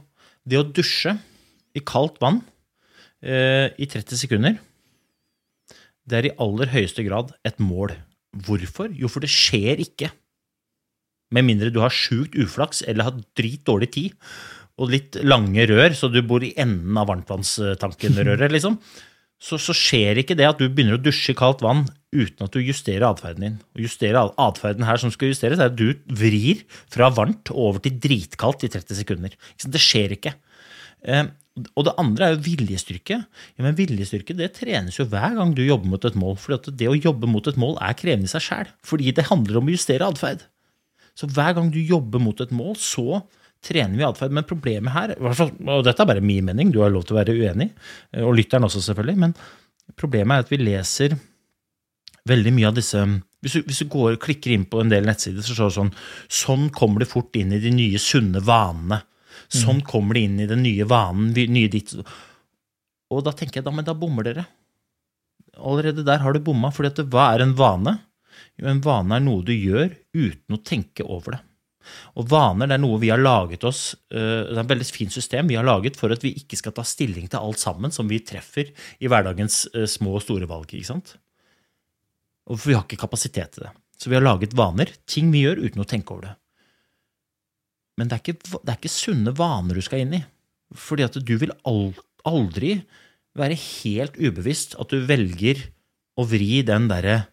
det 0.49 0.59
å 0.59 0.67
dusje 0.67 1.15
i 1.77 1.83
kaldt 1.85 2.19
vann 2.23 2.41
eh, 3.23 3.69
i 3.79 3.87
30 3.91 4.19
sekunder. 4.25 4.59
Det 6.05 6.19
er 6.19 6.29
i 6.29 6.35
aller 6.43 6.73
høyeste 6.73 7.05
grad 7.07 7.33
et 7.47 7.61
mål. 7.63 7.95
Hvorfor? 8.35 8.91
Jo, 8.99 9.09
for 9.13 9.23
det 9.25 9.31
skjer 9.33 9.81
ikke. 9.85 10.11
Med 11.35 11.47
mindre 11.49 11.73
du 11.75 11.81
har 11.83 11.95
sjukt 11.95 12.37
uflaks 12.39 12.85
eller 12.87 13.09
har 13.09 13.25
dritdårlig 13.39 13.91
tid 13.97 14.31
og 14.81 14.91
litt 14.91 15.19
lange 15.23 15.67
rør, 15.71 15.95
så 15.95 16.11
du 16.11 16.21
bor 16.27 16.43
i 16.43 16.55
enden 16.59 16.97
av 16.99 17.11
varmtvannstankenrøret, 17.11 18.51
liksom. 18.57 18.79
Så, 19.45 19.59
så 19.61 19.75
skjer 19.77 20.23
ikke 20.23 20.37
det 20.39 20.47
at 20.49 20.61
du 20.61 20.71
begynner 20.71 20.97
å 20.97 21.03
dusje 21.03 21.35
i 21.35 21.37
kaldt 21.37 21.63
vann 21.63 21.85
uten 22.15 22.47
at 22.47 22.55
du 22.55 22.63
justerer 22.63 23.05
atferden 23.09 23.45
din. 23.45 23.57
Og 23.75 23.85
justerer 23.85 24.33
atferden 24.41 24.87
her 24.89 25.01
som 25.03 25.13
skal 25.13 25.33
justeres, 25.33 25.61
er 25.61 25.73
at 25.73 25.77
du 25.77 25.99
vrir 26.09 26.63
fra 26.93 27.11
varmt 27.13 27.53
over 27.53 27.83
til 27.85 27.99
dritkaldt 28.01 28.65
i 28.65 28.71
30 28.73 29.01
sekunder. 29.03 29.35
Det 29.67 29.83
skjer 29.83 30.17
ikke. 30.17 30.33
Eh, 31.05 31.27
og 31.77 31.85
det 31.87 31.95
andre 32.01 32.27
er 32.27 32.35
jo 32.35 32.43
viljestyrke. 32.49 33.21
Ja, 33.55 33.63
men 33.67 33.77
Viljestyrke 33.79 34.35
det 34.39 34.55
trenes 34.57 34.97
jo 34.99 35.07
hver 35.11 35.37
gang 35.39 35.53
du 35.55 35.63
jobber 35.63 35.93
mot 35.93 36.07
et 36.09 36.17
mål. 36.19 36.35
For 36.41 36.57
det 36.67 36.89
å 36.91 36.97
jobbe 36.97 37.31
mot 37.31 37.47
et 37.51 37.61
mål 37.61 37.77
er 37.85 37.95
krevende 37.99 38.31
i 38.31 38.33
seg 38.33 38.43
sjæl. 38.49 38.73
Fordi 38.87 39.13
det 39.15 39.29
handler 39.29 39.61
om 39.61 39.71
å 39.71 39.77
justere 39.77 40.09
atferd. 40.09 40.43
Så 41.15 41.29
hver 41.31 41.55
gang 41.57 41.71
du 41.73 41.81
jobber 41.81 42.23
mot 42.23 42.41
et 42.43 42.55
mål, 42.55 42.75
så 42.81 43.23
trener 43.65 43.97
vi 43.99 44.07
atferd. 44.07 44.35
Men 44.35 44.47
problemet 44.49 44.95
her, 44.95 45.15
og 45.21 45.85
dette 45.87 46.03
er 46.03 46.11
bare 46.11 46.25
min 46.25 46.49
mening, 46.51 46.73
du 46.75 46.83
har 46.83 46.93
lov 46.93 47.07
til 47.07 47.17
å 47.17 47.21
være 47.21 47.37
uenig, 47.37 47.71
og 48.23 48.35
lytteren 48.37 48.67
også 48.67 48.83
selvfølgelig, 48.89 49.21
men 49.27 49.37
problemet 50.01 50.37
er 50.37 50.45
at 50.45 50.53
vi 50.53 50.61
leser 50.61 51.17
veldig 52.29 52.53
mye 52.57 52.69
av 52.71 52.77
disse 52.79 53.01
Hvis 53.45 53.59
du, 53.59 53.65
hvis 53.69 53.83
du 53.83 53.89
går, 53.93 54.15
klikker 54.17 54.55
inn 54.55 54.65
på 54.65 54.81
en 54.81 54.89
del 54.89 55.05
nettsider, 55.05 55.45
så 55.45 55.53
står 55.53 55.69
det 55.69 55.77
sånn 55.77 55.91
Sånn 56.33 56.63
kommer 56.73 57.03
du 57.05 57.11
fort 57.11 57.37
inn 57.37 57.53
i 57.53 57.61
de 57.61 57.73
nye 57.75 58.01
sunne 58.01 58.41
vanene. 58.41 59.03
Sånn 59.53 59.83
kommer 59.85 60.17
du 60.17 60.23
inn 60.23 60.39
i 60.41 60.49
den 60.49 60.63
nye 60.65 60.87
vanen, 60.89 61.35
nye 61.35 61.69
ditt 61.69 61.93
Og 63.13 63.21
da 63.27 63.35
tenker 63.37 63.61
jeg 63.61 63.67
da, 63.67 63.75
men 63.75 63.85
da 63.85 63.93
bommer 63.93 64.25
dere. 64.25 64.47
Allerede 65.61 66.07
der 66.07 66.23
har 66.25 66.33
du 66.33 66.41
bomma, 66.41 66.73
for 66.73 66.89
hva 66.89 67.27
er 67.35 67.45
en 67.45 67.53
vane? 67.59 67.99
Jo, 68.61 68.69
en 68.71 68.83
vane 68.85 69.19
er 69.19 69.25
noe 69.25 69.45
du 69.47 69.53
gjør 69.55 69.93
uten 70.15 70.57
å 70.57 70.63
tenke 70.63 71.07
over 71.07 71.37
det. 71.37 71.43
Og 72.17 72.29
vaner 72.31 72.71
det 72.71 72.79
er 72.79 72.83
noe 72.83 73.01
vi 73.03 73.11
har 73.13 73.21
laget 73.21 73.65
oss 73.69 73.81
eh, 74.09 74.45
Det 74.49 74.57
er 74.57 74.63
et 74.63 74.71
veldig 74.71 74.87
fint 74.89 75.13
system 75.13 75.51
vi 75.51 75.59
har 75.59 75.67
laget 75.67 75.99
for 76.01 76.15
at 76.15 76.23
vi 76.25 76.33
ikke 76.41 76.57
skal 76.57 76.73
ta 76.77 76.85
stilling 76.87 77.27
til 77.29 77.45
alt 77.45 77.61
sammen 77.61 77.93
som 77.93 78.09
vi 78.09 78.23
treffer 78.25 78.71
i 78.73 79.11
hverdagens 79.11 79.59
eh, 79.75 79.89
små 79.91 80.17
og 80.19 80.25
store 80.25 80.49
valg. 80.51 80.71
ikke 80.73 80.89
sant? 80.89 81.17
Og 82.49 82.57
for 82.57 82.71
vi 82.71 82.79
har 82.79 82.87
ikke 82.87 83.01
kapasitet 83.05 83.57
til 83.57 83.67
det. 83.67 83.75
Så 84.01 84.11
vi 84.11 84.17
har 84.19 84.25
laget 84.25 84.57
vaner, 84.57 84.91
ting 85.09 85.31
vi 85.33 85.45
gjør 85.45 85.63
uten 85.65 85.85
å 85.85 85.89
tenke 85.89 86.17
over 86.17 86.31
det. 86.31 86.35
Men 88.01 88.11
det 88.11 88.17
er 88.17 88.25
ikke, 88.25 88.59
det 88.59 88.73
er 88.73 88.81
ikke 88.81 88.91
sunne 88.91 89.37
vaner 89.39 89.79
du 89.79 89.85
skal 89.85 90.03
inn 90.03 90.17
i. 90.19 90.25
Fordi 90.75 91.07
at 91.07 91.17
du 91.21 91.37
vil 91.39 91.55
aldri 91.65 92.79
være 93.39 93.59
helt 93.59 94.19
ubevisst 94.19 94.75
at 94.81 94.91
du 94.91 95.05
velger 95.07 95.61
å 96.19 96.27
vri 96.27 96.63
den 96.67 96.89
derre 96.91 97.25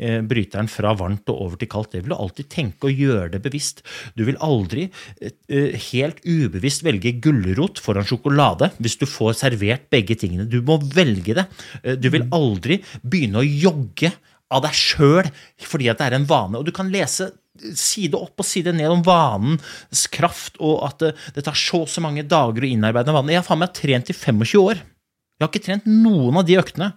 bryteren 0.00 0.68
fra 0.70 0.94
varmt 0.96 1.28
og 1.32 1.42
over 1.46 1.60
til 1.60 1.68
kaldt. 1.70 1.92
Det 1.92 2.02
vil 2.04 2.14
du 2.14 2.16
alltid 2.16 2.48
tenke 2.52 2.88
og 2.88 3.02
gjøre 3.02 3.28
det 3.34 3.42
bevisst. 3.44 3.82
Du 4.16 4.24
vil 4.28 4.38
aldri 4.44 4.88
eh, 5.20 5.34
eh, 5.52 5.76
helt 5.90 6.22
ubevisst 6.24 6.84
velge 6.86 7.12
gulrot 7.22 7.80
foran 7.82 8.06
sjokolade 8.08 8.70
hvis 8.80 8.98
du 9.00 9.06
får 9.08 9.36
servert 9.42 9.88
begge 9.92 10.16
tingene. 10.20 10.48
Du 10.48 10.60
må 10.64 10.80
velge 10.94 11.36
det. 11.36 11.46
Eh, 11.82 11.98
Du 12.00 12.10
vil 12.12 12.26
aldri 12.32 12.80
begynne 13.02 13.42
å 13.42 13.46
jogge 13.46 14.12
av 14.50 14.64
deg 14.64 14.74
sjøl 14.74 15.28
fordi 15.62 15.90
at 15.92 16.00
det 16.00 16.08
er 16.10 16.18
en 16.18 16.28
vane. 16.30 16.58
Og 16.58 16.66
du 16.66 16.72
kan 16.74 16.90
lese 16.90 17.30
side 17.76 18.16
opp 18.16 18.40
og 18.40 18.46
side 18.46 18.72
ned 18.72 18.88
om 18.88 19.02
vanens 19.04 20.06
kraft, 20.12 20.56
og 20.64 20.80
at 20.86 21.02
det, 21.02 21.10
det 21.36 21.44
tar 21.44 21.58
så 21.58 21.82
og 21.84 21.90
så 21.92 22.00
mange 22.00 22.24
dager 22.24 22.64
å 22.64 22.70
innarbeide 22.70 23.12
en 23.12 23.18
vane. 23.18 23.34
Jeg 23.34 23.42
har 23.42 23.48
faen 23.48 23.60
meg 23.60 23.74
trent 23.76 24.12
i 24.12 24.16
25 24.16 24.62
år. 24.62 24.80
Jeg 24.80 25.44
har 25.44 25.50
ikke 25.52 25.66
trent 25.66 25.86
noen 25.88 26.36
av 26.40 26.46
de 26.48 26.56
øktene 26.60 26.90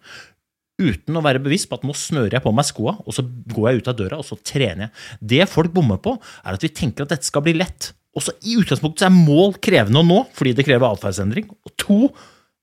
uten 0.82 1.18
å 1.18 1.24
være 1.24 1.42
bevisst 1.44 1.70
på 1.70 1.78
at 1.78 1.86
nå 1.86 1.96
snører 1.98 2.38
jeg 2.38 2.46
på 2.46 2.54
meg 2.56 2.68
skoa, 2.68 2.96
og 3.04 3.16
så 3.16 3.26
går 3.26 3.68
jeg 3.70 3.82
ut 3.82 3.90
av 3.92 3.98
døra, 4.00 4.20
og 4.22 4.28
så 4.28 4.38
trener 4.42 4.88
jeg. 4.88 4.94
Det 5.34 5.50
folk 5.52 5.74
bommer 5.76 6.00
på, 6.02 6.16
er 6.44 6.58
at 6.58 6.66
vi 6.66 6.72
tenker 6.74 7.06
at 7.06 7.14
dette 7.14 7.30
skal 7.30 7.46
bli 7.46 7.56
lett. 7.58 7.92
Også 8.18 8.36
i 8.46 8.58
utgangspunktet 8.62 9.08
er 9.08 9.14
mål 9.14 9.56
krevende 9.64 10.02
å 10.02 10.08
nå, 10.08 10.20
fordi 10.38 10.56
det 10.58 10.66
krever 10.68 10.90
atferdsendring. 10.90 11.48
Og 11.66 11.76
to, 11.82 12.00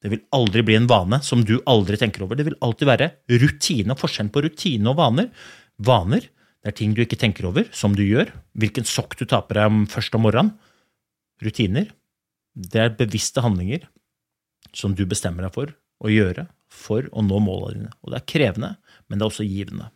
det 0.02 0.12
vil 0.12 0.22
aldri 0.36 0.64
bli 0.66 0.76
en 0.78 0.90
vane 0.90 1.20
som 1.26 1.42
du 1.46 1.56
aldri 1.70 1.98
tenker 2.00 2.24
over. 2.24 2.38
Det 2.38 2.46
vil 2.48 2.58
alltid 2.64 2.90
være 2.90 3.10
rutine. 3.42 3.96
forskjell 3.98 4.30
på 4.32 4.44
rutine 4.46 4.92
og 4.92 5.00
vaner. 5.00 5.30
Vaner 5.78 6.28
det 6.60 6.74
er 6.74 6.76
ting 6.76 6.92
du 6.92 7.00
ikke 7.02 7.18
tenker 7.18 7.48
over, 7.48 7.66
som 7.72 7.94
du 7.96 8.02
gjør. 8.04 8.30
Hvilken 8.60 8.84
sokk 8.84 9.16
du 9.16 9.24
tar 9.24 9.46
på 9.48 9.56
deg 9.56 9.88
først 9.90 10.16
om 10.18 10.26
morgenen. 10.26 10.54
Rutiner 11.40 11.88
det 12.54 12.80
er 12.82 12.96
bevisste 12.98 13.42
handlinger 13.44 13.86
som 14.76 14.94
du 14.94 15.06
bestemmer 15.08 15.46
deg 15.46 15.54
for 15.54 15.72
å 16.04 16.10
gjøre 16.12 16.46
for 16.80 17.06
å 17.12 17.22
nå 17.26 17.38
målene 17.44 17.76
dine. 17.84 17.92
Og 18.02 18.12
det 18.14 18.20
er 18.22 18.26
krevende, 18.32 18.72
men 19.08 19.18
det 19.20 19.26
er 19.26 19.30
også 19.32 19.46
givende. 19.48 19.90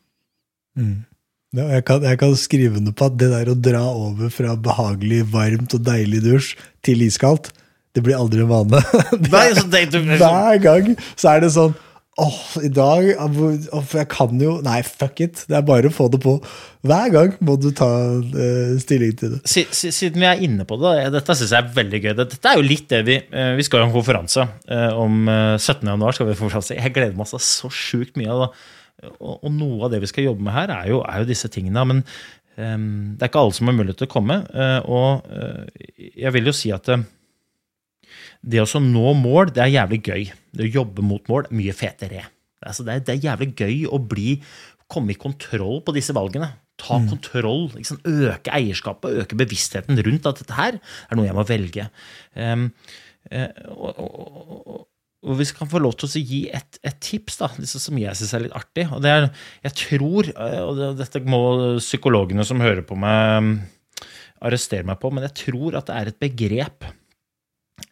Ja, 1.54 1.68
jeg, 1.70 1.84
kan, 1.86 2.02
jeg 2.02 2.18
kan 2.18 2.32
skrive 2.38 2.80
under 2.80 2.94
på 2.98 3.06
at 3.06 3.18
det 3.20 3.28
der 3.30 3.50
å 3.52 3.58
dra 3.62 3.82
over 3.94 4.30
fra 4.34 4.56
behagelig, 4.58 5.20
varmt 5.30 5.76
og 5.76 5.84
deilig 5.86 6.22
dusj 6.24 6.54
til 6.84 7.04
iskaldt, 7.06 7.52
det 7.94 8.02
blir 8.02 8.18
aldri 8.18 8.42
en 8.42 8.50
vane. 8.50 8.80
Det 9.12 9.30
Nei, 9.34 9.44
det- 9.70 9.84
det- 9.94 10.18
Hver 10.18 10.58
gang 10.64 10.88
så 11.14 11.30
er 11.36 11.44
det 11.44 11.52
sånn 11.54 11.76
Åh, 12.22 12.36
i 12.62 12.68
dag 12.70 13.08
For 13.88 13.96
jeg 13.98 14.06
kan 14.12 14.38
jo 14.38 14.52
Nei, 14.62 14.76
fuck 14.86 15.18
it. 15.24 15.40
Det 15.50 15.56
er 15.58 15.64
bare 15.66 15.90
å 15.90 15.94
få 15.94 16.06
det 16.12 16.20
på. 16.22 16.36
Hver 16.86 17.08
gang 17.10 17.32
må 17.42 17.56
du 17.58 17.70
ta 17.74 17.88
uh, 18.20 18.76
stilling 18.78 19.16
til 19.18 19.32
det. 19.34 19.40
Si- 19.50 19.66
si- 19.74 19.90
Siden 19.96 20.22
vi 20.22 20.28
er 20.30 20.42
inne 20.46 20.62
på 20.68 20.78
det, 20.78 20.92
dette 21.14 21.34
syns 21.34 21.50
jeg 21.56 21.58
er 21.64 21.72
veldig 21.74 22.00
gøy. 22.04 22.12
Dette 22.20 22.52
er 22.52 22.60
jo 22.60 22.66
litt 22.68 22.86
det 22.92 23.00
vi 23.08 23.16
eh, 23.18 23.54
Vi 23.58 23.66
skal 23.66 23.80
jo 23.80 23.86
ha 23.86 23.90
en 23.90 23.96
konferanse 23.96 24.44
eh, 24.68 24.92
om 24.94 25.26
eh, 25.26 25.56
17. 25.58 25.82
januar. 25.90 26.14
skal 26.14 26.28
vi 26.30 26.36
ha 26.36 26.40
konferanse. 26.44 26.76
Jeg 26.78 26.94
gleder 26.94 27.16
meg 27.18 27.26
altså 27.26 27.40
så 27.42 27.72
sjukt 27.74 28.14
mye. 28.20 28.38
det. 28.44 29.10
Og, 29.18 29.50
noe 29.50 29.82
av 29.88 29.90
det 29.96 30.02
vi 30.04 30.12
skal 30.12 30.28
jobbe 30.28 30.46
med 30.46 30.54
her, 30.54 30.70
er 30.76 30.92
jo, 30.92 31.02
er 31.02 31.24
jo 31.24 31.30
disse 31.32 31.50
tingene. 31.50 31.82
Men 31.90 32.04
um, 32.54 32.86
det 33.18 33.26
er 33.26 33.32
ikke 33.32 33.42
alle 33.42 33.56
som 33.58 33.68
har 33.72 33.74
mulighet 33.80 33.98
til 34.04 34.06
å 34.08 34.14
komme. 34.14 34.38
og 34.86 35.26
jeg 35.98 36.30
vil 36.38 36.46
jo 36.52 36.54
si 36.54 36.70
at 36.72 36.86
det 38.44 38.60
å 38.60 38.80
nå 38.82 39.14
mål, 39.16 39.52
det 39.56 39.62
er 39.64 39.72
jævlig 39.78 40.00
gøy. 40.04 40.24
Det 40.54 40.66
å 40.66 40.74
jobbe 40.80 41.04
mot 41.06 41.30
mål, 41.30 41.48
mye 41.56 41.74
fetere. 41.76 42.26
Altså, 42.64 42.84
det, 42.86 42.94
er, 42.94 43.04
det 43.06 43.14
er 43.14 43.26
jævlig 43.30 43.50
gøy 43.56 43.78
å 43.88 44.00
bli, 44.00 44.36
komme 44.90 45.14
i 45.14 45.18
kontroll 45.20 45.80
på 45.84 45.94
disse 45.96 46.14
valgene. 46.16 46.50
Ta 46.80 46.98
kontroll, 47.06 47.68
liksom, 47.76 48.00
øke 48.04 48.52
eierskapet, 48.52 49.20
øke 49.22 49.38
bevisstheten 49.38 50.00
rundt 50.04 50.26
at 50.26 50.40
dette 50.42 50.56
her 50.56 50.80
er 50.80 51.18
noe 51.18 51.28
jeg 51.28 51.36
må 51.36 51.44
velge. 51.46 51.86
Um, 52.34 52.66
uh, 53.30 53.46
og, 53.70 54.00
og, 54.02 54.16
og, 54.18 54.82
og 55.24 55.38
hvis 55.38 55.54
vi 55.54 55.60
kan 55.60 55.70
få 55.70 55.80
lov 55.80 55.94
til 55.96 56.08
å 56.08 56.20
gi 56.20 56.40
et, 56.52 56.80
et 56.84 56.98
tips 57.00 57.38
da, 57.40 57.48
som 57.64 58.00
jeg 58.00 58.18
syns 58.18 58.34
er 58.36 58.44
litt 58.44 58.56
artig 58.58 58.84
og 58.92 59.00
det 59.04 59.12
er, 59.12 59.28
Jeg 59.64 59.76
tror, 59.80 60.28
eh, 60.28 60.58
og 60.60 60.98
dette 60.98 61.22
må 61.24 61.40
psykologene 61.78 62.44
som 62.44 62.60
hører 62.60 62.84
på 62.84 62.98
meg, 63.00 63.46
mm, 63.46 64.10
arrestere 64.44 64.84
meg 64.84 65.00
på, 65.00 65.08
men 65.14 65.24
jeg 65.24 65.36
tror 65.46 65.78
at 65.80 65.88
det 65.88 65.96
er 65.96 66.10
et 66.10 66.20
begrep 66.20 66.90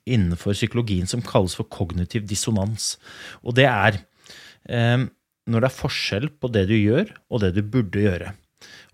innenfor 0.07 0.55
psykologien 0.57 1.09
som 1.11 1.23
kalles 1.25 1.55
for 1.59 1.69
kognitiv 1.73 2.27
dissonans. 2.31 2.97
Og 3.43 3.57
det 3.59 3.67
er 3.71 3.99
eh, 4.69 5.05
når 5.51 5.65
det 5.65 5.69
er 5.71 5.75
forskjell 5.81 6.29
på 6.39 6.51
det 6.55 6.67
du 6.71 6.77
gjør, 6.77 7.11
og 7.31 7.43
det 7.43 7.53
du 7.57 7.63
burde 7.67 8.05
gjøre. 8.05 8.35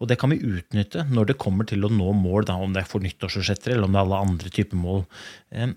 Og 0.00 0.08
det 0.08 0.16
kan 0.20 0.30
vi 0.32 0.38
utnytte 0.40 1.02
når 1.12 1.32
det 1.32 1.38
kommer 1.42 1.66
til 1.68 1.84
å 1.84 1.90
nå 1.92 2.12
mål, 2.16 2.46
da, 2.48 2.54
om 2.56 2.72
det 2.72 2.84
er 2.84 2.88
for 2.88 3.04
nyttårsforsetter 3.04 3.74
eller 3.74 3.84
om 3.88 3.92
det 3.92 4.00
er 4.00 4.06
alle 4.06 4.22
andre 4.30 4.52
typer 4.54 4.80
mål. 4.80 5.04
Eh, 5.52 5.74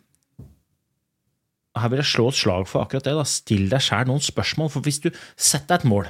her 1.80 1.91
vil 1.91 2.02
jeg 2.02 2.10
slå 2.12 2.26
et 2.32 2.36
slag 2.39 2.65
for 2.67 2.84
akkurat 2.84 3.06
det. 3.08 3.13
da. 3.15 3.28
Still 3.28 3.69
deg 3.71 3.84
sjæl 3.84 4.10
noen 4.10 4.24
spørsmål. 4.24 4.71
For 4.74 4.84
hvis 4.86 5.00
du 5.04 5.10
setter 5.39 5.78
deg 5.78 5.86
et 5.86 5.91
mål, 5.91 6.10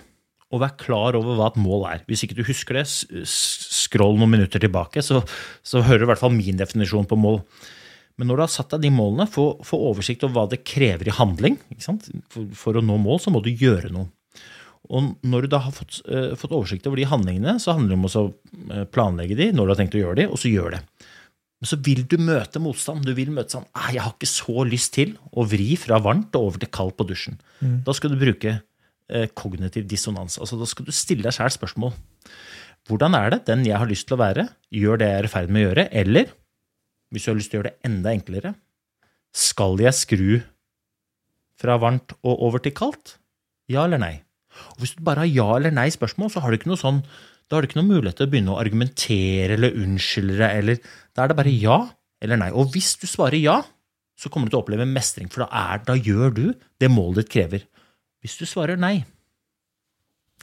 og 0.52 0.60
vær 0.60 0.74
klar 0.82 1.16
over 1.16 1.38
hva 1.40 1.46
et 1.48 1.60
mål 1.64 1.86
er 1.88 2.02
Hvis 2.10 2.26
ikke 2.26 2.36
du 2.36 2.42
husker 2.44 2.76
det, 2.76 2.82
s- 2.90 3.06
s- 3.24 3.86
scroll 3.86 4.18
noen 4.20 4.34
minutter 4.34 4.60
tilbake, 4.60 5.00
så, 5.06 5.22
så 5.64 5.80
hører 5.86 6.02
du 6.04 6.08
i 6.10 6.10
hvert 6.12 6.20
fall 6.20 6.34
min 6.36 6.58
definisjon 6.60 7.08
på 7.08 7.16
mål. 7.16 7.40
Men 8.20 8.30
når 8.30 8.40
du 8.40 8.44
har 8.44 8.52
satt 8.54 8.74
deg 8.76 8.86
de 8.86 8.92
målene, 8.94 9.28
få, 9.30 9.46
få 9.66 9.80
oversikt 9.92 10.26
over 10.28 10.36
hva 10.36 10.50
det 10.52 10.64
krever 10.68 11.10
i 11.10 11.16
handling. 11.16 11.60
Ikke 11.74 11.86
sant? 11.86 12.10
For, 12.34 12.50
for 12.58 12.80
å 12.80 12.84
nå 12.86 12.98
mål, 13.02 13.22
så 13.24 13.34
må 13.34 13.44
du 13.44 13.52
gjøre 13.52 13.94
noe. 13.94 14.10
Og 14.92 15.14
når 15.24 15.46
du 15.46 15.54
da 15.54 15.62
har 15.64 15.74
fått, 15.76 16.02
uh, 16.10 16.34
fått 16.40 16.54
oversikt 16.56 16.88
over 16.90 17.00
de 17.00 17.08
handlingene, 17.08 17.56
så 17.62 17.76
handler 17.78 17.94
det 17.94 18.00
om 18.00 18.08
å 18.10 18.24
eh, 18.26 18.86
planlegge 18.92 19.38
de 19.40 19.52
når 19.56 19.68
du 19.68 19.74
har 19.74 19.80
tenkt 19.80 19.96
å 19.96 20.02
gjøre 20.02 20.20
de, 20.20 20.26
og 20.34 20.42
så 20.42 20.52
gjør 20.52 20.76
det. 20.76 20.82
Men 21.62 21.70
så 21.70 21.78
vil 21.86 22.02
du 22.10 22.18
møte 22.18 22.60
motstand. 22.60 23.06
Du 23.06 23.14
vil 23.16 23.30
møte 23.34 23.54
sånn 23.54 23.68
«Ah, 23.78 23.92
'Jeg 23.94 24.02
har 24.02 24.16
ikke 24.16 24.30
så 24.30 24.66
lyst 24.66 24.96
til 24.98 25.14
å 25.30 25.46
vri 25.46 25.76
fra 25.78 26.00
varmt 26.02 26.34
og 26.36 26.48
over 26.50 26.64
til 26.64 26.72
kaldt 26.74 26.98
på 26.98 27.06
dusjen'. 27.06 27.38
Da 27.86 27.94
skal 27.94 28.10
du 28.10 28.18
bruke 28.18 28.56
eh, 28.58 29.28
kognitiv 29.38 29.86
dissonans. 29.86 30.40
Altså, 30.42 30.58
da 30.58 30.66
skal 30.66 30.90
du 30.90 30.92
stille 30.96 31.22
deg 31.28 31.38
sjæl 31.38 31.54
spørsmål. 31.54 31.94
Hvordan 32.90 33.14
er 33.14 33.30
det 33.30 33.44
den 33.46 33.62
jeg 33.68 33.78
har 33.78 33.86
lyst 33.86 34.08
til 34.10 34.18
å 34.18 34.24
være, 34.24 34.48
gjør 34.74 34.98
det 34.98 35.10
jeg 35.12 35.20
er 35.20 35.28
i 35.28 35.32
ferd 35.36 35.54
med 35.54 35.62
å 35.62 35.66
gjøre? 35.68 35.86
Eller, 36.02 36.34
hvis 37.12 37.28
du 37.28 37.32
har 37.32 37.38
lyst 37.40 37.52
til 37.52 37.60
å 37.60 37.62
gjøre 37.62 37.74
det 37.74 37.90
enda 37.90 38.14
enklere, 38.16 38.54
skal 39.36 39.80
jeg 39.80 39.96
skru 39.96 40.32
fra 41.62 41.78
varmt 41.80 42.16
og 42.22 42.46
over 42.48 42.64
til 42.64 42.76
kaldt? 42.76 43.18
Ja 43.72 43.86
eller 43.86 44.02
nei? 44.02 44.16
Og 44.76 44.84
Hvis 44.84 44.96
du 44.98 45.04
bare 45.06 45.24
har 45.24 45.32
ja 45.32 45.50
eller 45.58 45.76
nei 45.76 45.88
spørsmål, 45.94 46.32
så 46.34 46.44
har 46.44 46.52
du 46.52 46.60
ikke 46.60 46.72
noe 46.72 46.80
sånn, 46.80 47.04
da 47.48 47.56
har 47.56 47.64
du 47.64 47.70
ikke 47.70 47.80
noen 47.80 47.92
mulighet 47.92 48.20
til 48.20 48.28
å 48.28 48.32
begynne 48.32 48.56
å 48.56 48.60
argumentere 48.60 49.56
eller 49.56 49.78
unnskylde 49.80 50.40
deg. 50.40 50.58
eller 50.64 50.82
Da 51.16 51.24
er 51.24 51.32
det 51.32 51.40
bare 51.40 51.54
ja 51.56 51.78
eller 52.22 52.40
nei. 52.40 52.52
Og 52.52 52.72
hvis 52.76 52.94
du 53.02 53.08
svarer 53.10 53.40
ja, 53.40 53.60
så 54.20 54.30
kommer 54.30 54.48
du 54.48 54.54
til 54.54 54.62
å 54.62 54.64
oppleve 54.66 54.86
mestring, 54.86 55.32
for 55.32 55.46
da, 55.46 55.50
er, 55.74 55.82
da 55.88 55.96
gjør 55.98 56.36
du 56.36 56.44
det 56.80 56.92
målet 56.92 57.24
ditt 57.24 57.34
krever. 57.34 57.66
Hvis 58.22 58.38
du 58.38 58.46
svarer 58.46 58.78
nei, 58.78 59.00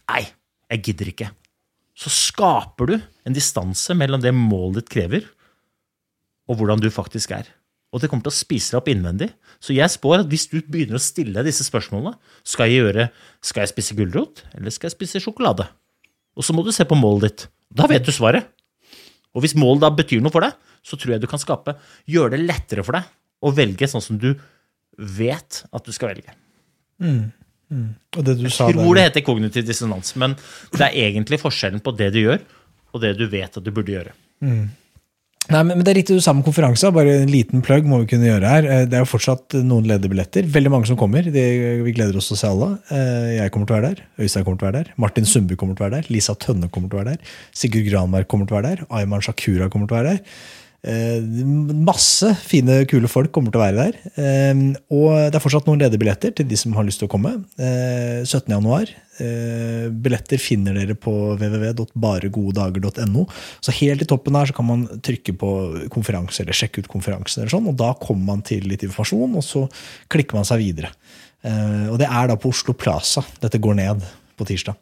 nei, 0.09 0.25
jeg 0.73 0.85
gidder 0.89 1.13
ikke, 1.13 1.29
så 1.99 2.11
skaper 2.11 2.91
du 2.91 2.97
en 2.99 3.37
distanse 3.37 3.95
mellom 3.95 4.23
det 4.23 4.35
målet 4.35 4.83
ditt 4.83 4.93
krever, 4.97 5.29
og 6.49 6.59
hvordan 6.59 6.81
du 6.83 6.89
faktisk 6.93 7.33
er. 7.37 7.49
Og 7.89 8.03
det 8.03 8.11
kommer 8.11 8.27
til 8.27 8.35
å 8.35 8.37
spise 8.37 8.75
deg 8.75 8.83
opp 8.83 8.91
innvendig. 8.93 9.31
Så 9.65 9.73
jeg 9.77 9.89
spår 9.93 10.23
at 10.23 10.29
hvis 10.29 10.47
du 10.51 10.59
begynner 10.61 10.99
å 10.99 11.03
stille 11.03 11.45
disse 11.47 11.65
spørsmålene, 11.65 12.19
skal 12.45 12.69
jeg 12.69 12.83
gjøre, 12.83 13.09
skal 13.45 13.65
jeg 13.65 13.73
spise 13.73 13.97
gulrot, 13.97 14.43
eller 14.59 14.75
skal 14.75 14.91
jeg 14.91 14.97
spise 14.99 15.23
sjokolade? 15.25 15.65
Og 16.37 16.45
så 16.45 16.55
må 16.55 16.65
du 16.67 16.71
se 16.75 16.85
på 16.89 16.99
målet 16.99 17.31
ditt. 17.31 17.47
Da 17.73 17.89
vet 17.89 18.05
du 18.05 18.13
svaret. 18.13 18.49
Og 19.37 19.45
hvis 19.45 19.57
målet 19.59 19.87
da 19.87 19.91
betyr 19.95 20.21
noe 20.25 20.33
for 20.35 20.45
deg, 20.45 20.57
så 20.85 20.97
tror 21.01 21.15
jeg 21.15 21.25
du 21.25 21.29
kan 21.31 21.41
skape, 21.41 21.75
gjøre 22.09 22.37
det 22.37 22.45
lettere 22.45 22.85
for 22.87 22.97
deg 22.97 23.09
å 23.45 23.53
velge 23.55 23.89
sånn 23.91 24.05
som 24.05 24.21
du 24.21 24.31
vet 24.99 25.63
at 25.69 25.85
du 25.85 25.93
skal 25.95 26.13
velge. 26.13 26.35
Og 28.17 28.25
det 28.25 28.35
du 28.41 28.47
sa 28.51 28.69
Jeg 28.69 28.79
tror 28.79 28.97
det 28.97 29.05
heter 29.09 29.25
kognitiv 29.27 29.67
dissonans, 29.69 30.15
men 30.17 30.37
det 30.75 30.87
er 30.87 30.97
egentlig 31.09 31.41
forskjellen 31.43 31.83
på 31.85 31.93
det 31.99 32.13
du 32.15 32.23
gjør, 32.23 32.41
og 32.93 33.03
det 33.05 33.15
du 33.19 33.27
vet 33.29 33.57
at 33.61 33.65
du 33.65 33.71
burde 33.75 33.93
gjøre. 33.93 34.15
Nei, 35.49 35.63
men 35.65 35.81
det 35.81 35.93
er 35.95 35.97
riktig 36.03 36.17
du 36.19 36.21
sa 36.21 36.35
med 36.37 36.45
konferanse. 36.45 36.91
Bare 36.93 37.23
en 37.23 37.31
liten 37.33 37.63
plugg 37.65 37.87
må 37.89 38.03
vi 38.03 38.09
kunne 38.11 38.29
gjøre 38.29 38.51
her. 38.53 38.67
Eh, 38.69 38.83
Det 38.85 38.99
er 38.99 39.05
jo 39.05 39.09
fortsatt 39.09 39.57
noen 39.65 39.87
ledige 39.89 40.13
billetter. 40.13 40.45
Veldig 40.45 40.71
mange 40.75 40.87
som 40.91 40.99
kommer. 41.01 41.25
Det, 41.25 41.45
vi 41.87 41.95
gleder 41.97 42.17
oss 42.21 42.29
til 42.29 42.37
å 42.37 42.41
se 42.43 42.51
alle. 42.53 42.69
Eh, 42.93 43.31
Jeg 43.39 43.51
kommer 43.55 43.67
til 43.71 43.77
å 43.77 43.81
være 43.81 43.95
der. 43.95 44.03
Øystein 44.21 44.45
kommer 44.45 44.59
til 44.61 44.69
å 44.69 44.71
være 44.73 44.83
der. 44.85 44.93
Martin 45.01 45.25
Sundby 45.25 45.57
kommer 45.57 45.75
til 45.75 45.87
å 45.87 45.89
være 45.89 46.03
der. 46.03 46.13
Lisa 46.13 46.35
Tønne 46.37 46.69
kommer 46.69 46.91
til 46.93 46.99
å 46.99 47.03
være 47.03 47.17
der. 47.17 47.35
Sigurd 47.57 47.89
Granberg 47.89 48.29
kommer 48.29 48.47
til 48.47 48.57
å 48.57 48.61
være 48.61 48.75
der. 48.77 48.85
Ayman 48.93 49.25
Shakura 49.25 49.71
kommer 49.73 49.89
til 49.89 49.97
å 49.97 50.03
være 50.03 50.13
der. 50.19 50.21
Eh, 50.85 51.21
Masse 51.89 52.35
fine, 52.45 52.85
kule 52.87 53.09
folk 53.09 53.33
kommer 53.33 53.51
til 53.51 53.59
å 53.59 53.65
være 53.65 53.89
der. 53.89 53.97
Eh, 54.21 54.55
Og 54.93 55.17
det 55.33 55.35
er 55.35 55.41
fortsatt 55.49 55.65
noen 55.67 55.81
ledige 55.81 55.99
billetter 56.05 56.31
til 56.37 56.45
de 56.47 56.57
som 56.61 56.77
har 56.77 56.85
lyst 56.85 57.01
til 57.01 57.09
å 57.09 57.15
komme. 57.17 57.39
Eh, 57.59 58.21
17. 58.29 58.53
januar. 58.53 58.85
Eh, 58.85 59.08
Billetter 59.19 60.39
finner 60.41 60.75
dere 60.79 60.95
på 60.95 61.13
www.baregodedager.no. 61.39 63.27
Så 63.61 63.75
helt 63.81 64.03
i 64.05 64.09
toppen 64.09 64.37
her 64.39 64.47
så 64.51 64.57
kan 64.57 64.69
man 64.69 64.87
trykke 65.05 65.35
på 65.41 65.51
konferanse 65.95 66.43
eller 66.45 66.57
sjekke 66.57 66.83
ut 66.85 66.91
konferansen. 66.93 67.43
eller 67.43 67.51
sånn, 67.55 67.69
og 67.71 67.77
Da 67.79 67.93
kommer 68.01 68.25
man 68.35 68.43
til 68.47 68.63
litt 68.69 68.83
informasjon, 68.87 69.37
og 69.37 69.45
så 69.45 69.67
klikker 70.11 70.35
man 70.39 70.45
seg 70.49 70.59
videre. 70.63 70.91
Eh, 71.45 71.89
Og 71.93 71.99
det 71.99 72.09
er 72.11 72.27
da 72.29 72.37
på 72.37 72.49
Oslo 72.51 72.75
Plaza 72.75 73.23
dette 73.41 73.59
går 73.63 73.75
ned 73.79 74.03
på 74.39 74.47
tirsdag. 74.47 74.75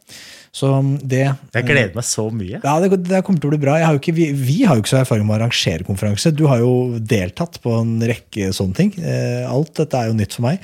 Så 0.57 0.69
det 1.05 1.23
Jeg 1.53 1.65
gleder 1.65 1.93
meg 1.95 2.03
så 2.05 2.31
mye. 2.33 2.59
ja, 2.63 2.79
det, 2.79 3.03
det 3.03 3.23
kommer 3.25 3.39
til 3.39 3.49
å 3.49 3.53
bli 3.53 3.59
bra. 3.61 3.75
Jeg 3.77 3.85
har 3.85 3.93
jo 3.93 3.99
ikke, 4.01 4.13
vi, 4.15 4.31
vi 4.33 4.63
har 4.65 4.75
jo 4.77 4.81
ikke 4.81 4.89
så 4.95 5.01
erfaring 5.03 5.25
med 5.27 5.35
å 5.35 5.41
arrangere 5.43 5.83
konferanse. 5.85 6.31
Du 6.33 6.45
har 6.47 6.59
jo 6.63 6.97
deltatt 6.99 7.59
på 7.61 7.73
en 7.81 7.99
rekke 8.01 8.49
sånne 8.53 8.75
ting. 8.77 8.93
Eh, 8.97 9.45
Alt 9.49 9.73
dette 9.77 9.97
er 9.99 10.07
jo 10.09 10.17
nytt 10.17 10.33
for 10.37 10.47
meg. 10.47 10.59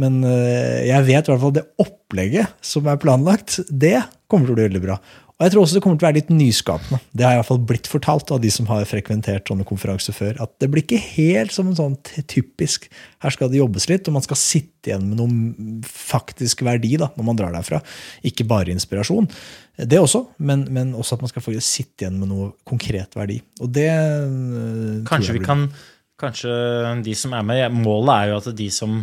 Men 0.00 0.22
eh, 0.26 0.86
jeg 0.88 1.06
vet 1.06 1.28
i 1.28 1.32
hvert 1.32 1.42
fall 1.42 1.54
det 1.54 1.68
opplegget 1.82 2.56
som 2.64 2.88
er 2.90 3.00
planlagt, 3.02 3.60
det 3.70 4.00
kommer 4.30 4.48
til 4.48 4.56
å 4.56 4.58
bli 4.58 4.68
veldig 4.68 4.82
bra. 4.82 4.98
Og 5.34 5.42
jeg 5.42 5.50
tror 5.50 5.64
også 5.64 5.74
det 5.74 5.80
kommer 5.82 5.98
til 5.98 6.06
å 6.06 6.08
være 6.08 6.18
litt 6.20 6.28
nyskapende. 6.30 6.98
Det 7.10 7.24
har 7.26 7.34
i 7.34 7.38
hvert 7.40 7.48
fall 7.48 7.62
blitt 7.66 7.88
fortalt 7.90 8.28
av 8.36 8.38
de 8.42 8.50
som 8.54 8.68
har 8.70 8.84
frekventert 8.86 9.50
sånne 9.50 9.66
konferanser 9.66 10.14
før. 10.14 10.36
At 10.44 10.52
det 10.62 10.68
blir 10.70 10.84
ikke 10.84 11.00
helt 11.02 11.50
som 11.54 11.72
en 11.72 11.78
sånn 11.78 11.96
typisk 12.30 12.86
her 13.24 13.34
skal 13.34 13.50
det 13.50 13.58
jobbes 13.58 13.88
litt, 13.90 14.06
og 14.06 14.14
man 14.14 14.22
skal 14.22 14.38
sitte 14.38 14.92
igjen 14.92 15.08
med 15.10 15.18
noe 15.18 15.80
faktisk 15.90 16.62
verdi 16.66 16.92
da, 17.02 17.08
når 17.18 17.26
man 17.26 17.40
drar 17.40 17.56
derfra. 17.56 17.82
Ikke 18.30 18.46
bare 18.46 18.70
inspirasjon. 18.76 19.26
Det 19.74 19.98
også, 19.98 20.22
men, 20.38 20.68
men 20.70 20.94
også 20.94 21.18
at 21.18 21.26
man 21.26 21.34
skal 21.34 21.42
faktisk 21.48 21.66
sitte 21.66 22.06
igjen 22.06 22.20
med 22.22 22.30
noe 22.30 22.52
konkret 22.62 23.18
verdi. 23.18 23.40
Og 23.58 23.74
det 23.74 23.90
eh, 23.90 25.02
Kanskje 25.10 25.40
vi 25.40 25.42
kan 25.42 25.66
Kanskje 26.14 26.54
de 27.02 27.10
som 27.18 27.32
er 27.34 27.42
med 27.42 27.74
Målet 27.74 28.14
er 28.14 28.28
jo 28.30 28.36
at 28.38 28.52
de 28.54 28.68
som 28.70 29.00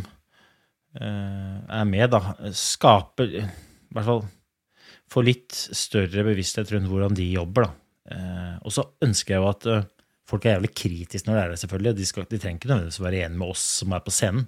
er 0.99 1.85
med, 1.87 2.09
da, 2.11 2.19
skaper 2.51 3.29
I 3.31 3.43
hvert 3.95 4.07
fall 4.07 4.25
får 5.11 5.27
litt 5.27 5.55
større 5.55 6.25
bevissthet 6.27 6.71
rundt 6.73 6.89
hvordan 6.91 7.15
de 7.17 7.31
jobber. 7.33 7.67
da. 7.67 7.71
Eh, 8.15 8.53
og 8.65 8.73
så 8.73 8.85
ønsker 9.03 9.35
jeg 9.35 9.41
jo 9.41 9.49
at 9.49 9.67
eh, 9.69 9.87
folk 10.29 10.45
er 10.45 10.55
jævlig 10.55 10.71
kritiske 10.75 11.27
når 11.27 11.37
det 11.37 11.41
er 11.43 11.51
det, 11.53 11.59
selvfølgelig. 11.63 11.95
De, 11.97 12.07
skal, 12.07 12.27
de 12.29 12.39
trenger 12.39 12.61
ikke 12.61 12.71
nødvendigvis 12.71 13.01
være 13.03 13.23
enige 13.25 13.41
med 13.41 13.55
oss 13.55 13.65
som 13.81 13.95
er 13.95 14.05
på 14.05 14.13
scenen. 14.15 14.45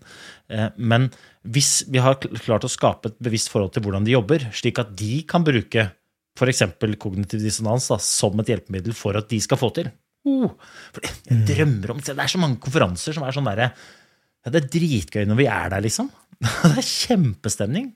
Eh, 0.51 0.69
men 0.77 1.09
hvis 1.43 1.73
vi 1.91 2.03
har 2.03 2.19
klart 2.21 2.67
å 2.67 2.71
skape 2.71 3.11
et 3.11 3.19
bevisst 3.23 3.51
forhold 3.53 3.75
til 3.75 3.85
hvordan 3.85 4.07
de 4.07 4.15
jobber, 4.15 4.47
slik 4.55 4.81
at 4.83 4.95
de 4.99 5.17
kan 5.29 5.45
bruke 5.45 5.89
f.eks. 6.33 6.63
kognitiv 6.97 7.43
dissonans 7.43 7.91
da, 7.91 7.99
som 8.01 8.39
et 8.41 8.49
hjelpemiddel 8.49 8.95
for 8.97 9.19
at 9.19 9.27
de 9.29 9.37
skal 9.43 9.59
få 9.59 9.69
til. 9.75 9.91
Oh, 10.23 10.55
for 10.95 11.03
jeg 11.03 11.43
drømmer 11.49 11.91
om 11.91 11.97
Det 11.99 12.13
er 12.15 12.31
så 12.31 12.39
mange 12.39 12.55
konferanser 12.63 13.11
som 13.11 13.25
er 13.27 13.35
sånn 13.35 13.43
derre 13.43 13.65
ja, 13.75 14.53
Det 14.53 14.61
er 14.61 14.69
dritgøy 14.71 15.25
når 15.27 15.35
vi 15.35 15.47
er 15.51 15.73
der, 15.73 15.83
liksom. 15.83 16.07
Det 16.43 16.77
er 16.77 16.87
kjempestemning. 16.87 17.91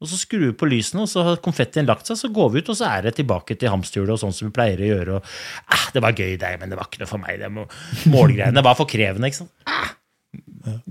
Og 0.00 0.08
så 0.08 0.16
skrur 0.16 0.46
vi 0.46 0.54
på 0.56 0.64
lysene, 0.70 1.02
og 1.04 1.10
så 1.12 1.20
har 1.26 1.40
konfettien 1.44 1.84
lagt 1.84 2.08
seg, 2.08 2.16
så 2.16 2.30
går 2.32 2.52
vi 2.54 2.62
ut, 2.62 2.70
og 2.72 2.76
så 2.78 2.86
er 2.88 3.02
det 3.04 3.14
tilbake 3.18 3.52
til 3.60 3.68
hamsterhjulet 3.68 4.14
og 4.14 4.20
sånn 4.22 4.32
som 4.32 4.48
vi 4.48 4.54
pleier 4.56 4.80
å 4.80 4.88
gjøre. 4.88 5.16
Og, 5.18 5.32
eh, 5.76 5.82
det 5.92 6.00
var 6.06 6.14
gøy, 6.16 6.38
det, 6.40 6.52
men 6.62 6.72
det 6.72 6.78
var 6.80 6.88
ikke 6.88 7.02
noe 7.02 7.10
for 7.10 7.20
meg. 7.20 7.36
Det 7.42 7.50
må, 7.52 7.66
målgreiene 8.14 8.62
var 8.64 8.78
for 8.78 8.88
krevende. 8.88 9.28
ikke 9.28 9.42
sant? 9.42 9.52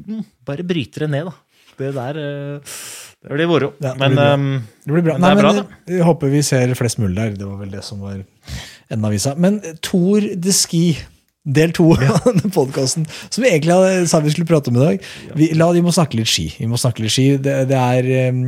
Mm, 0.05 0.21
bare 0.45 0.65
bryter 0.67 1.05
det 1.07 1.09
ned, 1.15 1.29
da. 1.31 1.33
Det 1.79 1.89
der 1.95 2.17
eh, 2.19 2.77
Det 3.23 3.33
blir 3.35 3.47
moro. 3.49 3.71
Ja, 3.79 3.93
det 3.93 3.99
men 4.01 4.13
blir 4.13 4.19
bra. 4.19 4.31
ehm, 4.33 4.47
Det 4.85 4.93
blir 4.93 5.05
bra. 5.09 5.17
Nei, 5.17 5.29
det 5.33 5.37
men 5.39 5.45
bra, 5.45 5.51
da. 5.57 5.79
Jeg 5.95 6.05
håper 6.07 6.33
vi 6.33 6.41
ser 6.45 6.73
flest 6.77 6.99
mulig 7.01 7.15
der. 7.17 7.33
Det 7.39 7.47
var 7.47 7.57
vel 7.63 7.71
det 7.73 7.83
som 7.87 8.01
var 8.03 8.17
enden 8.89 9.05
av 9.09 9.13
visa. 9.15 9.33
Men 9.39 9.59
Tor 9.85 10.21
de 10.21 10.53
Ski, 10.55 10.83
del 11.55 11.73
to 11.75 11.89
av 11.95 12.23
denne 12.27 12.51
podkasten, 12.53 13.07
som 13.29 13.43
vi 13.43 13.51
egentlig 13.51 14.09
sa 14.11 14.21
vi 14.23 14.33
skulle 14.33 14.49
prate 14.49 14.71
om 14.71 14.79
i 14.79 14.83
dag 14.85 15.05
vi, 15.37 15.51
la, 15.57 15.69
vi 15.75 15.83
må 15.85 15.93
snakke 15.95 16.19
litt 16.19 16.29
ski. 16.29 16.47
Vi 16.59 16.67
må 16.69 16.79
snakke 16.79 17.03
litt 17.03 17.13
ski. 17.13 17.27
Det, 17.41 17.55
det 17.69 17.77
er 17.79 18.33
um, 18.33 18.41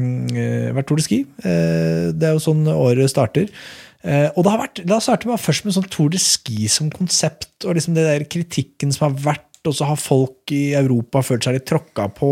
vært 0.78 0.90
Tour 0.90 1.00
de 1.00 1.06
Ski. 1.06 1.22
Uh, 1.44 2.10
det 2.16 2.28
er 2.28 2.36
jo 2.36 2.44
sånn 2.44 2.66
året 2.74 3.12
starter. 3.12 3.50
Uh, 4.02 4.28
og 4.34 4.44
det 4.44 4.52
har 4.52 4.62
vært, 4.64 4.84
La 4.90 4.98
oss 4.98 5.08
starte 5.10 5.30
med, 5.30 5.42
først 5.42 5.68
med 5.68 5.78
sånn 5.78 5.90
Tour 5.94 6.12
de 6.14 6.22
Ski 6.22 6.66
som 6.72 6.90
konsept, 6.94 7.54
og 7.66 7.78
liksom 7.78 7.98
det 7.98 8.08
der 8.08 8.28
kritikken 8.30 8.94
som 8.96 9.10
har 9.10 9.18
vært 9.32 9.51
og 9.68 9.76
så 9.78 9.90
har 9.90 10.00
folk 10.00 10.54
i 10.56 10.72
Europa 10.78 11.22
følt 11.26 11.46
seg 11.46 11.58
litt 11.58 11.68
tråkka 11.70 12.08
på. 12.18 12.32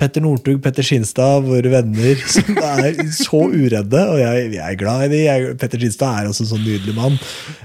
Petter 0.00 0.22
Northug, 0.24 0.62
Petter 0.64 0.84
Skinstad, 0.84 1.44
våre 1.44 1.70
venner, 1.72 2.20
som 2.34 2.56
er 2.56 3.02
så 3.12 3.42
uredde. 3.52 4.00
Og 4.00 4.20
jeg, 4.20 4.46
jeg 4.54 4.64
er 4.64 4.78
glad 4.80 5.06
i 5.06 5.10
de. 5.12 5.20
Jeg, 5.26 5.56
Petter 5.60 5.82
Skinstad 5.82 6.22
er 6.22 6.30
også 6.30 6.46
en 6.46 6.50
sånn 6.54 6.64
nydelig 6.64 6.94
mann. 6.96 7.18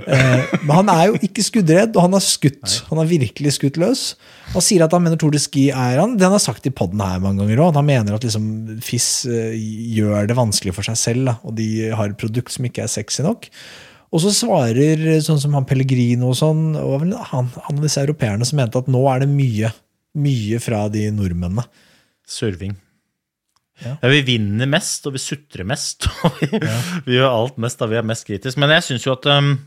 Eh, 0.03 0.55
men 0.65 0.73
han 0.81 0.91
er 0.91 1.03
jo 1.09 1.21
ikke 1.29 1.45
skuddredd, 1.47 1.95
og 1.95 2.07
han 2.07 2.17
har 2.17 2.25
skutt. 2.25 2.81
Han 2.89 2.99
har 2.99 3.07
virkelig 3.11 3.55
skutt 3.55 3.79
løs. 3.79 4.03
Han 4.51 4.63
sier 4.63 4.83
at 4.85 4.93
han 4.95 5.05
mener 5.05 5.19
Tour 5.21 5.31
de 5.33 5.39
Ski 5.41 5.69
er 5.71 6.01
han. 6.01 6.17
Det 6.19 6.27
han 6.27 6.35
har 6.35 6.43
sagt 6.43 6.67
i 6.67 6.73
poden 6.75 7.03
her 7.03 7.23
mange 7.23 7.43
ganger 7.43 7.63
òg. 7.69 7.79
Han 7.79 7.87
mener 7.87 8.17
at 8.17 8.27
liksom 8.27 8.51
FIS 8.83 9.09
eh, 9.31 9.55
gjør 9.95 10.27
det 10.27 10.39
vanskelig 10.39 10.75
for 10.75 10.87
seg 10.91 10.99
selv, 10.99 11.31
da, 11.31 11.39
og 11.47 11.55
de 11.59 11.69
har 11.95 12.11
et 12.11 12.19
produkt 12.19 12.55
som 12.55 12.67
ikke 12.67 12.83
er 12.83 12.91
sexy 12.91 13.23
nok. 13.25 13.47
Og 14.15 14.21
så 14.23 14.31
svarer 14.31 15.01
sånn 15.23 15.41
som 15.41 15.57
han 15.57 15.65
Pellegrino 15.67 16.29
og 16.31 16.37
sånn, 16.39 16.69
og 16.79 17.03
han, 17.03 17.49
han 17.51 17.51
av 17.67 17.83
disse 17.83 17.99
europeerne 17.99 18.47
som 18.47 18.61
mente 18.61 18.79
at 18.79 18.87
nå 18.91 19.01
er 19.11 19.25
det 19.25 19.27
mye, 19.27 19.71
mye 20.23 20.59
fra 20.63 20.85
de 20.93 21.09
nordmennene. 21.11 21.65
Surving. 22.25 22.77
Ja. 23.83 23.97
Ja, 23.99 24.07
vi 24.07 24.21
vinner 24.23 24.69
mest, 24.71 25.03
og 25.03 25.17
vi 25.17 25.21
sutrer 25.21 25.67
mest. 25.67 26.07
Og 26.23 26.39
vi, 26.39 26.47
vi 27.09 27.17
gjør 27.17 27.27
alt 27.27 27.57
mest 27.59 27.81
da 27.81 27.89
vi 27.91 27.99
er 27.99 28.07
mest 28.07 28.23
kritiske. 28.27 28.61
Men 28.63 28.71
jeg 28.77 28.85
syns 28.87 29.07
jo 29.07 29.17
at 29.17 29.27
um, 29.27 29.57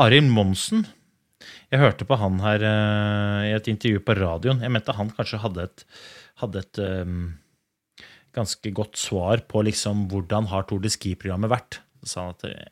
Arild 0.00 0.30
Monsen 0.32 0.86
Jeg 1.68 1.82
hørte 1.82 2.06
på 2.08 2.16
han 2.18 2.40
her 2.40 2.64
uh, 2.64 3.44
i 3.44 3.52
et 3.52 3.68
intervju 3.68 4.00
på 4.06 4.16
radioen. 4.16 4.64
Jeg 4.64 4.72
mente 4.72 4.96
han 4.96 5.12
kanskje 5.12 5.42
hadde 5.44 5.68
et, 5.68 5.84
hadde 6.40 6.64
et 6.64 6.80
um, 7.04 7.34
ganske 8.34 8.72
godt 8.74 8.96
svar 8.98 9.44
på 9.50 9.62
liksom 9.68 10.06
hvordan 10.08 10.48
har 10.48 10.64
Tour 10.64 10.80
de 10.80 10.92
Ski-programmet 10.94 11.52
vært. 11.52 11.82
Så 12.00 12.14
sa 12.14 12.24
han 12.24 12.38
at 12.38 12.48
uh, 12.48 12.64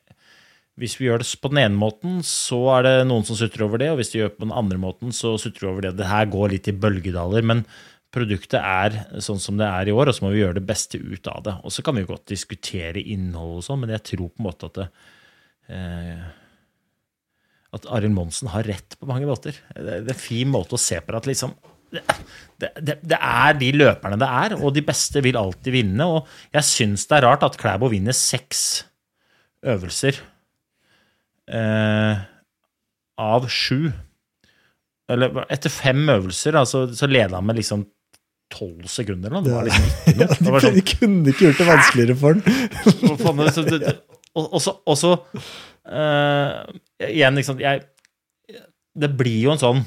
hvis 0.83 0.99
vi 0.99 1.07
gjør 1.07 1.23
det 1.23 1.31
på 1.39 1.51
den 1.53 1.63
ene 1.63 1.79
måten, 1.79 2.19
så 2.27 2.59
er 2.77 2.87
det 2.89 2.93
noen 3.07 3.25
som 3.27 3.39
sutrer 3.39 3.69
over 3.69 3.79
det, 3.79 3.93
og 3.93 4.01
hvis 4.01 4.13
de 4.13 4.19
gjør 4.21 4.33
det 4.33 4.39
på 4.41 4.47
den 4.49 4.59
andre 4.59 4.81
måten, 4.83 5.15
så 5.15 5.37
sutrer 5.39 5.69
vi 5.69 5.71
over 5.71 5.87
det. 5.87 5.97
Det 6.01 6.11
her 6.11 6.29
går 6.33 6.55
litt 6.57 6.71
i 6.71 6.75
bølgedaler, 6.75 7.47
men 7.47 7.63
produktet 8.13 8.59
er 8.59 8.99
sånn 9.25 9.41
som 9.41 9.57
det 9.61 9.69
er 9.69 9.89
i 9.89 9.95
år, 9.95 10.11
og 10.11 10.17
så 10.17 10.27
må 10.27 10.33
vi 10.35 10.43
gjøre 10.43 10.59
det 10.59 10.67
beste 10.69 10.99
ut 11.01 11.29
av 11.31 11.45
det. 11.47 11.55
Og 11.63 11.73
så 11.73 11.85
kan 11.87 11.97
vi 11.97 12.03
jo 12.03 12.11
godt 12.11 12.33
diskutere 12.35 13.01
innhold 13.01 13.61
og 13.61 13.67
sånn, 13.69 13.85
men 13.85 13.95
jeg 13.95 14.05
tror 14.11 14.33
på 14.33 14.43
en 14.43 14.49
måte 14.49 14.69
at 14.69 14.81
det, 14.81 14.89
eh, 15.73 16.25
at 17.73 17.87
Arild 17.97 18.17
Monsen 18.17 18.51
har 18.53 18.67
rett 18.69 18.99
på 19.01 19.09
mange 19.09 19.29
måter. 19.29 19.57
Det, 19.73 20.01
er 20.03 20.03
en 20.03 20.19
fin 20.19 20.51
måte 20.51 20.77
å 20.77 20.83
se 20.83 20.99
på 21.01 21.15
at 21.17 21.29
liksom 21.31 21.55
det, 21.93 22.03
det, 22.81 22.99
det 23.05 23.17
er 23.21 23.57
de 23.61 23.69
løperne 23.77 24.17
det 24.21 24.29
er, 24.29 24.55
og 24.59 24.75
de 24.77 24.85
beste 24.85 25.23
vil 25.25 25.39
alltid 25.41 25.75
vinne. 25.75 26.09
Og 26.09 26.29
jeg 26.57 26.69
syns 26.69 27.07
det 27.09 27.19
er 27.19 27.27
rart 27.29 27.47
at 27.47 27.57
Klæbo 27.61 27.89
vinner 27.93 28.17
seks 28.17 28.83
øvelser 29.63 30.19
eh, 31.51 32.23
av 33.23 33.49
sju. 33.51 33.91
Eller 35.13 35.43
etter 35.53 35.73
fem 35.73 36.05
øvelser 36.13 36.57
da, 36.57 36.65
så, 36.69 36.85
så 36.97 37.09
leder 37.11 37.37
han 37.39 37.49
med 37.49 37.59
liksom 37.59 37.85
tolv 38.53 38.85
sekunder. 38.91 39.33
Da. 39.33 39.43
Det 39.45 39.55
var 39.55 39.69
liksom 39.69 39.89
ikke 39.89 40.17
noe. 40.19 40.39
Det 40.45 40.53
var 40.53 40.61
de, 40.61 40.67
sånn, 40.67 40.79
de 40.79 40.85
kunne 40.93 41.33
ikke 41.33 41.49
gjort 41.49 41.63
det 41.63 41.69
vanskeligere 41.69 42.19
for 42.21 42.33
og 44.43 44.61
så, 44.65 44.73
og 44.89 44.97
så 44.97 45.11
eh, 45.93 46.53
Igjen, 47.11 47.37
liksom 47.37 47.59
jeg, 47.61 47.83
Det 48.97 49.11
blir 49.19 49.43
jo 49.43 49.51
en 49.53 49.61
sånn 49.61 49.83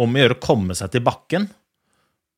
om 0.00 0.16
å 0.16 0.22
gjøre 0.22 0.34
å 0.38 0.40
komme 0.40 0.72
seg 0.72 0.88
til 0.94 1.02
bakken. 1.04 1.44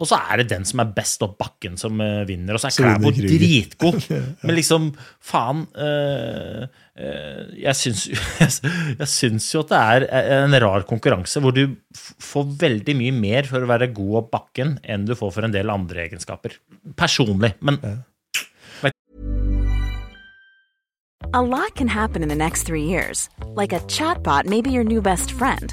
Og 0.02 0.08
så 0.10 0.18
er 0.18 0.42
det 0.42 0.50
den 0.50 0.64
som 0.66 0.82
er 0.82 0.92
best 0.96 1.22
opp 1.22 1.36
bakken, 1.38 1.78
som 1.78 2.00
uh, 2.02 2.24
vinner. 2.26 2.56
Og 2.56 2.62
så 2.62 2.72
er 2.72 2.76
Klæbo 2.76 3.12
dritgod. 3.14 4.00
Men 4.44 4.56
liksom, 4.58 4.90
faen 5.22 5.64
uh, 5.78 6.66
uh, 6.66 7.42
Jeg 7.54 7.78
syns 7.78 8.08
jeg 8.98 9.10
syns 9.10 9.46
jo 9.54 9.62
at 9.62 9.72
det 9.72 9.82
er 10.18 10.40
en 10.42 10.58
rar 10.66 10.86
konkurranse, 10.88 11.42
hvor 11.42 11.54
du 11.54 11.78
får 11.94 12.50
veldig 12.64 12.98
mye 12.98 13.14
mer 13.14 13.50
for 13.50 13.62
å 13.62 13.70
være 13.70 13.92
god 13.94 14.24
opp 14.24 14.32
bakken 14.34 14.78
enn 14.82 15.06
du 15.06 15.14
får 15.18 15.36
for 15.38 15.46
en 15.46 15.54
del 15.54 15.70
andre 15.70 16.08
egenskaper. 16.08 16.58
Personlig. 16.98 17.54
Men 17.62 17.78
A 21.34 21.40
lot 21.40 21.74
can 21.76 21.88
happen 21.88 22.22
in 22.22 22.28
the 22.28 22.36
next 22.36 22.64
three 22.64 22.84
years. 22.84 23.30
Like 23.54 23.72
a 23.72 23.80
chatbot 23.88 24.44
may 24.44 24.60
be 24.60 24.70
your 24.70 24.84
new 24.84 25.00
best 25.00 25.32
friend. 25.32 25.72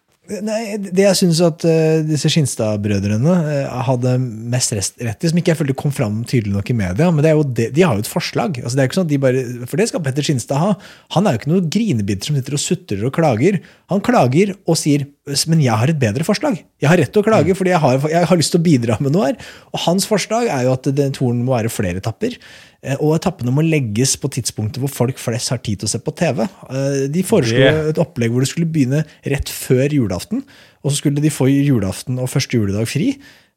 Nei, 0.29 0.77
det 0.77 1.01
jeg 1.01 1.17
syns 1.17 1.39
at 1.41 1.63
uh, 1.65 2.03
disse 2.05 2.29
Skinstad-brødrene 2.29 3.31
uh, 3.41 3.79
hadde 3.87 4.13
mest 4.21 4.69
rett 4.75 5.01
i, 5.25 5.31
som 5.31 5.39
ikke 5.41 5.49
jeg 5.49 5.59
følte 5.63 5.75
kom 5.79 5.93
fram 5.95 6.19
tydelig 6.29 6.53
nok 6.53 6.69
i 6.69 6.75
media, 6.77 7.07
men 7.09 7.25
det 7.25 7.31
er 7.31 7.39
jo 7.39 7.47
det, 7.47 7.65
de 7.73 7.81
har 7.81 7.97
jo 7.97 8.05
et 8.05 8.11
forslag. 8.11 8.59
Altså, 8.61 8.77
det 8.77 8.83
er 8.83 8.91
ikke 8.91 8.99
sånn 8.99 9.07
at 9.09 9.11
de 9.11 9.19
bare, 9.23 9.41
For 9.65 9.81
det 9.81 9.89
skal 9.89 10.03
Petter 10.05 10.27
Skinstad 10.27 10.61
ha. 10.61 10.75
Han 11.17 11.25
er 11.25 11.33
jo 11.33 11.41
ikke 11.41 11.51
noen 11.55 11.71
grinebiter 11.73 12.29
som 12.29 12.37
sitter 12.37 12.55
og 12.55 12.61
sutrer 12.61 13.07
og 13.09 13.15
klager. 13.17 13.57
Han 13.89 14.05
klager 14.05 14.53
og 14.61 14.77
sier 14.79 15.09
men 15.49 15.61
jeg 15.61 15.77
har 15.77 15.91
et 15.91 15.99
bedre 16.01 16.25
forslag. 16.25 16.55
Jeg 16.81 16.89
har 16.89 16.97
rett 16.97 17.11
til 17.13 17.21
å 17.21 17.25
klage 17.25 17.53
fordi 17.57 17.73
jeg 17.75 17.81
har, 17.83 18.05
jeg 18.09 18.25
har 18.25 18.39
lyst 18.39 18.55
til 18.55 18.61
å 18.61 18.65
bidra 18.65 18.97
med 19.03 19.13
noe 19.13 19.27
her. 19.29 19.51
Og 19.69 19.83
hans 19.85 20.07
forslag 20.09 20.49
er 20.49 20.65
jo 20.65 20.73
at 20.73 20.89
den 20.97 21.13
toren 21.13 21.43
må 21.45 21.53
være 21.53 21.69
flere 21.69 22.01
etapper. 22.01 22.37
Eh, 22.83 22.95
Og 22.99 23.15
etappene 23.19 23.51
må 23.53 23.61
legges 23.65 24.15
på 24.21 24.29
tidspunktet 24.33 24.81
hvor 24.83 24.89
folk 24.91 25.17
flest 25.21 25.49
har 25.53 25.61
tid 25.63 25.79
til 25.81 25.89
å 25.89 25.93
se 25.95 25.99
på 25.99 26.15
TV. 26.15 26.43
Eh, 26.69 27.03
De 27.13 27.23
foreslo 27.23 27.89
et 27.91 28.01
opplegg 28.01 28.31
hvor 28.33 28.41
det 28.45 28.49
skulle 28.53 28.69
begynne 28.71 29.03
rett 29.25 29.49
før 29.49 29.87
julaften. 29.89 30.43
Og 30.83 30.91
så 30.91 30.97
skulle 31.01 31.21
de 31.21 31.29
få 31.33 31.47
julaften 31.51 32.17
og 32.19 32.29
første 32.31 32.57
juledag 32.57 32.87
fri. 32.89 33.11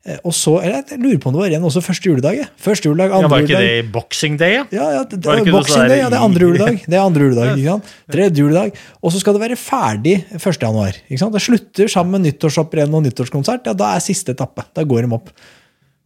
Eh, 0.04 0.18
Og 0.28 0.34
så, 0.36 0.58
eller 0.60 0.82
Jeg 0.90 1.00
lurer 1.00 1.16
på 1.22 1.30
om 1.30 1.32
det 1.32 1.40
var 1.40 1.48
igjen 1.54 1.64
også 1.64 1.80
første 1.80 2.10
juledag. 2.10 2.42
Første 2.60 2.84
juledag, 2.90 3.08
Ja, 3.14 3.28
var 3.32 3.40
ikke 3.40 3.54
juledag. 3.56 3.84
det 3.84 3.92
Boxing 3.94 4.36
Day? 4.36 4.52
Ja? 4.58 4.64
Ja, 4.70 4.90
ja, 4.98 5.02
det, 5.08 5.22
det, 5.24 5.50
Boxing 5.52 5.88
Day, 5.88 5.98
ja, 6.02 6.10
det 6.12 6.18
er 6.18 6.24
andre 6.28 6.44
juledag. 6.44 6.82
Det 6.84 6.92
er 6.98 7.00
andre 7.06 7.22
juledag, 7.24 7.56
ikke 7.56 7.70
sant? 7.72 7.94
Tredje 8.12 8.44
juledag. 8.44 8.76
Og 9.02 9.12
så 9.14 9.20
skal 9.24 9.32
det 9.38 9.40
være 9.46 9.56
ferdig 9.56 10.16
1. 10.36 10.60
januar. 10.60 10.92
Ikke 11.08 11.22
sant? 11.24 11.32
Det 11.32 11.40
slutter 11.46 11.88
sammen 11.88 12.18
med 12.18 12.26
nyttårshopprenn 12.28 12.92
og 12.92 13.06
nyttårskonsert. 13.08 13.64
Ja, 13.64 13.72
da 13.72 13.94
er 13.96 14.04
siste 14.04 14.36
etappe. 14.36 14.66
Da 14.76 14.84
går 14.84 15.08
de 15.08 15.14
opp. 15.16 15.32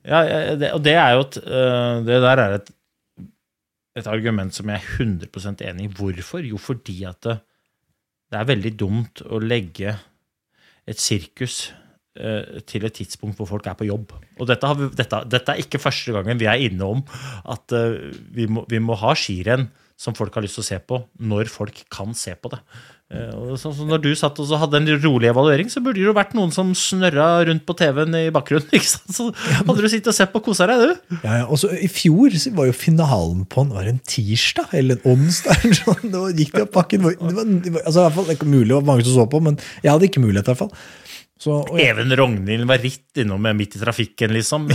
Ja, 0.09 0.22
det, 0.57 0.70
og 0.72 0.81
det 0.87 0.94
er 0.94 1.18
jo 1.18 1.24
et 1.26 1.35
Det 2.07 2.20
der 2.22 2.38
er 2.46 2.54
et, 2.61 2.70
et 4.00 4.11
argument 4.11 4.54
som 4.54 4.70
jeg 4.70 4.80
er 4.80 5.04
100% 5.04 5.64
enig 5.68 5.88
i. 5.88 5.92
Hvorfor? 5.98 6.44
Jo, 6.46 6.61
fordi 6.61 7.02
at 7.08 7.20
det, 7.26 7.38
det 8.28 8.40
er 8.40 8.48
veldig 8.48 8.72
dumt 8.78 9.22
å 9.24 9.40
legge 9.42 9.96
et 10.88 11.00
sirkus 11.00 11.72
øh, 12.20 12.61
til 12.68 12.87
et 12.88 12.96
tidspunkt 13.00 13.38
hvor 13.38 13.50
folk 13.50 13.68
er 13.68 13.76
på 13.78 13.88
jobb. 13.88 14.14
Og 14.38 14.48
dette, 14.48 14.70
vi, 14.78 14.88
dette, 14.96 15.22
dette 15.28 15.54
er 15.54 15.64
ikke 15.64 15.82
første 15.82 16.14
gangen 16.16 16.40
vi 16.40 16.48
er 16.48 16.64
innom 16.68 17.04
at 17.48 17.76
øh, 17.76 18.08
vi, 18.34 18.48
må, 18.48 18.64
vi 18.70 18.80
må 18.82 18.96
ha 19.00 19.14
skirenn 19.18 19.68
som 19.98 20.14
folk 20.14 20.37
har 20.37 20.44
lyst 20.44 20.61
til 20.61 20.62
å 20.62 20.68
se 20.68 20.78
på, 20.78 21.00
når 21.26 21.50
folk 21.50 21.82
kan 21.90 22.14
se 22.14 22.37
på 22.38 22.52
det. 22.52 22.61
Eh, 23.08 23.56
sånn 23.56 23.72
som 23.72 23.88
når 23.88 24.02
du 24.04 24.08
satt 24.20 24.36
og 24.42 24.50
hadde 24.60 24.82
en 24.82 24.88
rolig 25.00 25.30
evaluering, 25.30 25.70
så 25.72 25.80
burde 25.80 25.96
det 25.96 26.04
jo 26.10 26.12
vært 26.16 26.34
noen 26.36 26.50
som 26.52 26.74
snørra 26.76 27.40
rundt 27.48 27.64
på 27.64 27.76
TV-en 27.80 28.16
i 28.18 28.26
bakgrunnen. 28.34 28.68
ikke 28.76 28.90
sant? 28.90 29.14
Så 29.16 29.30
hadde 29.62 29.80
du 29.80 29.88
sittet 29.88 30.10
og 30.12 30.18
sett 30.18 30.34
på 30.34 30.42
og 30.42 30.50
kosa 30.50 30.68
deg, 30.68 30.84
du. 30.84 31.16
Ja, 31.22 31.38
ja. 31.40 31.46
Og 31.48 31.56
så 31.62 31.72
I 31.72 31.88
fjor 31.88 32.36
så 32.36 32.52
var 32.58 32.68
jo 32.68 32.76
finalen 32.76 33.46
på 33.48 33.64
en, 33.64 33.72
var 33.72 33.88
en 33.88 34.02
tirsdag 34.04 34.76
eller 34.76 35.00
en 35.00 35.16
onsdag. 35.16 35.64
eller 35.64 35.80
sånn. 35.80 36.12
Da 36.12 36.26
gikk 36.36 36.52
de 36.58 36.64
opp 36.66 36.74
pakken. 36.76 37.08
Det 37.08 37.16
var, 37.16 37.48
det 37.48 37.72
var, 37.78 37.86
altså, 37.86 37.98
i 37.98 38.04
hvert 38.04 38.18
fall, 38.18 38.28
det 38.28 38.36
ikke 38.36 38.52
mulig, 38.52 38.68
det 38.68 38.80
var 38.80 38.88
mange 38.92 39.08
som 39.08 39.16
så 39.16 39.28
på, 39.32 39.40
men 39.48 39.60
jeg 39.80 39.94
hadde 39.94 40.10
ikke 40.10 40.24
mulighet. 40.26 40.44
i 40.44 40.52
hvert 40.52 40.66
fall. 40.66 40.74
Så, 41.38 41.61
jeg, 41.70 41.92
Even 41.92 42.14
Rognhild 42.18 42.66
var 42.66 42.81
ritt 42.83 43.20
innom 43.22 43.44
midt 43.55 43.77
i 43.79 43.83
trafikken, 43.83 44.33
liksom. 44.35 44.66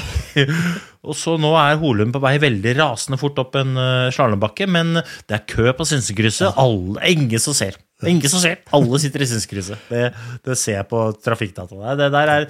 og 1.07 1.17
så 1.19 1.35
nå 1.41 1.51
er 1.59 1.79
Holum 1.81 2.13
på 2.15 2.21
vei 2.23 2.37
veldig 2.39 2.75
rasende 2.77 3.19
fort 3.19 3.41
opp 3.43 3.57
en 3.59 3.75
uh, 3.75 4.11
slalåmbakke, 4.15 4.69
men 4.71 4.95
det 5.01 5.35
er 5.35 5.43
kø 5.49 5.67
på 5.75 5.87
Sinsenkrysset. 5.89 6.55
Alle, 6.59 7.01
ingen 7.11 7.43
som 7.43 7.57
ser. 7.57 7.75
Er 7.99 8.13
Ingen 8.13 8.31
som 8.31 8.39
ser. 8.43 8.63
Alle 8.75 9.01
sitter 9.03 9.25
i 9.25 9.27
Sinsenkrysset. 9.33 9.89
Det, 9.91 10.07
det 10.47 10.57
ser 10.59 10.79
jeg 10.79 10.89
på 10.91 11.03
trafikkdata. 11.23 11.75
Det, 11.83 11.99
det 12.05 12.09
der 12.15 12.33
er 12.37 12.49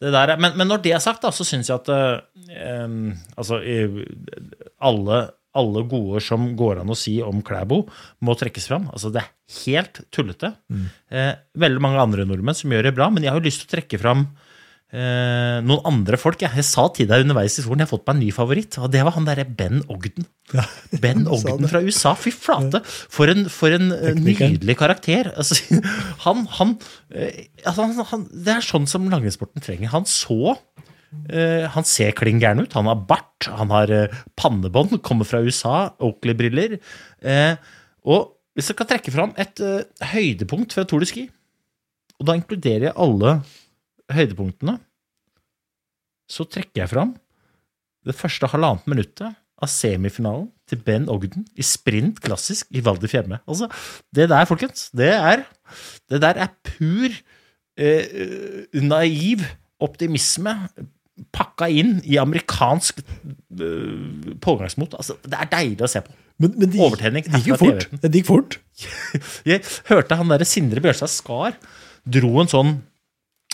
det 0.00 0.14
der 0.14 0.30
er, 0.32 0.40
men, 0.40 0.54
men 0.56 0.70
når 0.70 0.80
det 0.80 0.94
er 0.96 1.02
sagt, 1.04 1.20
da, 1.20 1.28
så 1.28 1.44
syns 1.44 1.68
jeg 1.68 1.76
at 1.76 1.90
uh, 1.92 2.22
um, 2.86 3.10
altså, 3.36 3.58
alle, 4.80 5.18
alle 5.58 5.82
gode 5.90 6.22
som 6.24 6.52
går 6.58 6.82
an 6.82 6.92
å 6.92 6.98
si 6.98 7.16
om 7.24 7.42
Klæbo, 7.46 7.82
må 8.22 8.36
trekkes 8.38 8.68
fram. 8.70 8.86
Altså, 8.94 9.10
det 9.14 9.24
er 9.24 9.32
helt 9.64 10.04
tullete. 10.14 10.54
Eh, 11.10 11.32
veldig 11.58 11.82
mange 11.82 12.02
andre 12.02 12.26
nordmenn 12.28 12.56
som 12.58 12.70
gjør 12.70 12.88
det 12.88 12.96
bra, 12.98 13.10
men 13.10 13.26
jeg 13.26 13.34
har 13.34 13.40
jo 13.40 13.48
lyst 13.48 13.64
til 13.64 13.70
å 13.70 13.74
trekke 13.74 14.00
fram 14.02 14.28
eh, 14.92 15.58
noen 15.66 15.86
andre 15.90 16.18
folk. 16.20 16.42
Jeg, 16.44 16.54
jeg 16.60 16.68
sa 16.68 16.86
til 16.94 17.08
deg 17.10 17.24
underveis 17.24 17.58
i 17.58 17.64
skolen 17.64 17.82
jeg 17.82 17.88
har 17.88 17.94
fått 17.94 18.06
meg 18.06 18.16
en 18.16 18.22
ny 18.24 18.30
favoritt, 18.34 18.78
og 18.80 18.92
det 18.94 19.02
var 19.06 19.16
han 19.16 19.28
derre 19.28 19.46
Ben 19.46 19.82
Ogden. 19.92 20.28
Ben 21.02 21.26
Ogden 21.30 21.70
fra 21.70 21.82
USA. 21.84 22.14
Fy 22.18 22.34
flate! 22.34 22.82
For 22.86 23.30
en, 23.32 23.46
for 23.52 23.74
en 23.76 23.90
eh, 23.96 24.14
nydelig 24.18 24.78
karakter. 24.80 25.32
Altså, 25.34 25.58
han, 26.26 26.46
han, 26.58 26.76
eh, 27.14 27.46
altså, 27.64 27.90
han, 28.12 28.28
Det 28.30 28.56
er 28.58 28.70
sånn 28.70 28.88
som 28.90 29.10
langrennssporten 29.10 29.64
trenger. 29.64 29.92
Han 29.94 30.08
så 30.08 30.56
Han 31.74 31.86
ser 31.88 32.14
klin 32.14 32.38
gæren 32.42 32.62
ut. 32.62 32.74
Han 32.78 32.86
har 32.86 33.00
bart, 33.08 33.48
han 33.50 33.72
har 33.74 33.90
eh, 33.90 34.20
pannebånd, 34.38 35.00
kommer 35.06 35.26
fra 35.26 35.40
USA, 35.42 35.90
Oakley-briller. 35.98 36.76
Eh, 37.22 37.56
og 38.06 38.36
hvis 38.54 38.70
jeg 38.70 38.78
kan 38.78 38.88
trekke 38.90 39.14
fram 39.14 39.34
et 39.40 39.62
eh, 39.64 39.88
høydepunkt 40.12 40.76
fra 40.76 40.84
Tour 40.86 41.02
de 41.02 41.08
Ski, 41.10 41.26
og 42.20 42.28
da 42.28 42.36
inkluderer 42.36 42.90
jeg 42.90 42.98
alle 43.00 43.38
høydepunktene, 44.12 44.76
så 46.30 46.46
trekker 46.46 46.84
jeg 46.84 46.92
fram 46.92 47.14
det 48.06 48.16
første 48.16 48.48
halvannet 48.52 48.86
minuttet 48.90 49.34
av 49.60 49.68
semifinalen 49.68 50.48
til 50.70 50.80
Ben 50.84 51.08
Ogden 51.12 51.44
i 51.58 51.64
sprint 51.66 52.20
klassisk 52.24 52.70
i 52.72 52.82
Val 52.84 53.00
di 53.00 53.10
Fiemme. 53.10 53.40
Altså, 53.50 53.68
det 54.14 54.30
der, 54.30 54.46
folkens, 54.48 54.88
det 54.96 55.10
er, 55.16 55.44
det 56.08 56.22
der 56.22 56.38
er 56.46 56.54
pur 56.64 57.10
eh, 57.80 58.70
naiv 58.80 59.44
optimisme 59.80 60.54
pakka 61.34 61.68
inn 61.72 61.98
i 62.08 62.18
amerikansk 62.20 63.00
uh, 63.02 64.34
pågangsmot. 64.42 64.96
Altså, 64.98 65.16
det 65.26 65.38
er 65.38 65.50
deilig 65.52 65.86
å 65.86 65.90
se 65.90 66.02
på. 66.04 66.14
Men, 66.40 66.54
men 66.56 66.70
det, 66.72 66.78
Overtenning 66.80 67.26
det 67.26 67.42
gikk 67.42 67.50
jo 67.52 67.58
fort. 67.60 67.88
Det 68.00 68.12
gikk 68.14 68.30
fort. 68.30 68.60
Jeg 69.50 69.64
hørte 69.90 70.16
han 70.16 70.30
derre 70.32 70.48
Sindre 70.48 70.82
Bjørstad 70.84 71.12
Skar 71.12 71.58
dro 72.08 72.32
en 72.40 72.50
sånn 72.50 72.78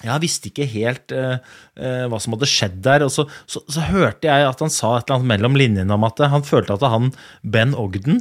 jeg 0.05 0.21
visste 0.21 0.51
ikke 0.51 0.67
helt 0.69 1.13
uh, 1.17 1.39
uh, 1.81 2.03
hva 2.13 2.19
som 2.21 2.35
hadde 2.35 2.47
skjedd 2.53 2.75
der. 2.85 3.07
og 3.07 3.09
så, 3.15 3.25
så, 3.49 3.63
så 3.65 3.81
hørte 3.89 4.29
jeg 4.29 4.45
at 4.45 4.61
han 4.61 4.71
sa 4.71 4.91
et 4.99 5.07
eller 5.07 5.17
annet 5.17 5.31
mellom 5.31 5.57
linjene 5.57 5.97
om 5.97 6.05
at 6.05 6.21
han 6.21 6.45
følte 6.45 6.77
at 6.77 6.85
han 6.85 7.15
Ben 7.41 7.73
Ogden 7.73 8.21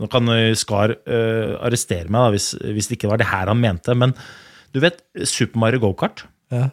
Nå 0.00 0.06
kan 0.08 0.30
Skar 0.54 0.92
arrestere 1.10 2.06
meg 2.06 2.22
da, 2.22 2.30
hvis, 2.30 2.52
hvis 2.54 2.86
det 2.86 2.96
ikke 2.96 3.08
var 3.10 3.18
det 3.18 3.26
her 3.32 3.50
han 3.50 3.58
mente. 3.58 3.96
Men 3.98 4.12
du 4.70 4.78
vet 4.84 5.00
Super 5.26 5.58
Mario 5.58 5.82
Go-kart? 5.82 6.22
Ja. 6.54 6.68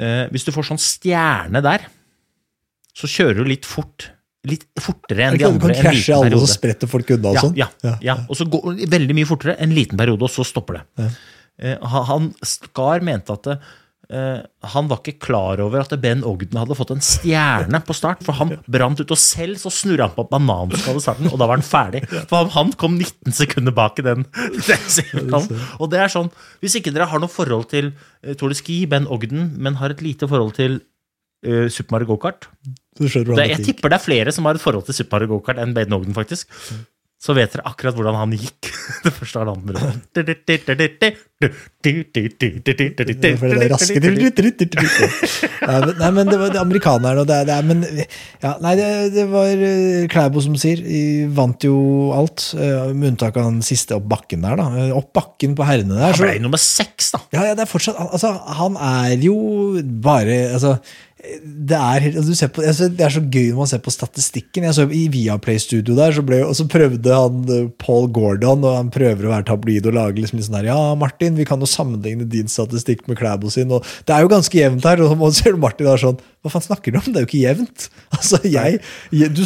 Eh, 0.00 0.24
hvis 0.34 0.44
du 0.46 0.50
får 0.54 0.66
sånn 0.72 0.80
stjerne 0.82 1.60
der, 1.62 1.84
så 2.94 3.06
kjører 3.10 3.42
du 3.42 3.44
litt 3.50 3.66
fort. 3.68 4.10
Litt 4.44 4.66
fortere 4.82 5.24
enn 5.30 5.38
de 5.38 5.44
andre. 5.46 5.58
Du 5.70 5.72
kan 5.72 5.82
krasje 5.86 6.10
i 6.10 6.14
alle, 6.16 6.34
og 6.36 6.42
sprette 6.44 6.50
så 6.50 6.58
spretter 6.58 6.90
folk 6.90 7.10
unna 7.16 7.30
og 7.30 7.34
Ja, 7.34 7.40
sånn. 7.46 7.54
ja, 7.56 7.68
ja. 8.04 8.16
Og 8.28 8.36
så 8.36 8.44
går 8.50 8.76
det 8.82 8.90
veldig 8.92 9.14
mye 9.16 9.28
fortere, 9.30 9.56
en 9.58 9.72
liten 9.72 9.96
periode, 9.96 10.22
og 10.26 10.30
så 10.34 10.44
stopper 10.44 10.82
det. 10.82 11.10
Eh, 11.58 11.78
han- 11.80 12.04
han 12.04 12.34
Skar 12.42 13.00
mente 13.00 13.32
at 13.32 13.42
det, 13.44 13.52
eh, 13.58 13.64
han 14.10 14.88
var 14.90 15.00
ikke 15.00 15.16
klar 15.22 15.60
over 15.64 15.80
at 15.80 15.92
Ben 16.02 16.20
Ogden 16.28 16.58
hadde 16.60 16.76
fått 16.76 16.92
en 16.92 17.00
stjerne 17.04 17.80
på 17.86 17.96
start, 17.96 18.20
for 18.26 18.36
han 18.36 18.52
brant 18.70 19.00
ut, 19.00 19.10
og 19.14 19.20
selv 19.20 19.56
så 19.62 19.72
snurra 19.72 20.10
han 20.10 20.16
på 20.16 20.26
bananskallet 20.30 21.00
i 21.00 21.04
starten, 21.06 21.30
og 21.32 21.40
da 21.40 21.48
var 21.48 21.56
han 21.56 21.64
ferdig. 21.66 22.02
For 22.28 22.50
han- 22.52 22.74
kom 22.76 22.98
19 22.98 23.32
sekunder 23.32 23.72
bak 23.72 23.98
i 23.98 24.06
den. 24.06 24.26
den 24.68 25.60
og 25.80 25.90
det 25.92 26.00
er 26.04 26.12
sånn, 26.12 26.30
hvis 26.60 26.76
ikke 26.80 26.92
dere 26.94 27.08
har 27.10 27.22
noe 27.22 27.32
forhold 27.32 27.68
til 27.72 27.92
uh, 27.94 28.34
Tour 28.34 28.52
de 28.52 28.58
Ski, 28.58 28.84
Ben 28.90 29.08
Ogden, 29.08 29.54
men 29.56 29.80
har 29.80 29.94
et 29.94 30.02
lite 30.04 30.28
forhold 30.28 30.54
til 30.58 30.80
uh, 31.46 31.68
Super 31.72 31.96
Mario 31.96 32.12
Go-kart, 32.12 32.48
det, 32.98 33.10
hvordan 33.26 33.48
jeg 33.50 33.64
tipper 33.66 33.90
det 33.90 33.96
er 33.98 34.04
flere 34.04 34.32
som 34.34 34.46
har 34.46 34.54
et 34.58 34.62
forhold 34.62 34.84
til 34.86 34.94
Super 35.00 35.18
Mario 35.18 35.34
Go-kart 35.34 35.58
enn 35.62 35.74
Ben 35.74 35.96
Ogden, 35.96 36.14
faktisk. 36.16 36.50
Så 37.24 37.32
vet 37.32 37.54
dere 37.54 37.62
akkurat 37.70 37.96
hvordan 37.96 38.16
han 38.20 38.32
gikk 38.36 38.68
det 39.06 39.12
første 39.16 39.40
halvannet 39.40 39.64
minuttet. 39.70 40.02
Er 45.64 45.86
Nei, 45.98 46.10
men- 46.12 46.28
det 46.28 46.38
var 46.40 46.50
det 46.52 46.60
amerikanerne 46.60 47.22
og 47.22 47.26
det, 47.28 47.36
er- 47.40 47.46
det 47.48 47.54
er 47.56 47.62
Men 47.68 47.82
ja, 48.42 48.52
nei, 48.60 48.74
det, 48.76 48.88
det 49.14 49.24
var 49.32 49.46
eh, 49.70 50.06
Klæbo 50.12 50.42
som 50.44 50.56
sier. 50.60 50.82
De 50.84 51.00
vant 51.36 51.64
jo 51.64 51.76
alt, 52.16 52.44
eh, 52.58 52.92
med 52.92 53.14
unntak 53.14 53.36
av 53.40 53.48
den 53.50 53.62
siste 53.64 53.96
opp 53.96 54.06
bakken 54.10 54.44
der, 54.44 54.56
da. 54.60 54.68
Eh, 54.84 54.92
Opp 54.96 55.12
bakken 55.16 55.56
på 55.56 55.64
herrene 55.68 55.96
der. 55.96 56.10
Han 56.10 56.18
så- 56.20 56.26
ble 56.28 56.36
nummer 56.44 56.60
seks, 56.60 57.10
da. 57.16 57.22
Ja, 57.32 57.48
ja, 57.50 57.54
det 57.56 57.64
er 57.66 57.72
fortsatt 57.72 57.96
Altså, 58.04 58.34
han 58.60 58.76
er 58.76 59.16
jo 59.24 59.80
bare 60.04 60.42
Altså, 60.54 60.76
det 61.24 61.76
er, 61.76 62.04
altså, 62.10 62.24
du 62.28 62.36
ser 62.36 62.50
på, 62.52 62.62
altså, 62.66 62.88
det 62.92 63.04
er 63.04 63.12
så 63.14 63.22
gøy 63.22 63.46
når 63.52 63.60
man 63.62 63.70
ser 63.70 63.80
på 63.84 63.92
statistikken. 63.94 64.66
Jeg 64.66 64.76
så 64.76 64.84
I 64.92 65.04
Viaplay-studio 65.12 65.96
der, 65.96 66.12
så, 66.16 66.24
ble, 66.26 66.40
og 66.44 66.52
så 66.58 66.66
prøvde 66.70 67.16
han 67.16 67.40
eh, 67.48 67.70
Paul 67.80 68.10
Gordon, 68.12 68.64
og 68.66 68.76
han 68.76 68.92
prøver 68.94 69.28
å 69.28 69.32
være 69.32 69.46
tabloid 69.48 69.88
og 69.88 69.96
lage 69.96 70.20
liksom 70.20 70.40
litt 70.40 70.48
sånn 70.48 70.58
her 70.60 70.70
Ja, 70.72 70.78
Martin, 71.00 71.38
vi 71.38 71.46
kan 71.48 71.62
jo 71.62 71.70
sammenligne 71.70 72.28
din 72.30 72.50
statistikk 72.50 73.06
med 73.08 73.18
Klæbo 73.20 73.52
sin, 73.52 73.72
og 73.72 73.86
det 74.04 74.16
er 74.16 74.24
jo 74.24 74.32
ganske 74.34 74.58
jevnt 74.58 74.88
her. 74.88 75.00
Og 75.04 75.14
så 75.14 75.32
ser 75.40 75.56
du 75.56 75.62
Martin 75.64 75.88
er 75.90 76.02
sånn 76.02 76.20
Hva 76.44 76.52
faen 76.52 76.66
snakker 76.66 76.92
du 76.92 77.00
om? 77.00 77.08
Det 77.08 77.22
er 77.22 77.26
jo 77.26 77.30
ikke 77.30 77.44
jevnt. 77.46 77.88
Altså, 78.14 78.38
jeg, 78.46 78.78
du, 79.10 79.40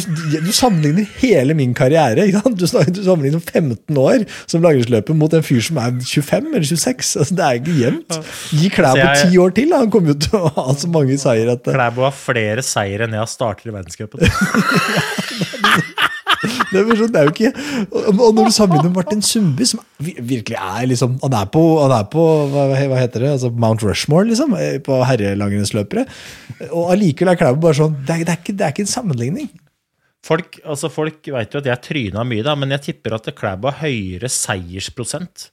du 0.45 0.51
sammenligner 0.53 1.07
hele 1.19 1.55
min 1.57 1.71
karriere. 1.75 2.27
Du, 2.29 2.51
du 2.61 2.67
sammenligner 2.69 3.41
15 3.41 3.97
år 3.97 4.23
som 4.45 4.61
langrennsløper 4.63 5.17
mot 5.17 5.33
en 5.35 5.43
fyr 5.43 5.63
som 5.65 5.79
er 5.81 5.97
25 5.97 6.51
eller 6.53 6.67
26. 6.69 7.15
Altså, 7.23 7.35
det 7.35 7.47
er 7.47 7.57
ikke 7.59 7.77
jevnt. 7.79 8.19
Gi 8.53 8.69
Klæbo 8.71 9.07
ti 9.23 9.41
år 9.41 9.55
til, 9.57 9.73
han 9.75 9.89
kommer 9.91 10.13
jo 10.13 10.19
til 10.27 10.37
å 10.37 10.53
ha 10.59 10.67
så 10.77 10.91
mange 10.91 11.17
seier 11.19 11.51
at 11.55 11.68
Klæbo 11.73 12.05
har 12.07 12.15
flere 12.15 12.63
seire 12.65 13.05
enn 13.05 13.15
jeg 13.15 13.23
har 13.23 13.29
starter 13.29 13.69
i 13.69 13.75
verdenscupen. 13.75 14.23
det, 16.71 16.79
er 16.79 16.99
sånn, 16.99 17.11
det 17.11 17.19
er 17.19 17.27
jo 17.27 17.33
ikke 17.33 17.49
Og 17.91 18.29
når 18.35 18.47
du 18.47 18.53
sammenligner 18.55 18.87
med 18.87 18.95
Martin 18.95 19.23
Sundby, 19.25 19.65
som 19.67 19.81
virkelig 19.99 20.55
er 20.55 20.85
liksom 20.87 21.17
Han 21.25 21.35
er 21.35 21.49
på, 21.51 21.63
han 21.83 21.95
er 21.97 22.05
på 22.11 22.25
hva, 22.53 22.67
hva 22.71 22.99
heter 22.99 23.25
det, 23.25 23.33
altså 23.37 23.51
Mount 23.51 23.83
Rushmore, 23.85 24.29
liksom, 24.29 24.55
eh, 24.59 24.77
på 24.83 25.01
herrelangrennsløpere. 25.09 26.05
Og 26.69 26.93
allikevel 26.95 27.33
er 27.33 27.41
Klæbo 27.41 27.63
bare 27.67 27.79
sånn 27.81 27.97
det 28.05 28.15
er, 28.15 28.27
det, 28.27 28.35
er 28.35 28.43
ikke, 28.43 28.55
det 28.55 28.67
er 28.67 28.75
ikke 28.75 28.85
en 28.87 28.93
sammenligning. 28.93 29.49
Folk, 30.25 30.59
altså 30.67 30.89
folk 30.91 31.29
vet 31.31 31.53
jo 31.55 31.61
at 31.61 31.69
jeg 31.69 31.83
tryna 31.85 32.25
mye, 32.27 32.43
da, 32.45 32.55
men 32.59 32.75
jeg 32.75 32.89
tipper 32.89 33.15
at 33.15 33.31
Klæbo 33.35 33.71
har 33.71 33.87
høyere 33.87 34.31
seiersprosent 34.31 35.49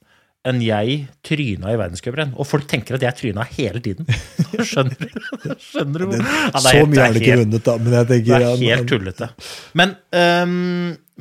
enn 0.47 0.61
jeg 0.63 0.99
tryna 1.25 1.73
i 1.73 1.79
verdenscuprenn. 1.79 2.33
Og 2.39 2.47
folk 2.47 2.67
tenker 2.69 2.97
at 2.97 3.03
jeg 3.05 3.17
tryna 3.19 3.45
hele 3.55 3.81
tiden. 3.83 4.07
Skjønner 4.69 4.95
du? 5.01 5.53
Skjønner 5.61 6.05
du? 6.05 6.15
Ja, 6.17 6.51
det 6.53 6.63
så 6.63 6.85
mye 6.87 6.97
er 6.97 7.03
har 7.03 7.11
han 7.11 7.19
ikke 7.21 7.37
vunnet, 7.41 7.67
da. 7.67 7.75
Men 7.81 7.97
jeg 7.97 8.09
tenker, 8.13 8.45
Det 8.45 8.49
er 8.49 8.63
helt 8.63 8.89
tullete. 8.91 9.29
Men, 9.79 9.93
um, 10.15 10.55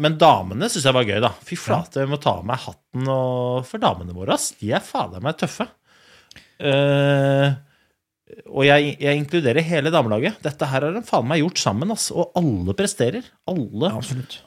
men 0.06 0.18
damene 0.20 0.70
syns 0.72 0.88
jeg 0.88 0.96
var 0.96 1.08
gøy, 1.08 1.20
da. 1.24 1.32
Fy 1.46 1.58
flate, 1.60 2.04
jeg 2.04 2.12
må 2.12 2.20
ta 2.22 2.38
av 2.38 2.48
meg 2.48 2.62
hatten 2.66 3.12
og, 3.12 3.62
for 3.68 3.82
damene 3.82 4.16
våre. 4.16 4.36
ass. 4.36 4.52
De 4.60 4.72
er 4.76 4.84
fader 4.84 5.24
meg 5.24 5.38
tøffe. 5.40 5.68
Uh, 6.62 7.54
og 8.50 8.64
jeg, 8.66 8.96
jeg 8.98 9.20
inkluderer 9.20 9.62
hele 9.62 9.90
damelaget. 9.94 10.40
Dette 10.42 10.66
her 10.66 10.82
har 10.88 10.94
de 10.96 11.02
faen 11.06 11.26
meg 11.30 11.42
gjort 11.42 11.60
sammen, 11.62 11.92
ass. 11.94 12.08
Og 12.10 12.34
alle 12.38 12.74
presterer. 12.78 13.26
Alle, 13.50 13.90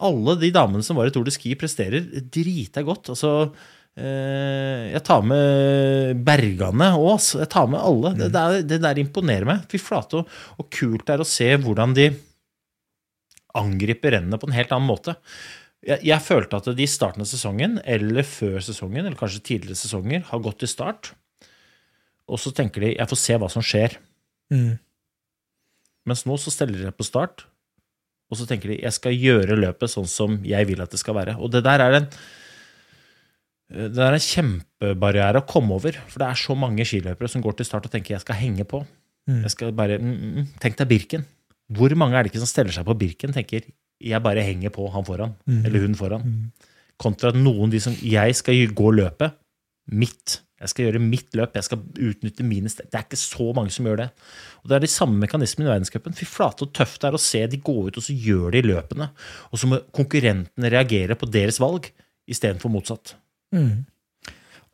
alle 0.03 0.35
de 0.41 0.51
damene 0.55 0.85
som 0.85 0.99
var 0.99 1.09
i 1.09 1.13
Tour 1.15 1.27
de 1.27 1.33
Ski, 1.33 1.53
presterer 1.59 2.07
drita 2.27 2.83
godt. 2.87 3.13
Altså, 3.15 3.51
jeg 3.99 5.01
tar 5.07 5.21
med 5.27 6.23
Bergane 6.25 6.91
òg. 6.95 7.19
Jeg 7.41 7.49
tar 7.51 7.67
med 7.71 7.81
alle. 7.81 8.13
Det, 8.15 8.27
det, 8.27 8.31
der, 8.35 8.65
det 8.67 8.81
der 8.85 9.01
imponerer 9.01 9.47
meg. 9.49 9.67
Fy 9.71 9.81
flate, 9.81 10.21
og, 10.21 10.41
og 10.57 10.69
kult 10.73 11.05
det 11.07 11.15
er 11.15 11.23
å 11.23 11.27
se 11.27 11.49
hvordan 11.59 11.95
de 11.97 12.09
angriper 13.59 14.15
rennene 14.15 14.39
på 14.39 14.49
en 14.49 14.55
helt 14.55 14.73
annen 14.75 14.89
måte. 14.89 15.15
Jeg, 15.85 16.01
jeg 16.09 16.25
følte 16.25 16.59
at 16.59 16.67
de 16.75 16.85
i 16.85 16.89
starten 16.89 17.23
av 17.23 17.29
sesongen, 17.29 17.79
eller 17.87 18.27
før 18.27 18.59
sesongen, 18.63 19.05
eller 19.05 19.19
kanskje 19.19 19.45
tidligere 19.51 19.79
sesonger, 19.79 20.25
har 20.29 20.43
gått 20.43 20.61
til 20.63 20.71
start, 20.71 21.13
og 22.29 22.37
så 22.37 22.51
tenker 22.53 22.83
de 22.83 22.95
'jeg 22.95 23.09
får 23.09 23.17
se 23.17 23.37
hva 23.41 23.49
som 23.49 23.63
skjer'. 23.65 23.97
Mm. 24.53 24.77
Mens 26.05 26.25
nå 26.25 26.37
så 26.37 26.51
steller 26.53 26.83
de 26.83 26.91
på 26.91 27.07
start, 27.07 27.45
og 28.29 28.37
så 28.37 28.45
tenker 28.45 28.69
de 28.69 28.81
'jeg 28.81 28.93
skal 28.93 29.13
gjøre 29.13 29.57
løpet 29.57 29.89
sånn 29.89 30.07
som 30.07 30.43
jeg 30.45 30.67
vil 30.67 30.81
at 30.81 30.91
det 30.91 30.99
skal 30.99 31.15
være'. 31.15 31.39
Og 31.39 31.49
det 31.51 31.63
der 31.63 31.79
er 31.79 31.93
en 31.93 32.07
det 33.69 34.01
er 34.01 34.15
en 34.15 34.23
kjempebarriere 34.25 35.41
å 35.43 35.47
komme 35.47 35.75
over, 35.77 35.97
for 36.09 36.21
det 36.21 36.29
er 36.29 36.39
så 36.41 36.55
mange 36.57 36.85
skiløpere 36.87 37.29
som 37.29 37.43
går 37.43 37.59
til 37.59 37.67
start 37.67 37.85
og 37.85 37.91
tenker 37.93 38.15
'jeg 38.15 38.21
skal 38.21 38.35
henge 38.35 38.65
på'. 38.65 38.85
Mm. 39.29 39.41
Jeg 39.43 39.51
skal 39.51 39.71
bare, 39.71 39.99
mm, 39.99 40.15
mm, 40.15 40.33
mm. 40.35 40.47
Tenk 40.59 40.77
deg 40.77 40.89
Birken. 40.89 41.25
Hvor 41.71 41.93
mange 41.95 42.15
er 42.17 42.23
det 42.23 42.31
ikke 42.31 42.41
som 42.41 42.49
steller 42.49 42.71
seg 42.73 42.85
på 42.85 42.97
Birken 42.97 43.31
tenker 43.33 43.61
'jeg 44.01 44.23
bare 44.23 44.41
henger 44.41 44.69
på 44.69 44.91
han 44.91 45.05
foran', 45.05 45.35
Mm. 45.45 45.65
eller 45.65 45.79
hun 45.79 45.95
foran'? 45.95 46.23
Mm. 46.23 46.51
Kontra 46.97 47.29
at 47.29 47.35
noen 47.35 47.69
de 47.69 47.79
som 47.79 47.93
'jeg 47.93 48.35
skal 48.35 48.67
gå 48.73 48.91
løpet 48.91 49.33
mitt'. 49.91 50.39
Jeg 50.59 50.69
skal 50.69 50.85
gjøre 50.85 50.99
mitt 50.99 51.31
løp, 51.31 51.53
jeg 51.53 51.63
skal 51.63 51.77
utnytte 51.77 52.43
mine 52.43 52.67
steg. 52.67 52.89
Det 52.91 52.95
er 52.95 53.03
ikke 53.03 53.15
så 53.15 53.53
mange 53.55 53.71
som 53.71 53.85
gjør 53.85 53.97
det. 53.97 54.11
Og 54.63 54.67
Det 54.67 54.75
er 54.75 54.79
de 54.79 54.87
samme 54.87 55.15
mekanismene 55.15 55.69
i 55.69 55.79
verdenscupen. 55.79 56.13
Fy 56.13 56.25
flate 56.25 56.63
og 56.63 56.73
tøft 56.73 56.99
det 56.99 57.07
er 57.07 57.15
å 57.15 57.19
se 57.19 57.47
de 57.47 57.57
gå 57.57 57.87
ut, 57.87 57.95
og 57.95 58.03
så 58.03 58.13
gjør 58.13 58.51
de 58.51 58.61
løpene. 58.63 59.09
Og 59.53 59.59
så 59.59 59.67
må 59.67 59.79
konkurrentene 59.93 60.69
reagere 60.69 61.15
på 61.15 61.31
deres 61.31 61.59
valg 61.59 61.89
istedenfor 62.27 62.69
motsatt. 62.69 63.15
Mm. 63.55 63.85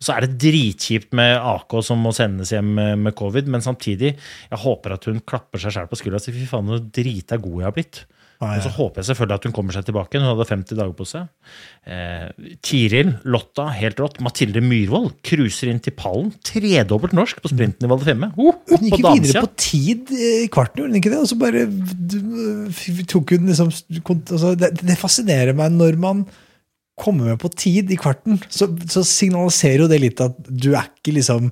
Så 0.05 0.11
er 0.17 0.25
det 0.25 0.35
dritkjipt 0.43 1.13
med 1.15 1.37
AK 1.39 1.77
som 1.87 2.01
må 2.03 2.11
sendes 2.13 2.51
hjem 2.51 2.73
med 2.99 3.15
covid, 3.17 3.47
men 3.49 3.63
samtidig, 3.63 4.11
jeg 4.51 4.59
håper 4.65 4.97
at 4.97 5.07
hun 5.07 5.21
klapper 5.25 5.61
seg 5.63 5.71
sjæl 5.77 5.87
på 5.89 5.97
skuldra 6.01 6.19
og 6.19 6.25
sier 6.25 6.35
fy 6.35 6.49
faen, 6.49 6.67
så 6.75 6.81
drita 6.83 7.39
god 7.41 7.61
jeg 7.63 7.69
har 7.69 7.77
blitt. 7.77 8.01
Ah, 8.43 8.57
Og 8.59 8.65
så 8.65 8.69
håper 8.75 8.99
jeg 8.99 9.07
selvfølgelig 9.07 9.37
at 9.39 9.45
hun 9.47 9.53
kommer 9.55 9.71
seg 9.77 9.85
tilbake. 9.87 10.19
Hun 10.19 10.27
hadde 10.27 10.45
50 10.49 10.75
dager 10.75 10.91
på 10.99 11.05
seg. 11.07 11.29
Eh, 11.87 12.25
Tiril, 12.67 13.13
Lotta, 13.31 13.69
helt 13.71 14.01
rått. 14.03 14.19
Mathilde 14.21 14.59
Myhrvold 14.61 15.13
cruiser 15.25 15.71
inn 15.71 15.79
til 15.79 15.95
pallen. 15.95 16.33
Tredobbelt 16.45 17.15
norsk 17.15 17.39
på 17.41 17.53
sprinten 17.53 17.87
i 17.87 17.89
Val 17.93 18.03
di 18.03 18.09
Fiemme. 18.09 18.33
Oh, 18.35 18.57
Hun 18.73 18.83
gikk 18.89 18.99
på 18.99 19.13
videre 19.15 19.45
på 19.47 19.51
tid 19.63 20.11
eh, 20.11 20.41
i 20.43 20.49
kvarten, 20.51 20.83
gjorde 20.83 20.91
hun 20.91 20.99
ikke 20.99 21.13
det? 21.15 21.21
Og 21.23 21.31
så 21.31 21.39
bare 21.39 21.63
d- 21.71 23.05
tok 23.15 23.31
hun 23.37 23.47
liksom 23.53 23.71
altså, 23.71 24.51
det, 24.59 24.73
det 24.83 24.99
fascinerer 24.99 25.55
meg 25.55 25.71
når 25.79 25.95
man 26.03 26.25
kommer 26.99 27.31
med 27.33 27.39
på 27.41 27.49
tid 27.51 27.91
i 27.91 27.97
kvarten, 27.99 28.39
så, 28.49 28.69
så 28.89 29.03
signaliserer 29.03 29.83
jo 29.85 29.91
det 29.91 30.01
litt 30.03 30.21
at 30.23 30.37
du 30.47 30.71
er 30.73 30.87
ikke 30.93 31.15
liksom 31.19 31.49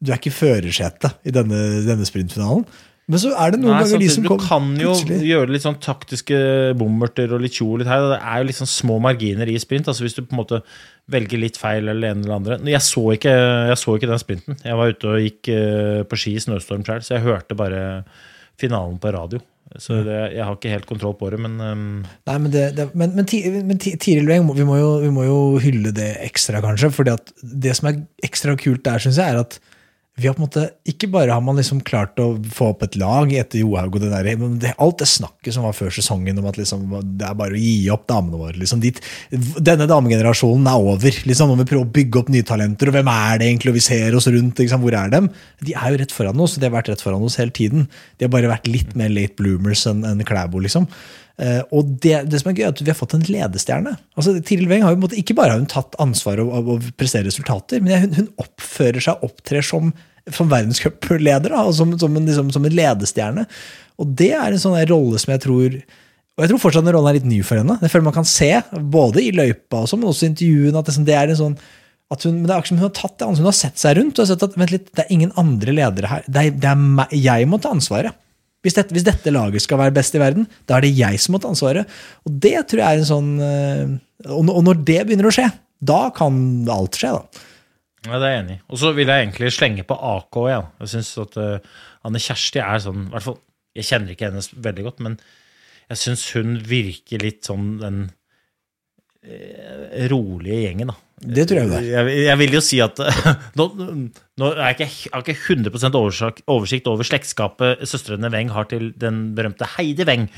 Du 0.00 0.12
er 0.12 0.20
ikke 0.20 0.30
førersetet 0.30 1.16
i 1.26 1.32
denne, 1.34 1.58
denne 1.82 2.06
sprintfinalen. 2.06 2.62
Men 3.08 3.18
så 3.22 3.30
er 3.40 3.50
det 3.54 3.58
noen 3.62 3.72
Nei, 3.72 3.80
ganger 3.82 4.02
de 4.04 4.08
som 4.12 4.24
du 4.26 4.28
kan 4.44 4.66
jo 4.76 4.90
plutselig. 4.92 5.18
gjøre 5.30 5.50
litt 5.54 5.64
sånn 5.64 5.78
taktiske 5.80 6.38
bommerter 6.76 7.32
og 7.32 7.40
litt 7.40 7.56
tjo 7.56 7.70
litt 7.80 7.88
her. 7.88 8.04
Det 8.12 8.18
er 8.20 8.42
jo 8.42 8.46
litt 8.50 8.58
sånn 8.60 8.68
små 8.70 8.98
marginer 9.00 9.48
i 9.48 9.56
sprint. 9.58 9.88
altså 9.88 10.04
Hvis 10.04 10.14
du 10.18 10.20
på 10.26 10.36
en 10.36 10.42
måte 10.42 10.60
velger 11.10 11.40
litt 11.40 11.56
feil 11.58 11.88
eller 11.88 12.12
en 12.12 12.20
eller 12.22 12.36
andre. 12.36 12.58
Jeg 12.68 12.84
så 12.84 13.04
ikke, 13.16 13.32
jeg 13.72 13.80
så 13.80 13.96
ikke 13.96 14.10
den 14.12 14.20
sprinten. 14.22 14.58
Jeg 14.60 14.76
var 14.78 14.92
ute 14.92 15.08
og 15.14 15.24
gikk 15.24 15.50
eh, 15.56 16.02
på 16.04 16.20
ski 16.20 16.34
i 16.36 16.42
snøstorm 16.44 16.84
sjøl, 16.84 17.00
så 17.02 17.16
jeg 17.16 17.24
hørte 17.24 17.56
bare 17.58 17.82
finalen 18.60 19.00
på 19.00 19.14
radio. 19.16 19.40
Så 19.76 20.00
det, 20.06 20.16
jeg 20.32 20.44
har 20.44 20.54
ikke 20.56 20.72
helt 20.72 20.88
kontroll 20.88 21.16
på 21.18 21.28
det, 21.32 21.40
men 21.44 21.58
um. 21.60 21.82
Nei, 22.28 22.36
men, 22.40 22.52
det, 22.54 22.64
det, 22.78 22.88
men, 22.96 23.12
men, 23.16 23.26
men 23.68 23.80
Tiril 23.80 24.28
Weng, 24.30 24.48
vi, 24.56 24.64
vi 24.64 25.10
må 25.12 25.26
jo 25.26 25.40
hylle 25.62 25.92
det 25.94 26.14
ekstra, 26.24 26.62
kanskje. 26.64 26.92
at 27.12 27.34
det 27.42 27.74
som 27.76 27.90
er 27.90 28.00
ekstra 28.24 28.56
kult 28.60 28.84
der, 28.86 29.02
syns 29.02 29.20
jeg, 29.20 29.34
er 29.34 29.42
at 29.44 29.58
vi 30.18 30.26
har 30.26 30.34
på 30.34 30.42
en 30.42 30.48
måte, 30.48 30.64
ikke 30.90 31.06
bare 31.14 31.30
har 31.30 31.42
man 31.44 31.58
liksom 31.60 31.78
klart 31.86 32.18
å 32.18 32.32
få 32.54 32.72
opp 32.72 32.82
et 32.82 32.96
lag 32.98 33.30
etter 33.38 33.60
Johaug 33.60 33.94
og 33.94 34.02
det 34.02 34.10
der, 34.10 34.28
men 34.40 34.56
det, 34.62 34.72
alt 34.82 34.98
det 34.98 35.06
snakket 35.06 35.54
som 35.54 35.66
var 35.66 35.76
før 35.78 35.92
sesongen 35.94 36.40
om 36.40 36.48
at 36.50 36.58
liksom, 36.58 36.88
det 37.20 37.28
er 37.28 37.36
bare 37.38 37.54
å 37.54 37.60
gi 37.62 37.86
opp 37.94 38.08
damene 38.10 38.40
våre. 38.40 38.56
Liksom, 38.58 38.82
dit, 38.82 38.98
denne 39.30 39.86
damegenerasjonen 39.90 40.66
er 40.66 40.88
over. 40.94 41.20
Liksom, 41.30 41.52
når 41.52 41.62
vi 41.62 41.68
prøver 41.70 41.86
å 41.86 41.94
bygge 42.00 42.22
opp 42.22 42.32
nye 42.34 42.48
talenter, 42.50 42.90
og 42.90 42.98
hvem 42.98 43.12
er 43.12 43.38
det 43.38 43.46
egentlig, 43.52 43.72
og 43.72 43.78
vi 43.78 43.84
ser 43.86 44.18
oss 44.18 44.26
rundt, 44.32 44.58
liksom, 44.58 44.82
hvor 44.82 44.98
er 44.98 45.14
dem? 45.14 45.30
De 45.62 45.76
er 45.78 45.94
jo 45.94 46.02
rett 46.02 46.16
foran 46.18 46.42
oss, 46.42 46.58
og 46.58 46.64
de 46.64 46.70
har 46.70 46.74
vært 46.74 46.90
rett 46.90 47.06
foran 47.06 47.28
oss 47.28 47.38
hele 47.38 47.54
tiden. 47.54 47.86
De 48.18 48.26
har 48.26 48.34
bare 48.34 48.50
vært 48.50 48.66
litt 48.66 48.98
mer 48.98 49.14
late 49.14 49.38
bloomers 49.38 49.86
enn 49.86 50.02
enn 50.08 50.26
Klæbo, 50.26 50.58
liksom. 50.66 50.90
Eh, 51.38 51.60
og 51.70 51.92
det, 52.02 52.16
det 52.32 52.40
som 52.40 52.50
er 52.50 52.56
gøy, 52.58 52.64
er 52.66 52.72
at 52.72 52.82
vi 52.82 52.90
har 52.90 52.98
fått 52.98 53.14
en 53.14 53.26
ledestjerne. 53.28 53.94
Altså, 54.18 54.34
Tiril 54.42 54.70
Weng 54.70 54.82
har 54.86 54.94
jo 54.94 55.02
måte, 55.04 55.18
ikke 55.20 55.36
bare 55.38 55.54
har 55.54 55.62
hun 55.62 55.70
tatt 55.70 55.94
ansvar 56.02 56.42
av 56.42 56.50
og, 56.50 56.72
å 56.74 56.94
prestere 56.98 57.28
resultater, 57.28 57.82
men 57.84 58.08
hun, 58.08 58.16
hun 58.18 58.32
oppfører 58.42 59.04
seg 59.04 59.20
og 59.20 59.30
opptrer 59.30 59.66
som, 59.66 59.92
som 60.34 60.50
verdenscupleder, 60.50 61.54
som, 61.78 61.94
som, 62.00 62.18
liksom, 62.18 62.52
som 62.54 62.66
en 62.66 62.76
ledestjerne. 62.80 63.46
Og 63.98 64.12
det 64.18 64.32
er 64.34 64.50
en 64.50 64.62
sånn 64.62 64.78
rolle 64.90 65.22
som 65.22 65.34
jeg 65.34 65.44
tror 65.46 65.80
og 66.38 66.44
jeg 66.44 66.52
tror 66.52 66.60
fortsatt 66.62 66.84
den 66.86 66.94
rollen 66.94 67.10
er 67.10 67.16
litt 67.16 67.24
ny 67.26 67.40
for 67.42 67.58
henne. 67.58 67.74
Det 67.82 67.88
føler 67.90 68.04
man 68.06 68.14
kan 68.14 68.26
se, 68.30 68.52
både 68.94 69.24
i 69.26 69.32
løypa 69.34 69.80
og 69.82 69.88
sånn, 69.90 70.04
men 70.04 70.12
også 70.12 70.22
i 70.22 70.28
intervjuene. 70.28 70.78
at 70.78 70.90
det, 71.08 71.16
er 71.18 71.32
en 71.32 71.38
sånn 71.40 71.56
at 72.14 72.24
hun, 72.24 72.36
det 72.44 72.52
er 72.52 72.54
akkurat 72.54 72.70
som 72.70 72.78
hun 72.78 72.86
har 72.86 72.92
tatt 72.94 73.16
det 73.18 73.26
ansvaret. 73.26 73.42
Hun 73.42 73.50
har 73.50 73.56
sett 73.58 73.82
seg 73.82 73.96
rundt 73.98 74.20
og 74.22 74.28
sett 74.30 74.44
at 74.46 74.54
vent 74.54 74.70
litt, 74.72 74.86
det 74.94 75.02
er 75.02 75.10
ingen 75.16 75.32
andre 75.40 75.74
ledere 75.74 76.12
her. 76.12 76.28
Det 76.30 76.44
er, 76.44 76.54
det 76.62 76.70
er 76.70 76.78
meg, 76.78 77.16
jeg 77.18 77.48
må 77.50 77.58
ta 77.58 77.72
ansvaret. 77.74 78.14
Hvis 78.68 78.76
dette, 78.76 78.92
hvis 78.94 79.06
dette 79.08 79.32
laget 79.32 79.64
skal 79.64 79.80
være 79.80 79.96
best 79.96 80.14
i 80.14 80.20
verden, 80.20 80.44
da 80.68 80.76
er 80.76 80.84
det 80.84 80.92
jeg 80.98 81.18
som 81.24 81.32
må 81.34 81.40
ta 81.40 81.48
ansvaret. 81.48 81.88
Og 82.28 82.36
det 82.44 82.54
tror 82.68 82.82
jeg 82.84 82.88
er 82.88 83.00
en 83.00 83.08
sånn 83.08 83.30
eh, 83.40 83.96
Og 84.28 84.44
når- 84.44 84.84
det 84.84 85.02
begynner 85.08 85.30
å 85.30 85.32
skje, 85.32 85.48
da 85.80 86.10
kan 86.12 86.36
alt 86.68 86.98
skje, 87.00 87.12
da. 87.16 87.44
Ja, 88.06 88.18
det 88.20 88.26
er 88.28 88.32
jeg 88.34 88.42
enig 88.44 88.56
i. 88.58 88.60
Og 88.70 88.78
så 88.78 88.92
vil 88.94 89.08
jeg 89.10 89.24
egentlig 89.26 89.50
slenge 89.56 89.84
på 89.88 89.96
AK 89.96 90.36
Ja. 90.50 90.60
Jeg 90.82 90.88
syns 90.92 91.10
at 91.22 91.36
uh, 91.36 91.58
Anne 92.06 92.20
Kjersti 92.22 92.60
er 92.62 92.78
sånn 92.84 93.08
hvert 93.10 93.24
fall, 93.26 93.38
Jeg 93.78 93.84
kjenner 93.88 94.12
ikke 94.14 94.28
henne 94.30 94.42
veldig 94.68 94.84
godt, 94.86 95.00
men 95.06 95.18
jeg 95.88 95.98
syns 95.98 96.22
hun 96.34 96.56
virker 96.66 97.22
litt 97.22 97.46
sånn 97.48 97.78
den 97.80 97.98
uh, 99.24 100.08
rolige 100.12 100.62
gjengen, 100.66 100.92
da. 100.92 100.96
Det 101.20 101.48
tror 101.50 101.60
jeg 101.62 101.70
det 101.72 101.78
er. 101.80 101.88
Jeg, 102.08 102.20
jeg 102.28 102.38
vil 102.44 102.52
jo 102.58 102.60
si 102.62 102.78
at 102.84 103.00
Nå, 103.58 103.66
nå 104.38 104.52
er 104.54 104.62
jeg 104.70 104.78
ikke, 104.78 104.90
har 105.16 105.24
ikke 105.26 105.36
100 105.56 105.98
oversikt, 105.98 106.42
oversikt 106.46 106.86
over 106.90 107.06
slektskapet 107.08 107.84
søstrene 107.90 108.30
Weng 108.34 108.52
har 108.54 108.68
til 108.70 108.92
den 109.00 109.28
berømte 109.38 109.68
Heidi 109.76 110.06
Weng, 110.08 110.28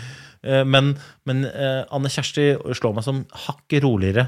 Eh, 0.41 0.63
men, 0.65 0.95
men 1.29 1.43
eh, 1.45 1.83
Anne 1.93 2.09
Kjersti 2.09 2.55
slår 2.79 2.95
meg 2.97 3.05
som 3.05 3.19
hakket 3.47 3.85
roligere 3.85 4.23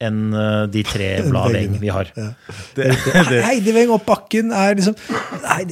enn 0.00 0.30
eh, 0.32 0.62
de 0.72 0.80
tre 0.86 1.08
blad 1.28 1.52
Weng 1.52 1.74
vi 1.82 1.90
har. 1.92 2.08
Det, 2.16 2.86
det, 2.94 3.42
Heidi 3.50 3.74
Weng 3.76 3.92
opp 3.92 4.06
bakken 4.08 4.48
er 4.56 4.78
liksom 4.78 4.96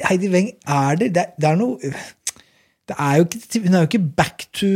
Heidi, 0.05 0.28
Weng 0.34 0.51
er 0.68 1.01
det, 1.01 1.12
det, 1.16 1.24
er- 1.24 1.41
det 1.41 1.49
er 1.49 1.57
noe 1.62 1.95
er 2.95 3.24
ikke, 3.24 3.61
Hun 3.64 3.74
er 3.74 3.80
jo 3.82 3.89
ikke 3.89 4.14
back 4.16 4.45
to 4.55 4.68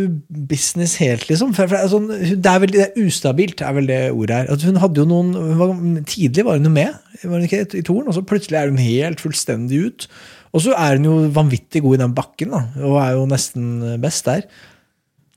business 0.51 0.97
helt, 0.99 1.29
liksom. 1.31 1.53
For, 1.55 1.71
for 1.71 1.87
sånn, 1.93 2.09
det 2.11 2.51
er 2.51 2.59
veldig 2.65 2.81
det 2.81 2.87
er 2.89 3.05
ustabilt, 3.07 3.63
er 3.63 3.73
vel 3.77 3.87
det 3.87 4.01
ordet 4.11 4.35
her. 4.41 4.51
Altså, 4.51 4.67
hun 4.67 4.81
hadde 4.83 4.99
jo 4.99 5.07
noen, 5.07 5.31
var, 5.61 5.77
Tidlig 6.11 6.45
var 6.45 6.59
hun 6.59 6.67
jo 6.67 6.73
med 6.75 6.99
var 7.23 7.37
hun 7.37 7.47
ikke, 7.47 7.63
i 7.79 7.83
toren, 7.87 8.09
og 8.09 8.17
så 8.17 8.25
plutselig 8.27 8.57
er 8.59 8.69
hun 8.73 8.81
helt 8.83 9.21
fullstendig 9.23 9.79
ut. 9.87 10.09
Og 10.57 10.65
så 10.65 10.75
er 10.75 10.97
hun 10.99 11.05
jo 11.07 11.17
vanvittig 11.37 11.83
god 11.85 11.99
i 11.99 12.03
den 12.03 12.15
bakken, 12.17 12.51
da, 12.51 12.65
og 12.83 12.97
er 13.05 13.13
jo 13.19 13.27
nesten 13.31 13.67
best 14.03 14.25
der. 14.27 14.47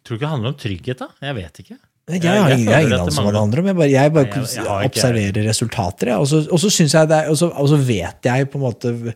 tror 0.01 0.15
du 0.15 0.19
ikke 0.19 0.25
det 0.25 0.31
handler 0.33 0.53
om 0.55 0.61
trygghet, 0.63 0.97
da? 1.03 1.07
Jeg 1.27 1.35
vet 1.35 1.59
ikke. 1.59 1.77
Jeg, 2.09 2.19
har 2.27 2.51
ingen, 2.51 2.67
anelse 2.73 3.19
om 3.21 3.27
hva 3.29 3.31
det 3.31 3.39
handler 3.39 3.59
om. 3.61 3.67
Jeg 3.69 3.75
bare, 3.77 3.91
jeg 3.91 4.13
bare 4.15 4.25
jeg- 4.27 4.55
jeg 4.57 4.89
observerer 4.89 5.45
resultater. 5.47 6.07
Jeg. 6.07 6.17
Og 6.17 6.27
så- 6.27 6.47
Og 6.51 6.59
så 6.59 6.69
synes 6.69 6.93
jeg 6.93 7.07
det 7.07 7.17
er, 7.17 7.29
og 7.29 7.37
så, 7.37 7.47
og 7.53 7.69
så 7.69 7.77
vet 7.77 8.17
jeg 8.25 8.49
på 8.49 8.57
en 8.57 8.65
måte 8.65 9.13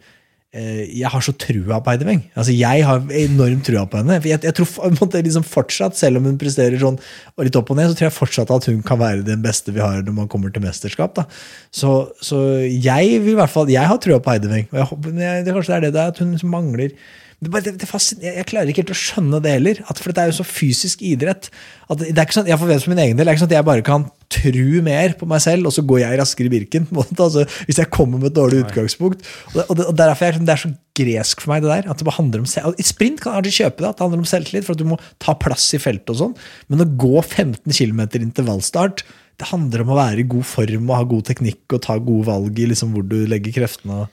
Jeg 0.58 1.12
har 1.14 1.24
så 1.24 1.34
trua 1.38 1.80
på 1.84 1.92
Heidi 1.94 2.08
Weng. 2.08 2.24
Altså, 2.34 2.54
jeg 2.56 2.86
har 2.88 3.04
enormt 3.22 3.66
trua 3.68 3.84
på 3.90 4.00
henne. 4.02 4.18
Jeg, 4.26 4.42
jeg 4.46 4.56
tror 4.58 4.96
på 4.98 5.10
liksom 5.20 5.46
fortsatt, 5.46 5.98
selv 6.00 6.22
om 6.22 6.30
hun 6.30 6.40
presterer 6.42 6.80
sånn 6.82 6.98
og 6.98 7.46
litt 7.46 7.60
opp 7.60 7.70
og 7.74 7.80
ned, 7.80 7.92
så 7.92 8.00
tror 8.00 8.08
jeg 8.08 8.18
fortsatt 8.18 8.54
at 8.56 8.70
hun 8.72 8.82
kan 8.86 9.02
være 9.02 9.28
den 9.28 9.44
beste 9.44 9.76
vi 9.76 9.84
har 9.84 10.02
når 10.02 10.18
man 10.24 10.32
kommer 10.32 10.54
til 10.54 10.66
mesterskap. 10.66 11.22
Så, 11.70 11.94
så 12.24 12.42
jeg 12.66 13.22
vil 13.22 13.36
i 13.36 13.38
hvert 13.38 13.54
fall 13.54 13.70
Jeg 13.72 13.88
har 13.90 14.02
trua 14.02 14.20
på 14.24 14.34
Heidi 14.34 14.52
Weng. 14.52 14.68
Kanskje 14.74 15.08
det 15.14 15.78
er 15.78 15.88
det 15.88 15.96
det 15.96 16.04
er, 16.04 16.12
at 16.12 16.22
hun 16.24 16.34
liksom 16.34 16.54
mangler 16.54 16.94
det, 17.38 17.52
det, 17.54 17.74
det 17.78 17.88
jeg, 18.24 18.46
klarer 18.50 18.72
ikke 18.72 18.82
helt 18.82 18.96
å 18.96 18.98
skjønne 18.98 19.40
det 19.46 19.52
heller. 19.60 19.82
At, 19.86 20.00
for 20.02 20.10
det 20.16 20.24
er 20.24 20.32
jo 20.32 20.40
så 20.40 20.46
fysisk 20.48 21.04
idrett. 21.06 21.52
At 21.86 22.02
det 22.02 22.16
er 22.16 22.26
ikke 22.26 22.40
sånn, 22.40 22.50
jeg 22.50 22.58
får 22.58 22.72
vet 22.72 22.86
for 22.86 22.94
min 22.96 23.04
egen 23.04 23.20
del, 23.20 23.28
det 23.28 23.30
er 23.30 23.38
ikke 23.38 23.44
sånn 23.46 23.52
at 23.52 23.60
jeg 23.60 23.68
bare 23.68 23.86
kan 23.86 24.08
tru 24.32 24.82
mer 24.84 25.14
på 25.20 25.28
meg 25.30 25.42
selv, 25.44 25.70
og 25.70 25.76
så 25.76 25.84
går 25.88 26.02
jeg 26.04 26.20
raskere 26.20 26.50
i 26.50 26.54
Birken. 26.54 26.88
på 26.90 27.04
en. 27.04 27.20
Altså, 27.28 27.46
hvis 27.68 27.80
jeg 27.80 27.92
kommer 27.94 28.20
med 28.22 28.32
et 28.32 28.38
dårlig 28.38 28.64
utgangspunkt. 28.66 29.24
Og, 29.54 29.76
det, 29.78 29.86
og, 29.86 29.94
derfor 29.98 30.28
er 30.28 30.38
det, 30.38 30.48
det 30.48 30.56
er 30.56 30.64
så 30.64 30.74
gresk 31.00 31.44
for 31.44 31.54
meg, 31.54 31.64
det 31.64 31.72
der. 31.72 31.92
At 31.92 32.02
det 32.02 32.08
bare 32.08 32.20
handler 32.20 32.44
om 32.44 32.76
I 32.76 32.86
sprint 32.86 33.24
kan 33.24 33.38
jeg 33.40 33.56
kjøpe 33.60 33.84
det, 33.84 33.92
at 33.92 34.00
det 34.00 34.06
handler 34.06 34.24
om 34.24 34.32
selvtillit, 34.32 34.68
for 34.68 34.76
at 34.76 34.82
du 34.82 34.90
må 34.90 35.00
ta 35.24 35.38
plass 35.40 35.70
i 35.78 35.82
feltet 35.82 36.12
og 36.16 36.20
sånn. 36.22 36.36
Men 36.72 36.84
å 36.84 36.90
gå 37.00 37.16
15 37.24 37.64
km 37.72 38.04
intervallstart, 38.20 39.06
det 39.38 39.52
handler 39.52 39.84
om 39.84 39.94
å 39.94 40.00
være 40.00 40.24
i 40.24 40.30
god 40.30 40.48
form 40.50 40.90
og 40.90 40.98
ha 40.98 41.10
god 41.12 41.28
teknikk 41.30 41.78
og 41.78 41.84
ta 41.86 41.98
gode 42.02 42.26
valg 42.28 42.58
i 42.58 42.72
liksom 42.72 42.96
hvor 42.96 43.06
du 43.06 43.20
legger 43.30 43.54
kreftene. 43.60 44.08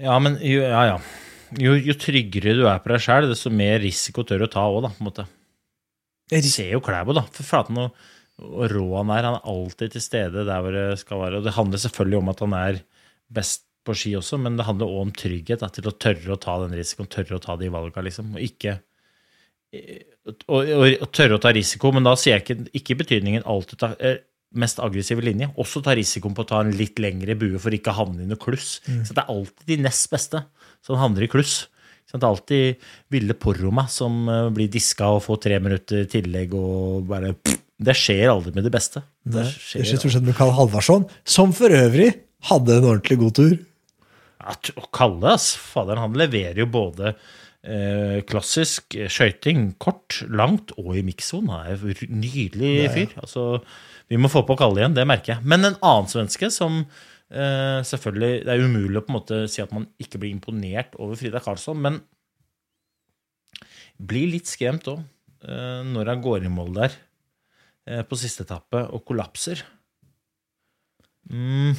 Ja, 0.00 0.16
men 0.18 0.40
jo, 0.42 0.64
ja, 0.64 0.82
ja. 0.94 0.98
Jo, 1.60 1.76
jo 1.78 1.94
tryggere 2.00 2.56
du 2.58 2.64
er 2.66 2.80
på 2.82 2.90
deg 2.90 3.02
sjøl, 3.04 3.28
desto 3.30 3.52
mer 3.52 3.78
risiko 3.84 4.24
tør 4.26 4.42
du 4.42 4.46
å 4.48 4.50
ta 4.50 4.64
òg, 4.66 4.80
da. 4.86 4.90
på 4.90 5.04
en 5.04 5.10
måte. 5.10 5.26
Jeg 6.32 6.48
ser 6.48 6.72
jo 6.72 6.80
Klæbo, 6.82 7.14
da. 7.14 7.26
For 7.36 7.46
faen, 7.46 7.78
og, 7.84 8.08
og 8.42 8.64
rå 8.72 8.86
han 8.96 9.12
er. 9.14 9.28
Han 9.28 9.38
er 9.38 9.52
alltid 9.52 9.94
til 9.94 10.04
stede 10.04 10.46
der 10.48 10.64
hvor 10.64 10.74
det 10.74 10.88
skal 11.02 11.22
være. 11.22 11.38
Og 11.38 11.46
det 11.46 11.54
handler 11.58 11.82
selvfølgelig 11.82 12.20
om 12.20 12.32
at 12.32 12.42
han 12.44 12.58
er 12.58 12.80
best 13.34 13.66
på 13.84 13.94
ski 13.98 14.14
også, 14.16 14.38
men 14.40 14.56
det 14.56 14.64
handler 14.64 14.90
òg 14.90 15.06
om 15.06 15.14
trygghet. 15.14 15.60
Da, 15.60 15.68
til 15.72 15.90
å 15.90 15.94
tørre 16.00 16.34
å 16.34 16.40
ta 16.40 16.56
den 16.62 16.74
risikoen, 16.76 17.10
tørre 17.12 17.38
å 17.38 17.44
ta 17.44 17.56
de 17.60 17.70
valga, 17.72 18.04
liksom. 18.06 18.32
Og 18.38 18.44
ikke 18.44 18.78
og, 19.74 20.60
og, 20.60 21.08
tørre 21.14 21.38
å 21.38 21.42
ta 21.42 21.52
risiko, 21.54 21.90
men 21.94 22.06
da 22.06 22.14
sier 22.18 22.38
jeg 22.38 22.44
ikke, 22.44 22.70
ikke 22.80 22.96
betydningen 23.02 23.46
alltid 23.50 23.80
ta 23.80 23.90
eh, 23.98 24.20
mest 24.60 24.80
aggressive 24.82 25.24
linje. 25.24 25.50
Også 25.60 25.82
ta 25.84 25.96
risikoen 25.98 26.36
på 26.36 26.44
å 26.44 26.48
ta 26.48 26.62
en 26.62 26.72
litt 26.78 27.00
lengre 27.02 27.36
bue 27.38 27.60
for 27.62 27.74
ikke 27.74 27.92
å 27.92 27.98
havne 27.98 28.24
i 28.24 28.30
noe 28.30 28.40
kluss. 28.40 28.78
Så 28.86 29.16
det 29.16 29.24
er 29.24 29.32
alltid 29.34 29.70
de 29.72 29.80
nest 29.84 30.10
beste 30.12 30.44
som 30.84 31.00
havner 31.00 31.26
i 31.26 31.30
kluss. 31.32 31.64
Så 32.08 32.20
det 32.20 32.26
er 32.26 32.30
alltid 32.30 32.88
Ville 33.10 33.36
Porroma 33.40 33.86
som 33.90 34.28
eh, 34.30 34.48
blir 34.54 34.70
diska 34.72 35.10
og 35.16 35.24
får 35.26 35.42
tre 35.48 35.60
minutter 35.64 36.08
tillegg 36.10 36.54
og 36.58 37.08
bare 37.10 37.34
Det 37.82 37.94
skjer 37.98 38.30
aldri 38.30 38.52
med 38.54 38.66
de 38.66 38.72
beste. 38.72 39.02
Det 39.24 39.42
Det 39.42 39.50
skjer 39.50 39.88
skjer 39.88 40.02
stort 40.02 40.14
sett 40.16 40.26
med 40.26 40.36
Karl 40.38 40.52
Halvarsson, 40.54 41.08
som 41.26 41.54
for 41.56 41.74
øvrig 41.74 42.12
hadde 42.50 42.76
en 42.78 42.90
ordentlig 42.92 43.18
god 43.18 43.34
tur. 43.38 43.56
Ja, 44.44 44.54
kalle, 44.94 45.32
ass. 45.34 45.54
Faderen, 45.56 46.02
han 46.04 46.18
leverer 46.20 46.60
jo 46.60 46.68
både 46.70 47.14
eh, 47.64 48.20
klassisk 48.28 48.94
eh, 48.98 49.08
skøyting, 49.10 49.72
kort, 49.80 50.20
langt 50.28 50.74
og 50.76 50.92
i 50.98 51.04
mikssonen. 51.06 51.50
Han 51.54 51.72
er 51.72 52.06
en 52.06 52.20
nydelig 52.20 52.74
fyr. 52.94 53.16
Altså, 53.24 53.46
vi 54.12 54.20
må 54.20 54.30
få 54.30 54.44
på 54.46 54.56
Kalle 54.60 54.82
igjen, 54.82 54.96
det 54.96 55.06
merker 55.08 55.36
jeg. 55.36 55.48
Men 55.48 55.70
en 55.70 55.78
annen 55.80 56.10
svenske 56.12 56.50
som 56.52 56.82
eh, 56.84 57.80
selvfølgelig 57.88 58.44
Det 58.44 58.52
er 58.52 58.66
umulig 58.66 59.00
å 59.00 59.06
på 59.06 59.14
en 59.14 59.18
måte 59.18 59.40
si 59.50 59.64
at 59.64 59.72
man 59.74 59.88
ikke 60.02 60.20
blir 60.20 60.34
imponert 60.34 60.94
over 61.00 61.16
Frida 61.18 61.40
Karlsson, 61.42 61.80
men 61.80 62.02
blir 63.96 64.28
litt 64.34 64.50
skremt 64.50 64.86
òg 64.90 65.00
eh, 65.46 65.80
når 65.88 66.12
han 66.12 66.22
går 66.24 66.44
i 66.44 66.52
mål 66.52 66.76
der 66.82 67.00
på 68.08 68.16
siste 68.16 68.44
etappe 68.46 68.80
og 68.90 69.02
kollapser. 69.04 69.60
Mm. 71.30 71.74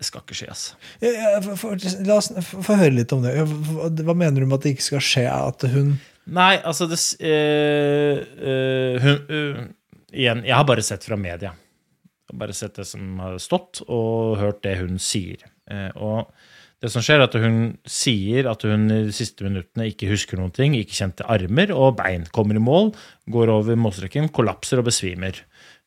Det 0.00 0.06
skal 0.08 0.22
ikke 0.24 0.36
skje, 0.38 0.46
altså. 0.48 0.76
Ja, 1.02 1.10
ja, 1.12 1.40
for- 1.44 1.56
for- 1.60 2.04
La 2.06 2.16
oss 2.16 2.30
få 2.40 2.76
høre 2.78 2.94
litt 2.94 3.12
om 3.12 3.22
det. 3.22 3.34
Hva, 3.36 4.14
mener 4.16 4.40
du 4.40 4.46
med 4.46 4.56
at 4.58 4.62
det 4.64 4.72
ikke 4.76 4.86
skal 4.86 5.02
skje? 5.04 5.26
At 5.28 5.62
hun 5.72 5.98
Nei, 6.30 6.56
altså 6.62 6.86
det, 6.88 6.98
øh, 7.20 8.20
eh, 8.38 8.96
eh, 8.96 9.02
hun, 9.02 9.18
øh, 9.28 9.68
Igjen, 10.12 10.44
jeg 10.44 10.54
har 10.56 10.64
bare 10.64 10.82
sett 10.82 11.04
fra 11.04 11.16
media. 11.16 11.50
Jeg 11.52 12.32
har 12.32 12.38
bare 12.38 12.52
sett 12.54 12.74
det 12.74 12.86
som 12.86 13.18
har 13.18 13.36
stått, 13.38 13.80
og 13.88 14.38
hørt 14.38 14.62
det 14.62 14.76
hun 14.78 14.98
sier. 14.98 15.36
Eh, 15.70 15.90
og 15.96 16.32
det 16.80 16.88
som 16.88 17.04
skjer, 17.04 17.20
er 17.20 17.28
at 17.28 17.36
hun 17.36 17.58
sier 17.88 18.46
at 18.48 18.62
hun 18.64 18.86
i 18.88 19.02
de 19.10 19.12
siste 19.12 19.44
minuttene 19.44 19.90
ikke 19.90 20.08
husker 20.08 20.40
noen 20.40 20.52
ting, 20.56 20.72
ikke 20.76 20.96
kjente 20.96 21.26
armer 21.28 21.74
og 21.76 21.98
bein. 21.98 22.24
Kommer 22.32 22.56
i 22.56 22.62
mål, 22.62 22.94
går 23.32 23.52
over 23.52 23.76
målstreken, 23.76 24.30
kollapser 24.32 24.80
og 24.80 24.88
besvimer. 24.88 25.42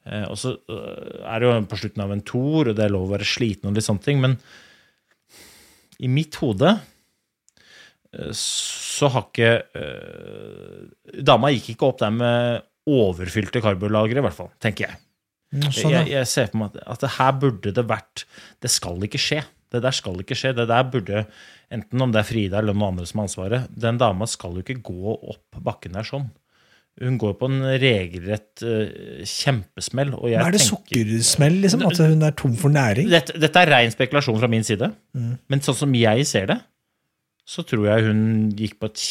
Eh, 0.06 0.26
og 0.28 0.38
så 0.38 0.54
eh, 0.54 1.24
er 1.26 1.42
det 1.42 1.50
jo 1.50 1.56
på 1.72 1.80
slutten 1.82 2.04
av 2.06 2.14
en 2.14 2.22
tour, 2.28 2.70
og 2.70 2.78
det 2.78 2.86
er 2.86 2.94
lov 2.94 3.08
å 3.08 3.14
være 3.16 3.28
sliten 3.28 3.72
og 3.72 3.78
litt 3.78 3.88
sånne 3.88 4.06
ting, 4.06 4.22
men 4.22 4.38
i 6.04 6.10
mitt 6.12 6.38
hode 6.42 6.76
så 8.38 9.08
har 9.10 9.24
ikke 9.26 9.54
eh, 9.80 11.22
Dama 11.26 11.50
gikk 11.50 11.72
ikke 11.74 11.88
opp 11.88 12.02
der 12.04 12.12
med 12.14 12.68
overfylte 12.86 13.62
karbolagre, 13.64 14.22
i 14.22 14.26
hvert 14.26 14.38
fall, 14.38 14.52
tenker 14.62 14.92
jeg. 14.92 15.00
Mm, 15.54 15.66
Sånn, 15.70 15.94
jeg, 15.94 16.06
ja. 16.12 16.20
jeg 16.20 16.30
ser 16.30 16.52
på 16.52 16.60
meg 16.62 16.78
at, 16.82 17.02
at 17.06 17.18
her 17.18 17.34
burde 17.38 17.74
det 17.78 17.84
vært 17.86 18.24
Det 18.62 18.72
skal 18.74 19.02
ikke 19.06 19.22
skje. 19.22 19.44
Det 19.74 19.82
der 19.84 19.96
skal 19.98 20.22
ikke 20.22 20.38
skje. 20.38 20.54
Det 20.56 20.68
der 20.70 20.84
burde, 20.94 21.26
enten 21.74 22.02
om 22.06 22.12
det 22.14 22.22
er 22.22 22.28
Frida 22.30 22.60
eller 22.62 22.76
noen 22.78 22.92
andre 22.94 23.06
som 23.10 23.20
har 23.24 23.28
ansvaret, 23.30 23.68
den 23.74 23.98
dama 24.02 24.28
skal 24.30 24.54
jo 24.60 24.64
ikke 24.66 24.78
gå 24.86 25.16
opp 25.34 25.58
bakken 25.66 25.98
der 25.98 26.06
sånn. 26.08 26.30
Hun 27.02 27.16
går 27.18 27.32
på 27.40 27.48
en 27.50 27.64
regelrett 27.82 28.62
uh, 28.62 29.24
kjempesmell. 29.26 30.12
Og 30.14 30.28
jeg 30.30 30.38
Men 30.38 30.46
er 30.52 30.54
det 30.54 30.62
tenker- 30.62 31.08
sukkersmell, 31.10 31.56
liksom? 31.64 31.82
At 31.90 31.98
hun 32.06 32.22
er 32.28 32.36
tom 32.38 32.54
for 32.62 32.70
næring? 32.70 33.10
dette, 33.10 33.34
dette 33.42 33.58
er 33.64 33.72
ren 33.74 33.90
spekulasjon 33.96 34.38
fra 34.38 34.50
min 34.52 34.62
side. 34.68 34.92
Men 35.50 35.64
sånn 35.66 35.80
som 35.80 35.96
jeg 35.98 36.28
ser 36.30 36.46
det, 36.54 36.60
så 37.50 37.66
tror 37.68 37.90
jeg 37.90 38.06
hun 38.06 38.22
gikk 38.56 38.78
på 38.80 38.88
et 38.92 39.02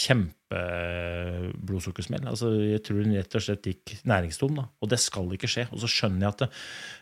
kjempeblodsukkersmell. 0.92 2.24
Altså, 2.30 2.50
jeg 2.64 2.80
tror 2.86 3.02
hun 3.02 3.14
rett 3.16 3.36
og 3.38 3.44
slett 3.44 3.66
gikk 3.68 3.94
næringstom. 4.08 4.54
Da. 4.58 4.64
Og 4.82 4.90
det 4.92 4.98
skal 5.02 5.26
ikke 5.36 5.50
skje. 5.50 5.66
Og 5.72 5.78
så 5.82 5.88
skjønner 5.90 6.22
jeg 6.26 6.32
at 6.34 6.40
det, 6.44 6.48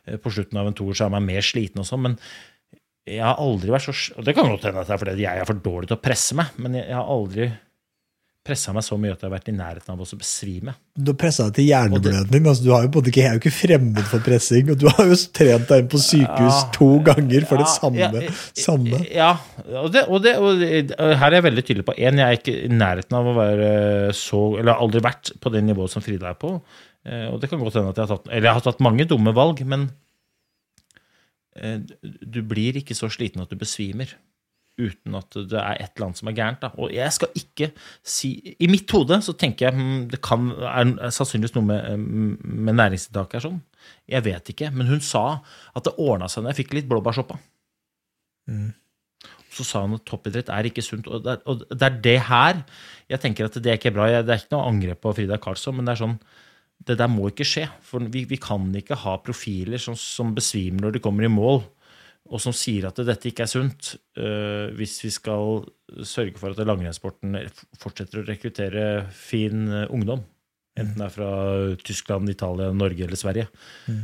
eh, 0.07 0.17
på 0.23 0.33
slutten 0.35 0.59
av 0.61 0.67
en 0.71 0.77
toer 0.81 0.95
så 0.97 1.07
er 1.07 1.13
man 1.15 1.27
mer 1.27 1.43
sliten 1.45 1.79
og 1.83 1.87
sånn, 1.89 2.03
men 2.09 2.17
jeg 3.11 3.25
har 3.27 3.41
aldri 3.43 3.73
vært 3.75 3.89
så 3.89 3.95
Og 4.19 4.25
det 4.27 4.35
kan 4.37 4.49
godt 4.51 4.69
hende 4.69 4.81
at 4.85 4.87
det 4.91 4.95
er 4.97 5.03
fordi 5.03 5.25
jeg 5.27 5.41
er 5.43 5.49
for 5.49 5.59
dårlig 5.67 5.89
til 5.91 5.99
å 5.99 6.05
presse 6.05 6.37
meg, 6.39 6.55
men 6.63 6.79
jeg, 6.81 6.95
har 6.95 7.11
aldri 7.11 7.51
pressa 8.41 8.73
meg 8.73 8.83
så 8.87 8.97
mye 8.97 9.13
at 9.13 9.21
jeg 9.21 9.29
har 9.29 9.35
vært 9.35 9.49
i 9.51 9.53
nærheten 9.53 9.93
av 9.93 10.01
å 10.01 10.17
besvime. 10.17 10.73
Du 10.97 11.11
har 11.13 11.17
pressa 11.21 11.45
deg 11.51 11.59
til 11.59 11.67
hjerneblødning. 11.69 12.47
Altså, 12.49 12.65
du 12.65 12.71
har 12.73 12.87
jo 12.87 13.03
ikke, 13.03 13.21
jeg 13.21 13.29
er 13.29 13.35
jo 13.37 13.41
ikke 13.43 13.53
fremmed 13.53 14.07
for 14.09 14.25
pressing. 14.25 14.71
Og 14.73 14.79
du 14.81 14.87
har 14.89 15.11
jo 15.11 15.19
trent 15.37 15.67
deg 15.69 15.83
inn 15.85 15.91
på 15.93 16.01
sykehus 16.01 16.57
Ja. 16.63 16.71
to 16.73 16.89
ganger 17.05 17.45
for 17.51 17.61
det 17.61 17.69
samme. 17.69 18.01
ja, 18.01 18.33
samme. 18.65 19.03
Ja, 19.13 19.31
og, 19.83 19.91
det, 19.93 20.07
og, 20.09 20.23
det, 20.25 20.35
og 20.41 20.59
det- 20.63 20.97
her 20.97 21.27
er 21.29 21.37
jeg 21.37 21.47
veldig 21.51 21.67
tydelig 21.69 21.87
på. 21.91 21.97
En, 22.01 22.17
jeg 22.25 22.27
er 22.27 22.41
ikke 22.41 22.57
i 22.65 22.73
nærheten 22.73 23.19
av 23.21 23.29
å 23.29 23.37
være 23.37 23.71
så 24.17 24.41
Eller 24.59 24.73
har 24.73 24.81
aldri 24.89 25.05
vært 25.05 25.35
på 25.39 25.53
det 25.53 25.63
nivået 25.69 25.93
som 25.93 26.03
Frida 26.03 26.33
er 26.33 26.41
på. 26.41 26.55
Eh, 27.05 27.29
Og 27.29 27.41
det 27.41 27.51
kan 27.53 27.61
godt 27.61 27.75
hende 27.77 27.93
at 27.93 27.97
jeg 28.01 28.07
har 28.09 28.17
tatt 28.17 28.33
Eller 28.33 28.49
jeg 28.49 28.55
har 28.57 28.65
tatt 28.73 28.81
mange 28.81 29.05
dumme 29.07 29.35
valg, 29.37 29.61
men 29.67 29.91
du 31.55 32.43
blir 32.47 32.79
ikke 32.79 32.95
så 32.95 33.11
sliten 33.11 33.43
at 33.43 33.51
du 33.51 33.59
besvimer. 33.59 34.13
Uten 34.81 35.17
at 35.19 35.35
det 35.51 35.59
er 35.59 35.77
et 35.83 35.93
eller 35.97 36.09
annet 36.09 36.21
som 36.21 36.31
er 36.31 36.37
gærent. 36.37 36.61
Da. 36.63 36.71
Og 36.81 36.93
jeg 36.95 37.13
skal 37.13 37.33
ikke 37.37 37.71
si 38.07 38.33
I 38.63 38.69
mitt 38.71 38.91
hode 38.95 39.19
så 39.25 39.35
tenker 39.37 39.69
jeg 39.69 39.77
hm, 39.77 40.05
det 40.13 40.23
kan, 40.25 40.51
er 40.57 41.13
sannsynligvis 41.13 41.57
noe 41.59 41.67
med, 41.69 42.05
med 42.41 42.79
næringstiltaket 42.79 43.41
her 43.41 43.47
sånn. 43.49 43.63
Jeg 44.09 44.25
vet 44.29 44.53
ikke. 44.55 44.71
Men 44.75 44.89
hun 44.91 45.03
sa 45.05 45.25
at 45.75 45.87
det 45.87 45.97
ordna 45.99 46.31
seg 46.31 46.45
når 46.45 46.55
jeg 46.55 46.63
fikk 46.63 46.79
litt 46.79 46.91
blåbærsoppa. 46.91 47.41
Så 49.51 49.67
sa 49.67 49.83
hun 49.85 49.99
at 49.99 50.07
toppidrett 50.09 50.53
er 50.55 50.69
ikke 50.71 50.85
sunt. 50.87 51.11
Og 51.11 51.25
det, 51.27 51.35
er, 51.35 51.43
og 51.51 51.67
det 51.67 51.89
er 51.89 51.99
det 52.07 52.19
her 52.31 52.63
jeg 53.11 53.23
tenker 53.25 53.51
at 53.51 53.59
det 53.59 53.73
er 53.73 53.81
ikke 53.81 53.93
bra. 53.97 54.07
Det 54.23 54.33
er 54.33 54.45
ikke 54.45 54.55
noe 54.55 54.71
angrep 54.71 55.03
på 55.03 55.13
Frida 55.19 55.41
Karlsson, 55.43 55.77
men 55.77 55.89
det 55.89 55.97
er 55.97 56.05
sånn 56.05 56.17
det 56.87 56.97
der 57.01 57.11
må 57.13 57.29
ikke 57.31 57.47
skje. 57.47 57.67
For 57.85 58.05
vi, 58.13 58.25
vi 58.29 58.39
kan 58.41 58.71
ikke 58.77 58.99
ha 59.03 59.19
profiler 59.25 59.81
som, 59.83 59.99
som 59.99 60.35
besvimer 60.37 60.87
når 60.87 60.97
de 60.97 61.05
kommer 61.05 61.27
i 61.27 61.33
mål, 61.33 61.63
og 62.31 62.43
som 62.43 62.55
sier 62.55 62.87
at 62.89 63.01
dette 63.03 63.31
ikke 63.31 63.45
er 63.45 63.51
sunt, 63.51 63.95
uh, 64.21 64.71
hvis 64.79 65.01
vi 65.03 65.11
skal 65.15 65.65
sørge 66.07 66.39
for 66.39 66.55
at 66.55 66.63
langrennssporten 66.63 67.35
fortsetter 67.81 68.21
å 68.21 68.29
rekruttere 68.29 68.85
fin 69.11 69.65
øh, 69.67 69.89
ungdom. 69.91 70.23
Enten 70.79 71.01
det 71.03 71.07
er 71.09 71.11
fra 71.13 71.29
Tyskland, 71.83 72.31
Italia, 72.31 72.69
Norge 72.73 73.03
eller 73.05 73.19
Sverige. 73.19 73.49
Mm. 73.91 73.99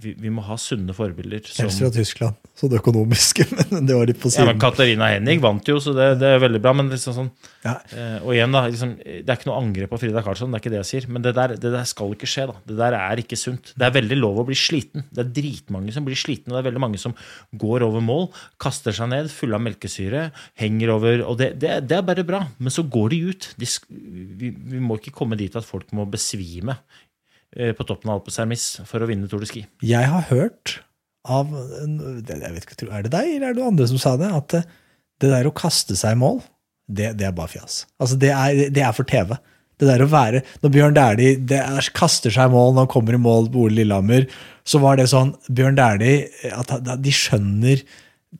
Vi, 0.00 0.14
vi 0.18 0.30
må 0.32 0.42
ha 0.46 0.56
sunne 0.58 0.94
forbilder. 0.96 1.42
som- 1.44 1.66
Helst 1.66 1.82
fra 1.82 1.90
Tyskland, 1.92 2.38
sånn 2.56 2.72
økonomiske, 2.78 3.44
men 3.70 3.84
det 3.86 3.94
var 3.94 4.06
litt 4.08 4.18
på 4.22 4.30
ja, 4.32 4.46
men. 4.48 4.58
Katarina 4.58 5.10
Henning 5.12 5.42
vant 5.44 5.68
jo, 5.68 5.76
så 5.78 5.92
det, 5.94 6.06
det 6.22 6.30
er 6.32 6.40
veldig 6.42 6.62
bra. 6.64 6.72
Men 6.72 6.88
liksom 6.90 7.14
sånn, 7.14 7.28
Ja. 7.66 7.74
eh, 7.92 8.16
og 8.24 8.32
igjen 8.32 8.50
da, 8.56 8.64
liksom, 8.66 8.94
Det 8.96 9.28
er 9.28 9.36
ikke 9.36 9.50
noe 9.50 9.60
angrep 9.60 9.90
på 9.92 9.98
Frida 10.00 10.22
Karlsson, 10.24 10.50
det 10.50 10.56
er 10.58 10.64
ikke 10.64 10.72
det 10.74 10.80
jeg 10.80 10.88
sier. 11.02 11.08
Men 11.12 11.22
det 11.26 11.34
der, 11.36 11.48
det 11.60 11.72
der 11.76 11.84
skal 11.84 12.16
ikke 12.16 12.30
skje. 12.32 12.46
da. 12.48 12.56
Det 12.72 12.76
der 12.80 12.96
er 12.96 13.16
ikke 13.22 13.36
sunt. 13.36 13.74
Det 13.76 13.86
er 13.86 13.94
veldig 14.00 14.18
lov 14.18 14.40
å 14.40 14.46
bli 14.48 14.56
sliten. 14.56 15.04
Det 15.12 15.20
er 15.26 15.30
dritmange 15.36 15.92
som 15.92 16.08
blir 16.08 16.16
slitne. 16.16 16.56
Det 16.56 16.62
er 16.64 16.68
veldig 16.70 16.80
mange 16.86 16.98
som 16.98 17.14
går 17.54 17.84
over 17.86 18.00
mål, 18.00 18.30
kaster 18.58 18.96
seg 18.96 19.12
ned, 19.12 19.28
fulle 19.30 19.54
av 19.60 19.62
melkesyre, 19.68 20.30
henger 20.56 20.94
over 20.96 21.22
Og 21.28 21.36
det, 21.38 21.52
det, 21.60 21.76
det 21.86 22.00
er 22.00 22.02
bare 22.08 22.24
bra. 22.24 22.42
Men 22.58 22.72
så 22.72 22.82
går 22.88 23.10
de 23.12 23.20
ut. 23.30 23.50
De, 23.60 23.68
vi, 24.40 24.50
vi 24.50 24.80
må 24.80 24.96
ikke 24.98 25.12
komme 25.12 25.36
dit 25.36 25.54
at 25.54 25.64
folk 25.66 25.92
må 25.92 26.05
besvime 26.12 26.78
eh, 27.56 27.72
på 27.76 27.86
toppen 27.88 28.10
av 28.12 28.20
Alpes 28.20 28.66
for 28.88 29.02
å 29.04 29.08
vinne 29.10 29.28
Tour 29.30 29.42
de 29.44 29.48
Ski. 29.50 29.64
Jeg 29.84 30.10
har 30.12 30.26
hørt 30.30 30.78
av 31.26 31.50
jeg 31.50 32.52
vet 32.54 32.62
ikke, 32.66 32.86
Er 32.92 33.02
det 33.06 33.10
deg 33.14 33.32
eller 33.36 33.48
er 33.50 33.56
det 33.58 33.66
andre 33.66 33.88
som 33.90 33.98
sa 33.98 34.14
det? 34.20 34.30
At 34.30 34.48
det, 34.54 34.62
det 35.22 35.32
der 35.32 35.48
å 35.48 35.54
kaste 35.56 35.96
seg 35.98 36.14
i 36.14 36.20
mål, 36.20 36.40
det, 36.86 37.16
det 37.18 37.26
er 37.26 37.34
bare 37.34 37.50
fjas. 37.56 37.80
Altså, 37.98 38.18
det 38.22 38.30
er, 38.30 38.68
det 38.70 38.82
er 38.86 38.94
for 38.94 39.08
TV. 39.08 39.34
Det 39.76 39.88
der 39.90 40.04
å 40.04 40.08
være 40.08 40.40
Når 40.62 40.70
Bjørn 40.72 40.94
Dæhlie 40.96 41.58
er- 41.58 41.88
kaster 41.92 42.32
seg 42.32 42.48
i 42.48 42.52
mål 42.54 42.70
når 42.72 42.86
han 42.86 42.92
kommer 42.94 43.16
i 43.16 43.20
mål 43.20 43.50
på 43.52 43.66
Ole 43.66 43.80
Lillehammer, 43.82 44.24
så 44.64 44.80
var 44.80 44.96
det 44.96 45.08
sånn 45.10 45.34
Bjørn 45.50 45.76
Dæhlie 45.76 46.52
at 46.54 46.72
De 47.04 47.12
skjønner 47.12 47.82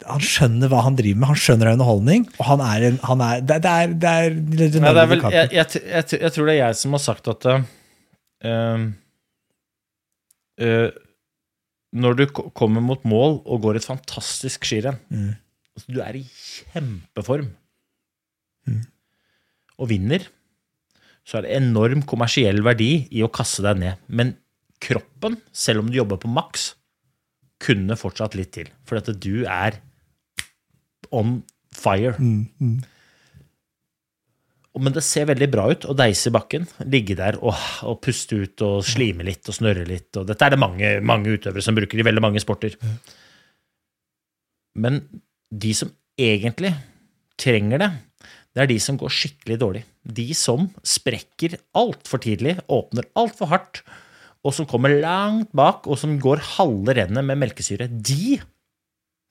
han 0.05 0.21
skjønner 0.21 0.69
hva 0.73 0.83
han 0.85 0.97
driver 0.99 1.21
med, 1.23 1.29
han 1.31 1.41
skjønner 1.41 1.73
underholdning. 1.73 2.27
Og 2.37 2.45
han 2.51 2.63
er 2.65 2.85
en 2.91 2.99
han 3.07 3.23
er, 3.25 3.41
det, 3.41 3.57
det 3.65 3.73
er, 3.73 3.95
det 3.97 4.13
er 4.13 4.37
Ja, 4.77 4.93
det 4.93 5.03
er 5.03 5.11
vel, 5.13 5.25
jeg, 5.33 5.51
jeg, 5.57 5.83
jeg, 5.87 6.21
jeg 6.21 6.35
tror 6.35 6.49
det 6.51 6.55
er 6.57 6.61
jeg 6.61 6.79
som 6.83 6.97
har 6.97 7.03
sagt 7.07 7.31
at 7.33 7.49
uh, 7.51 8.87
eh, 10.61 10.87
Når 11.97 12.19
du 12.19 12.25
kommer 12.33 12.85
mot 12.85 13.05
mål 13.09 13.41
og 13.45 13.63
går 13.65 13.81
et 13.81 13.89
fantastisk 13.89 14.67
skirenn 14.69 14.99
Mm. 15.09 15.35
altså, 15.77 15.93
Du 15.93 16.01
er 16.05 16.19
i 16.19 16.25
kjempeform 16.27 17.53
Mm. 18.67 18.81
og 19.79 19.89
vinner, 19.93 20.25
så 21.23 21.39
er 21.39 21.45
det 21.45 21.53
enorm 21.61 22.01
kommersiell 22.03 22.59
verdi 22.67 23.07
i 23.15 23.21
å 23.23 23.29
kaste 23.31 23.63
deg 23.63 23.79
ned. 23.79 24.01
Men 24.09 24.33
kroppen, 24.83 25.37
selv 25.55 25.85
om 25.85 25.87
du 25.87 25.95
jobber 26.01 26.19
på 26.19 26.27
maks, 26.27 26.73
kunne 27.63 27.95
fortsatt 27.95 28.35
litt 28.35 28.51
til. 28.57 28.67
For 28.83 28.99
at 28.99 29.07
du 29.23 29.45
er 29.47 29.79
on 31.15 31.41
fire. 31.77 32.15
Mm, 32.19 32.47
mm. 32.61 32.77
Men 34.77 34.93
det 34.93 35.07
ser 35.07 35.29
veldig 35.31 35.49
bra 35.49 35.71
ut 35.73 35.87
å 35.89 35.95
deise 35.97 36.29
i 36.29 36.35
bakken, 36.35 36.67
ligge 36.93 37.17
der 37.17 37.39
og, 37.41 37.57
og 37.89 38.01
puste 38.05 38.37
ut 38.43 38.65
og 38.65 38.83
slime 38.85 39.25
litt 39.25 39.49
og 39.49 39.57
snørre 39.57 39.87
litt. 39.89 40.11
Og 40.21 40.27
dette 40.29 40.45
er 40.45 40.53
det 40.53 40.61
mange, 40.61 40.91
mange 41.01 41.33
utøvere 41.33 41.65
som 41.65 41.77
bruker 41.79 42.01
i 42.01 42.05
veldig 42.05 42.25
mange 42.25 42.43
sporter. 42.45 42.77
Men 44.77 45.01
de 45.49 45.73
som 45.77 45.93
egentlig 46.21 46.75
trenger 47.41 47.81
det, 47.81 47.91
det 48.57 48.65
er 48.65 48.71
de 48.71 48.77
som 48.81 48.97
går 49.01 49.13
skikkelig 49.13 49.57
dårlig. 49.61 49.83
De 50.05 50.27
som 50.37 50.69
sprekker 50.85 51.59
altfor 51.77 52.21
tidlig, 52.25 52.59
åpner 52.73 53.09
altfor 53.17 53.51
hardt, 53.53 53.83
og 54.47 54.55
som 54.57 54.69
kommer 54.69 54.93
langt 55.01 55.51
bak, 55.57 55.89
og 55.89 55.99
som 56.01 56.15
går 56.21 56.45
halve 56.57 56.95
rennet 56.97 57.25
med 57.27 57.41
melkesyre. 57.41 57.89
De 57.89 58.39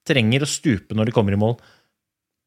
trenger 0.07 0.45
å 0.45 0.49
stupe 0.49 0.97
når 0.97 1.09
de 1.09 1.15
kommer 1.15 1.35
i 1.35 1.41
mål. 1.41 1.57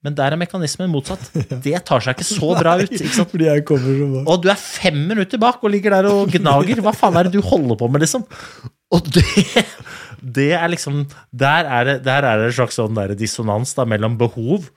Men 0.07 0.15
der 0.15 0.35
er 0.35 0.39
mekanismen 0.39 0.91
motsatt. 0.93 1.25
Det 1.67 1.79
tar 1.87 2.03
seg 2.05 2.15
ikke 2.15 2.27
så 2.29 2.53
bra 2.55 2.77
ut. 2.79 2.93
Fordi 3.19 3.49
jeg 3.49 3.65
kommer 3.67 3.97
så 3.99 4.11
bra. 4.13 4.25
Og 4.31 4.43
du 4.45 4.51
er 4.53 4.61
fem 4.61 4.99
minutter 5.11 5.41
bak 5.43 5.65
og 5.65 5.75
ligger 5.75 5.97
der 5.97 6.11
og 6.13 6.31
gnager. 6.35 6.83
Hva 6.85 6.95
faen 6.95 7.19
er 7.19 7.27
det 7.27 7.35
du 7.35 7.43
holder 7.45 7.79
på 7.81 7.89
med, 7.91 8.05
liksom? 8.07 8.27
Og 8.95 9.11
det, 9.13 9.25
det 10.39 10.53
er 10.57 10.71
liksom 10.73 11.03
Der 11.37 11.67
er 11.67 11.85
det, 11.85 11.97
der 12.07 12.25
er 12.25 12.41
det 12.41 12.47
en 12.49 12.57
slags 12.57 12.79
sånn 12.79 13.03
dissonans 13.19 13.75
da, 13.77 13.85
mellom 13.89 14.17
behov 14.21 14.71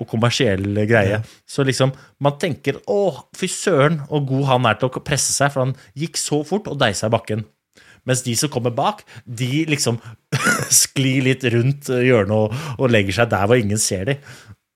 og 0.00 0.08
kommersiell 0.08 0.64
greie. 0.88 1.18
Så 1.44 1.60
liksom, 1.66 1.92
man 2.24 2.38
tenker 2.40 2.78
'Å, 2.80 3.26
fy 3.36 3.50
søren, 3.52 4.00
og 4.08 4.30
god 4.30 4.46
han 4.48 4.68
er 4.70 4.78
til 4.80 4.88
å 4.88 5.02
presse 5.04 5.34
seg', 5.34 5.52
for 5.52 5.66
han 5.66 5.74
gikk 5.92 6.16
så 6.16 6.40
fort 6.46 6.70
og 6.72 6.78
deisa 6.80 7.10
i 7.10 7.12
bakken. 7.12 7.44
Mens 8.08 8.24
de 8.24 8.36
som 8.38 8.52
kommer 8.52 8.72
bak, 8.74 9.04
de 9.24 9.66
liksom 9.68 9.98
sklir 10.82 11.26
litt 11.28 11.44
rundt 11.52 11.90
hjørnet 11.92 12.36
og, 12.36 12.56
og 12.78 12.90
legger 12.92 13.20
seg 13.20 13.30
der 13.32 13.46
hvor 13.50 13.60
ingen 13.60 13.80
ser 13.80 14.08
dem. 14.12 14.26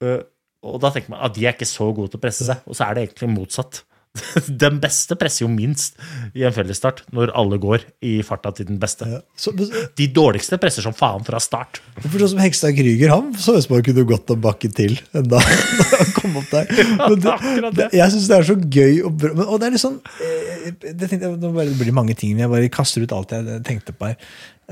Uh, 0.04 0.20
Og 0.64 0.78
da 0.80 0.88
tenker 0.88 1.12
man 1.12 1.20
at 1.26 1.34
de 1.36 1.44
er 1.44 1.52
ikke 1.52 1.68
så 1.68 1.90
gode 1.92 2.12
til 2.12 2.20
å 2.20 2.22
presse 2.22 2.46
seg, 2.46 2.62
og 2.64 2.76
så 2.76 2.86
er 2.86 2.96
det 2.96 3.02
egentlig 3.04 3.28
motsatt. 3.34 3.82
Den 4.62 4.78
beste 4.82 5.16
presser 5.18 5.42
jo 5.44 5.50
minst 5.50 5.96
i 6.38 6.44
en 6.46 6.54
fellesstart, 6.54 7.02
når 7.14 7.32
alle 7.34 7.58
går 7.62 7.82
i 8.06 8.12
farta 8.26 8.52
til 8.54 8.68
den 8.68 8.78
beste. 8.82 9.08
Så, 9.38 9.50
De 9.98 10.06
dårligste 10.14 10.58
presser 10.62 10.86
som 10.86 10.94
faen 10.94 11.24
fra 11.26 11.40
start. 11.42 11.80
for 11.98 12.18
sånn 12.22 12.36
som 12.36 12.42
Hekstad 12.44 12.76
Krüger, 12.78 13.10
han 13.10 13.32
så 13.34 13.56
ut 13.56 13.66
som 13.66 13.74
han 13.74 13.84
kunne 13.86 14.06
gått 14.06 14.30
en 14.30 14.42
bakke 14.44 14.70
til 14.74 14.96
enda 15.12 15.40
da 15.40 15.98
han 15.98 16.12
kom 16.14 16.38
opp 16.38 16.50
der. 16.52 16.70
Det, 17.24 17.32
det, 17.76 17.86
jeg 17.96 18.12
syns 18.12 18.26
det 18.30 18.36
er 18.36 18.46
så 18.46 18.54
gøy 18.58 18.98
og 19.06 19.16
bra. 19.18 19.32
Men, 19.34 19.46
og 19.48 19.60
det 19.60 19.66
er 19.66 19.74
litt 19.74 19.82
sånn 19.82 19.96
eh, 20.22 20.66
det, 20.84 21.08
tenkte 21.08 21.30
det 21.40 21.64
blir 21.78 21.94
mange 21.96 22.14
ting, 22.18 22.34
men 22.34 22.44
jeg 22.44 22.52
bare 22.52 22.70
kaster 22.72 23.04
ut 23.04 23.14
alt 23.14 23.34
jeg 23.34 23.60
tenkte 23.66 23.94
på 23.96 24.10
her. 24.10 24.18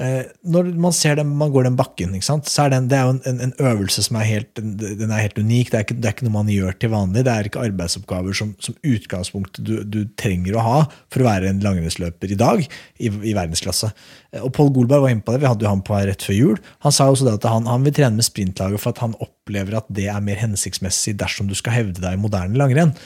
Eh, 0.01 0.25
når 0.49 0.71
man 0.81 0.95
ser 0.97 1.19
dem, 1.19 1.35
man 1.37 1.51
går 1.53 1.67
den 1.67 1.75
bakken, 1.77 2.15
så 2.25 2.39
er 2.65 2.71
den, 2.73 2.87
det 2.89 2.97
er 2.97 3.09
jo 3.11 3.17
en, 3.29 3.41
en, 3.45 3.53
øvelse 3.61 4.01
som 4.07 4.17
er 4.17 4.25
helt, 4.25 4.49
den 4.57 4.77
den 4.81 5.11
er 5.13 5.21
helt 5.27 5.37
unik. 5.37 5.71
Det 5.71 5.79
er, 5.79 5.85
ikke, 5.85 5.97
det 6.01 6.09
er 6.09 6.15
ikke 6.17 6.27
noe 6.29 6.37
man 6.39 6.53
gjør 6.53 6.79
til 6.81 6.93
vanlig. 6.95 7.25
Det 7.27 7.33
er 7.33 7.49
ikke 7.49 7.65
arbeidsoppgaver 7.67 8.37
som, 8.37 8.55
som 8.63 8.77
utgangspunkt 8.81 9.61
du, 9.61 9.75
du 9.85 10.01
trenger 10.17 10.57
å 10.57 10.65
ha 10.65 10.79
for 11.13 11.21
å 11.21 11.29
være 11.29 11.51
en 11.53 11.61
langrennsløper 11.65 12.33
i 12.33 12.41
dag 12.41 12.65
i, 12.65 13.11
i 13.11 13.37
verdensklasse. 13.37 13.93
Eh, 14.33 14.41
Og 14.41 14.55
Pål 14.57 14.73
Golberg 14.79 15.05
var 15.05 15.15
inne 15.15 15.27
på 15.27 15.37
det, 15.37 15.43
vi 15.45 15.51
hadde 15.51 15.69
jo 15.69 15.75
han 15.75 15.85
på 15.85 15.99
her 15.99 16.09
rett 16.09 16.25
før 16.25 16.39
jul. 16.39 16.65
Han 16.87 16.97
sa 16.97 17.11
også 17.13 17.29
det 17.29 17.37
at 17.43 17.51
han, 17.53 17.69
han 17.69 17.85
vil 17.85 17.97
trene 18.01 18.17
med 18.17 18.29
sprintlaget 18.29 18.81
for 18.81 18.97
at 18.97 19.05
han 19.05 19.19
opplever 19.21 19.77
at 19.83 19.93
det 19.93 20.09
er 20.09 20.25
mer 20.25 20.41
hensiktsmessig 20.41 21.19
dersom 21.21 21.53
du 21.53 21.57
skal 21.59 21.77
hevde 21.83 22.01
deg 22.01 22.17
i 22.17 22.23
moderne 22.23 22.57
langrenn. 22.57 22.97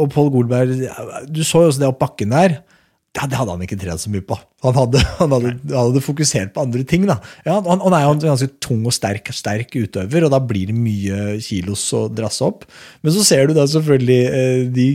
Og 0.00 0.08
Pål 0.14 0.32
Golberg, 0.32 0.86
du 1.28 1.44
så 1.44 1.66
jo 1.66 1.74
også 1.74 1.82
det 1.82 1.90
opp 1.90 2.00
bakken 2.00 2.32
der. 2.32 2.62
Ja, 3.18 3.24
det 3.26 3.40
hadde 3.40 3.56
han 3.56 3.62
ikke 3.64 3.74
trent 3.74 3.98
så 3.98 4.10
mye 4.12 4.22
på. 4.22 4.36
Han 4.62 4.76
hadde, 4.76 5.00
han 5.18 5.32
hadde, 5.34 5.50
han 5.72 5.88
hadde 5.88 6.02
fokusert 6.04 6.52
på 6.54 6.62
andre 6.62 6.84
ting. 6.86 7.08
da. 7.08 7.16
Ja, 7.42 7.56
han, 7.58 7.82
han 7.82 7.96
er 7.96 8.04
jo 8.04 8.12
en 8.14 8.22
ganske 8.22 8.48
tung 8.62 8.84
og 8.86 8.94
sterk, 8.94 9.32
sterk 9.34 9.74
utøver, 9.74 10.28
og 10.28 10.30
da 10.30 10.38
blir 10.38 10.70
det 10.70 10.76
mye 10.78 11.34
kilos 11.42 11.82
å 11.96 12.04
drasse 12.06 12.46
opp. 12.46 12.68
Men 13.02 13.16
så 13.16 13.24
ser 13.26 13.50
du 13.50 13.56
da 13.58 13.66
selvfølgelig 13.66 14.20
eh, 14.30 14.62
de 14.76 14.86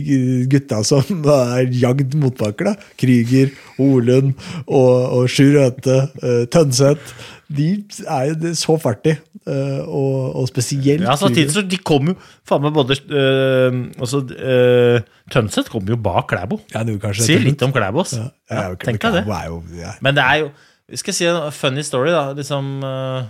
gutta 0.48 0.80
som 0.88 1.28
er 1.36 1.68
jagd 1.76 2.16
motbakker. 2.16 2.72
Kryger, 2.96 3.26
Krüger, 3.26 3.52
Olund 3.82 4.32
og, 4.64 4.92
og 5.12 5.28
Sjur 5.28 5.60
Øte, 5.66 6.06
eh, 6.22 6.44
Tønseth. 6.52 7.12
De 7.48 7.66
er 8.08 8.30
jo 8.32 8.54
så 8.58 8.76
fartige. 8.82 9.20
eh, 9.46 9.82
og, 9.86 10.36
og 10.36 10.48
spesielt 10.50 11.04
Ja, 11.06 11.14
samtidig 11.16 11.52
så 11.54 11.62
de 11.62 11.78
kom 11.78 12.08
jo 12.10 12.16
faen 12.48 12.64
meg 12.64 12.74
både 12.74 12.96
øh, 13.06 13.76
altså, 14.00 14.22
øh, 14.34 15.00
Tønseth 15.30 15.70
kom 15.70 15.86
jo 15.86 15.96
bak 15.96 16.26
Klæbo. 16.32 16.60
Ja, 16.74 16.82
er 16.82 17.12
Sier 17.20 17.44
litt 17.44 17.62
om 17.62 17.72
Klæbo. 17.72 18.00
ass. 18.02 18.16
Ja, 18.18 18.30
Ja, 18.50 18.68
ja, 18.70 18.74
tenk 18.74 19.02
deg 19.02 19.20
det. 19.20 19.24
Jo. 19.46 19.62
Men 20.00 20.18
det 20.18 20.24
er 20.24 20.42
jo 20.42 20.50
vi 20.86 20.96
Skal 21.00 21.14
si 21.14 21.26
en 21.26 21.52
funny 21.52 21.82
story, 21.82 22.12
da. 22.14 22.32
Liksom 22.32 22.82
øh, 22.86 23.26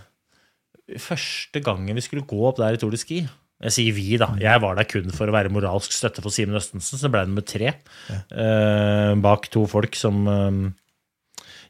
Første 1.01 1.61
gangen 1.64 1.97
vi 1.97 2.05
skulle 2.05 2.27
gå 2.29 2.39
opp 2.47 2.61
der 2.61 2.77
i 2.77 2.81
Tour 2.81 2.93
de 2.95 3.01
Ski 3.01 3.23
Jeg 3.64 3.73
sier 3.73 3.95
vi, 3.97 4.19
da. 4.21 4.29
Jeg 4.41 4.61
var 4.61 4.77
der 4.77 4.85
kun 4.85 5.09
for 5.17 5.31
å 5.31 5.33
være 5.33 5.49
moralsk 5.49 5.95
støtte 5.97 6.21
for 6.21 6.35
Simen 6.35 6.59
Østensen, 6.59 7.01
så 7.01 7.09
ble 7.09 7.23
det 7.25 7.31
nummer 7.31 7.47
tre. 7.49 7.73
uh, 8.12 9.17
bak 9.25 9.49
to 9.51 9.64
folk 9.67 9.97
som 9.97 10.27
øh, 10.29 10.59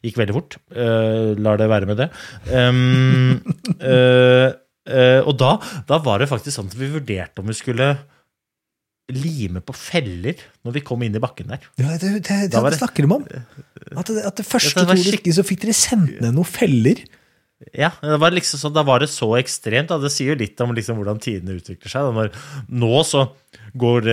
gikk 0.05 0.19
veldig 0.21 0.37
fort. 0.37 0.59
Uh, 0.75 1.33
lar 1.41 1.61
det 1.61 1.71
være 1.71 1.89
med 1.89 2.01
det. 2.03 2.11
Um, 2.51 3.39
uh, 3.81 4.51
uh, 4.91 5.21
og 5.25 5.33
da, 5.41 5.55
da 5.89 6.01
var 6.05 6.23
det 6.23 6.31
faktisk 6.33 6.59
sånn 6.59 6.71
at 6.73 6.79
vi 6.79 6.93
vurderte 6.97 7.43
om 7.43 7.49
vi 7.53 7.57
skulle 7.59 7.95
lime 9.15 9.61
på 9.63 9.75
feller 9.79 10.41
når 10.67 10.75
vi 10.81 10.83
kom 10.87 11.05
inn 11.07 11.15
i 11.15 11.23
bakken 11.23 11.53
der. 11.53 11.63
Ja, 11.79 11.93
det, 11.95 12.01
det, 12.03 12.25
det, 12.27 12.41
det 12.51 12.63
det- 12.65 12.79
snakker 12.81 13.07
de 13.07 13.15
om. 13.21 13.27
At 13.97 14.09
det, 14.11 14.25
at 14.27 14.35
det 14.41 14.43
første 14.43 14.83
ja, 14.83 14.97
skikk- 14.99 15.21
Ski 15.23 15.33
så 15.37 15.45
fikk 15.47 15.61
dere 15.63 15.73
sendt 15.79 16.17
ned 16.19 16.35
noen 16.35 16.49
feller. 16.49 16.99
Ja, 17.73 17.93
det 18.03 18.17
var 18.21 18.35
liksom 18.35 18.59
sånn, 18.61 18.75
Da 18.77 18.83
var 18.85 19.01
det 19.01 19.07
så 19.09 19.29
ekstremt. 19.39 19.89
Da. 19.89 19.97
Det 20.03 20.11
sier 20.13 20.35
jo 20.35 20.41
litt 20.43 20.59
om 20.61 20.75
liksom 20.77 20.99
hvordan 20.99 21.21
tidene 21.23 21.55
utvikler 21.57 21.89
seg. 21.93 22.05
Da. 22.05 22.13
Når, 22.13 22.35
nå 22.83 22.91
så 23.07 23.23
går 23.79 24.09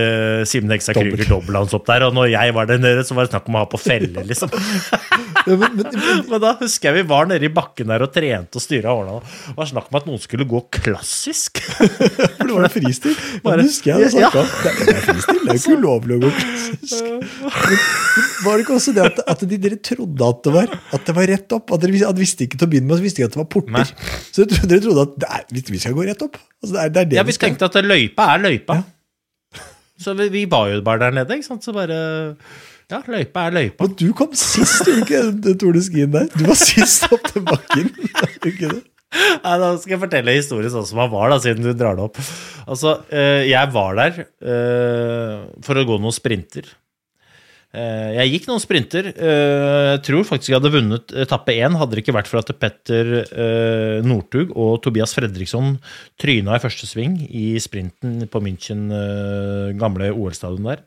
Simen 0.48 0.70
Hekstad 0.74 0.94
Dobbelt. 0.98 1.14
Krüger 1.18 1.30
dobbeltlands 1.34 1.74
opp 1.76 1.86
der, 1.88 2.04
og 2.08 2.14
når 2.16 2.30
jeg 2.34 2.54
var 2.56 2.66
der 2.70 2.78
nede, 2.82 3.04
så 3.06 3.16
var 3.16 3.26
det 3.26 3.34
snakk 3.34 3.48
om 3.50 3.56
å 3.58 3.64
ha 3.64 3.68
på 3.74 3.80
felle, 3.80 4.24
liksom. 4.28 4.52
Ja, 5.44 5.58
men, 5.60 5.74
men, 5.76 5.84
men, 5.92 6.20
Men 6.30 6.40
da 6.40 6.54
husker 6.56 6.88
jeg 6.88 7.02
vi 7.02 7.08
var 7.10 7.26
nede 7.28 7.44
i 7.44 7.50
bakken 7.52 7.90
der 7.90 8.00
og 8.06 8.12
trente 8.14 8.56
og 8.56 8.62
styra 8.64 8.94
årene. 8.96 9.18
Det 9.50 9.52
var 9.58 9.68
snakk 9.68 9.90
om 9.90 9.98
at 9.98 10.06
noen 10.08 10.22
skulle 10.22 10.46
gå 10.48 10.60
klassisk. 10.72 11.60
for 12.38 12.48
det 12.48 12.54
var 12.54 12.72
fristil. 12.72 13.12
Bare- 13.44 13.58
Det 13.60 13.66
husker 13.68 13.92
jeg 13.92 14.14
Ja. 14.22 14.30
Det 14.32 14.40
er- 14.40 14.78
det 14.88 14.94
er 14.94 15.02
fristil, 15.04 15.42
det 15.42 15.52
er 15.52 15.58
jo 15.58 15.60
ikke 15.60 15.76
ulovlig 15.82 16.16
å 16.16 16.22
gå 16.24 16.30
klassisk. 16.38 17.10
Var 18.44 18.56
det 18.56 18.64
ikke 18.64 18.76
også 18.78 18.94
det 18.96 19.04
at, 19.10 19.20
at 19.34 19.44
de, 19.52 19.58
dere 19.66 19.78
trodde 19.84 20.30
at 20.32 20.40
det 20.48 20.54
var 20.56 20.72
At 20.96 21.04
det 21.10 21.16
var 21.20 21.28
rett 21.34 21.54
opp? 21.58 21.74
At 21.76 21.84
dere 21.84 22.08
at 22.08 22.18
visste 22.24 22.46
ikke 22.48 22.60
til 22.60 22.68
å 22.68 22.72
begynne 22.72 22.88
med, 22.88 23.00
så 23.02 23.04
visste 23.04 23.20
ikke 23.22 23.30
at 23.32 23.36
det 23.36 23.42
var 23.42 23.50
porter. 23.52 23.76
Nei. 23.76 23.84
Så 24.32 24.48
dere 24.48 24.80
trodde, 24.86 25.06
at 25.10 25.46
det 25.52 25.64
vi- 25.68 25.78
skal 25.84 25.96
gå 25.98 26.08
rett 26.08 26.24
opp. 26.24 26.40
Altså, 26.64 26.72
det 26.72 26.80
er, 26.84 26.88
det 26.96 27.00
er 27.04 27.10
det 27.12 27.20
Ja, 27.20 27.28
vi 27.28 27.36
skal. 27.36 27.52
tenkte 27.52 27.68
at 27.68 27.84
løypa 27.84 28.32
er 28.34 28.44
løypa. 28.48 28.80
Så 30.04 30.14
vi, 30.18 30.28
vi 30.32 30.44
var 30.50 30.68
jo 30.72 30.80
bare 30.84 31.06
der 31.06 31.18
nede, 31.20 31.38
ikke 31.38 31.48
sant. 31.48 31.64
Så 31.66 31.74
bare 31.76 31.98
Ja, 32.92 32.98
løypa 33.08 33.46
er 33.48 33.54
løypa. 33.56 33.86
Men 33.86 33.94
du 33.96 34.10
kom 34.16 34.34
sist, 34.36 34.84
du 34.84 34.98
ikke 35.00 35.54
Tour 35.60 35.72
de 35.76 35.80
Skien 35.86 36.12
der? 36.12 36.28
Du 36.34 36.44
var 36.50 36.58
sist 36.60 37.06
opp 37.08 37.24
til 37.32 37.46
bakken. 37.48 37.88
Ikke 38.44 38.68
det? 38.68 38.82
Nei, 39.14 39.54
da 39.62 39.68
skal 39.78 39.94
jeg 39.94 40.02
fortelle 40.02 40.34
historien 40.34 40.72
sånn 40.72 40.86
som 40.88 40.98
han 41.04 41.10
var, 41.12 41.30
da, 41.32 41.38
siden 41.40 41.64
du 41.64 41.70
drar 41.78 41.96
det 41.96 42.02
opp. 42.04 42.18
Altså, 42.66 42.96
eh, 43.14 43.44
jeg 43.46 43.70
var 43.72 43.94
der 43.98 44.16
eh, 44.26 45.44
for 45.64 45.78
å 45.80 45.84
gå 45.86 45.98
noen 46.02 46.14
sprinter. 46.14 46.66
Eh, 47.74 48.10
Jeg 48.20 48.30
gikk 48.32 48.46
noen 48.48 48.62
sprinter. 48.62 49.08
Eh, 49.10 49.90
Jeg 49.94 50.02
tror 50.06 50.26
faktisk 50.28 50.52
jeg 50.52 50.60
hadde 50.60 50.72
vunnet 50.74 51.14
etappe 51.24 51.54
én, 51.56 51.74
hadde 51.78 51.96
det 51.96 52.04
ikke 52.04 52.14
vært 52.16 52.30
for 52.30 52.40
at 52.40 52.52
Petter 52.60 53.12
eh, 53.24 53.98
Northug 54.06 54.54
og 54.54 54.80
Tobias 54.84 55.14
Fredriksson 55.16 55.76
tryna 56.20 56.56
i 56.56 56.62
første 56.62 56.86
sving 56.86 57.18
i 57.28 57.58
sprinten 57.62 58.24
på 58.30 58.42
München, 58.44 58.86
gamle 59.78 60.12
OL-stadion 60.14 60.70
der. 60.70 60.82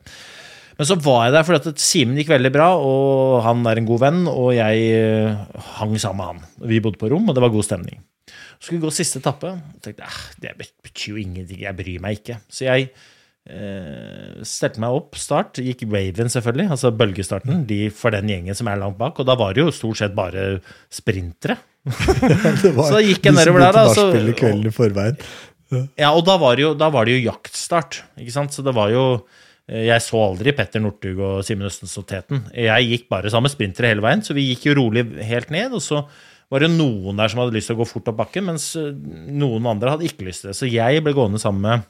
Men 0.78 0.86
så 0.86 0.94
var 1.02 1.24
jeg 1.26 1.34
der 1.34 1.46
fordi 1.46 1.72
at 1.72 1.82
Simen 1.82 2.18
gikk 2.20 2.30
veldig 2.30 2.52
bra, 2.54 2.68
og 2.78 3.40
han 3.42 3.64
er 3.66 3.80
en 3.80 3.88
god 3.88 4.02
venn, 4.04 4.20
og 4.30 4.52
jeg 4.54 5.34
hang 5.74 5.96
sammen 5.98 6.20
med 6.22 6.28
han. 6.30 6.68
Vi 6.70 6.78
bodde 6.84 7.00
på 7.00 7.10
rom, 7.10 7.26
og 7.28 7.34
det 7.34 7.42
var 7.42 7.50
god 7.50 7.66
stemning. 7.66 7.98
Så 8.58 8.68
skulle 8.68 8.78
vi 8.78 8.86
gå 8.86 8.94
siste 8.94 9.18
etappe. 9.18 9.50
og 9.56 9.82
tenkte 9.82 10.06
ah, 10.06 10.20
det 10.38 10.54
betyr 10.58 11.16
jo 11.16 11.18
ingenting, 11.18 11.64
jeg 11.66 11.76
bryr 11.78 12.02
meg 12.04 12.20
ikke. 12.20 12.38
Så 12.46 12.68
jeg 12.68 12.92
eh, 13.48 14.38
stelte 14.46 14.80
meg 14.82 14.94
opp, 14.98 15.16
start. 15.18 15.58
Gikk 15.64 15.86
Raven, 15.88 16.30
selvfølgelig, 16.32 16.68
altså 16.76 16.92
bølgestarten, 16.94 17.64
de 17.68 17.80
for 17.94 18.14
den 18.14 18.28
gjengen 18.30 18.56
som 18.58 18.68
er 18.70 18.80
langt 18.80 18.98
bak. 19.00 19.18
Og 19.20 19.26
da 19.28 19.36
var 19.40 19.56
det 19.56 19.64
jo 19.64 19.74
stort 19.74 20.00
sett 20.02 20.14
bare 20.16 20.60
sprintere. 20.92 21.58
så 21.88 22.72
Så 22.92 23.02
gikk 23.04 23.24
jeg 23.30 23.36
nedover 23.38 23.64
der, 23.66 23.72
da, 23.78 23.84
så- 23.94 24.10
kvelden 24.36 24.68
i 24.68 24.74
forveien. 24.74 25.18
Ja, 26.00 26.14
og 26.16 26.22
da 26.24 26.38
var 26.40 26.56
jo, 26.56 26.70
da 26.80 26.88
var 26.88 27.04
det 27.04 27.18
jo 27.18 27.26
jaktstart, 27.30 28.02
ikke 28.16 28.32
sant? 28.32 28.54
Så 28.56 28.62
det 28.64 28.72
var 28.72 28.88
jo 28.88 29.02
eh, 29.68 29.82
Jeg 29.90 30.00
så 30.00 30.16
aldri 30.30 30.54
Petter 30.56 30.80
Northug 30.80 31.18
og 31.20 31.42
Simen 31.44 31.68
Østens 31.68 31.92
og 32.00 32.06
Teten. 32.08 32.46
Jeg 32.56 32.86
gikk 32.88 33.04
bare 33.12 33.28
sammen 33.28 33.50
med 33.50 33.52
sprintere 33.56 33.90
hele 33.92 34.04
veien, 34.04 34.24
så 34.24 34.32
vi 34.36 34.46
gikk 34.48 34.64
jo 34.70 34.78
rolig 34.80 35.04
helt 35.28 35.50
ned. 35.52 35.76
Og 35.76 35.84
så 35.84 36.00
var 36.48 36.64
det 36.64 36.70
noen 36.72 37.18
der 37.20 37.28
som 37.28 37.42
hadde 37.42 37.52
lyst 37.58 37.68
til 37.68 37.76
å 37.76 37.82
gå 37.82 37.88
fort 37.90 38.08
opp 38.08 38.16
bakken, 38.22 38.46
mens 38.48 38.70
eh, 38.80 38.88
noen 38.96 39.68
andre 39.68 39.92
hadde 39.92 40.08
ikke 40.08 40.24
lyst 40.30 40.46
til 40.46 40.54
det. 40.54 40.56
Så 40.56 40.70
jeg 40.72 41.04
ble 41.04 41.12
gående 41.16 41.40
sammen 41.42 41.60
med 41.66 41.84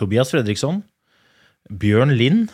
Tobias 0.00 0.32
Fredriksson, 0.32 0.80
Bjørn 1.70 2.16
Lind 2.16 2.48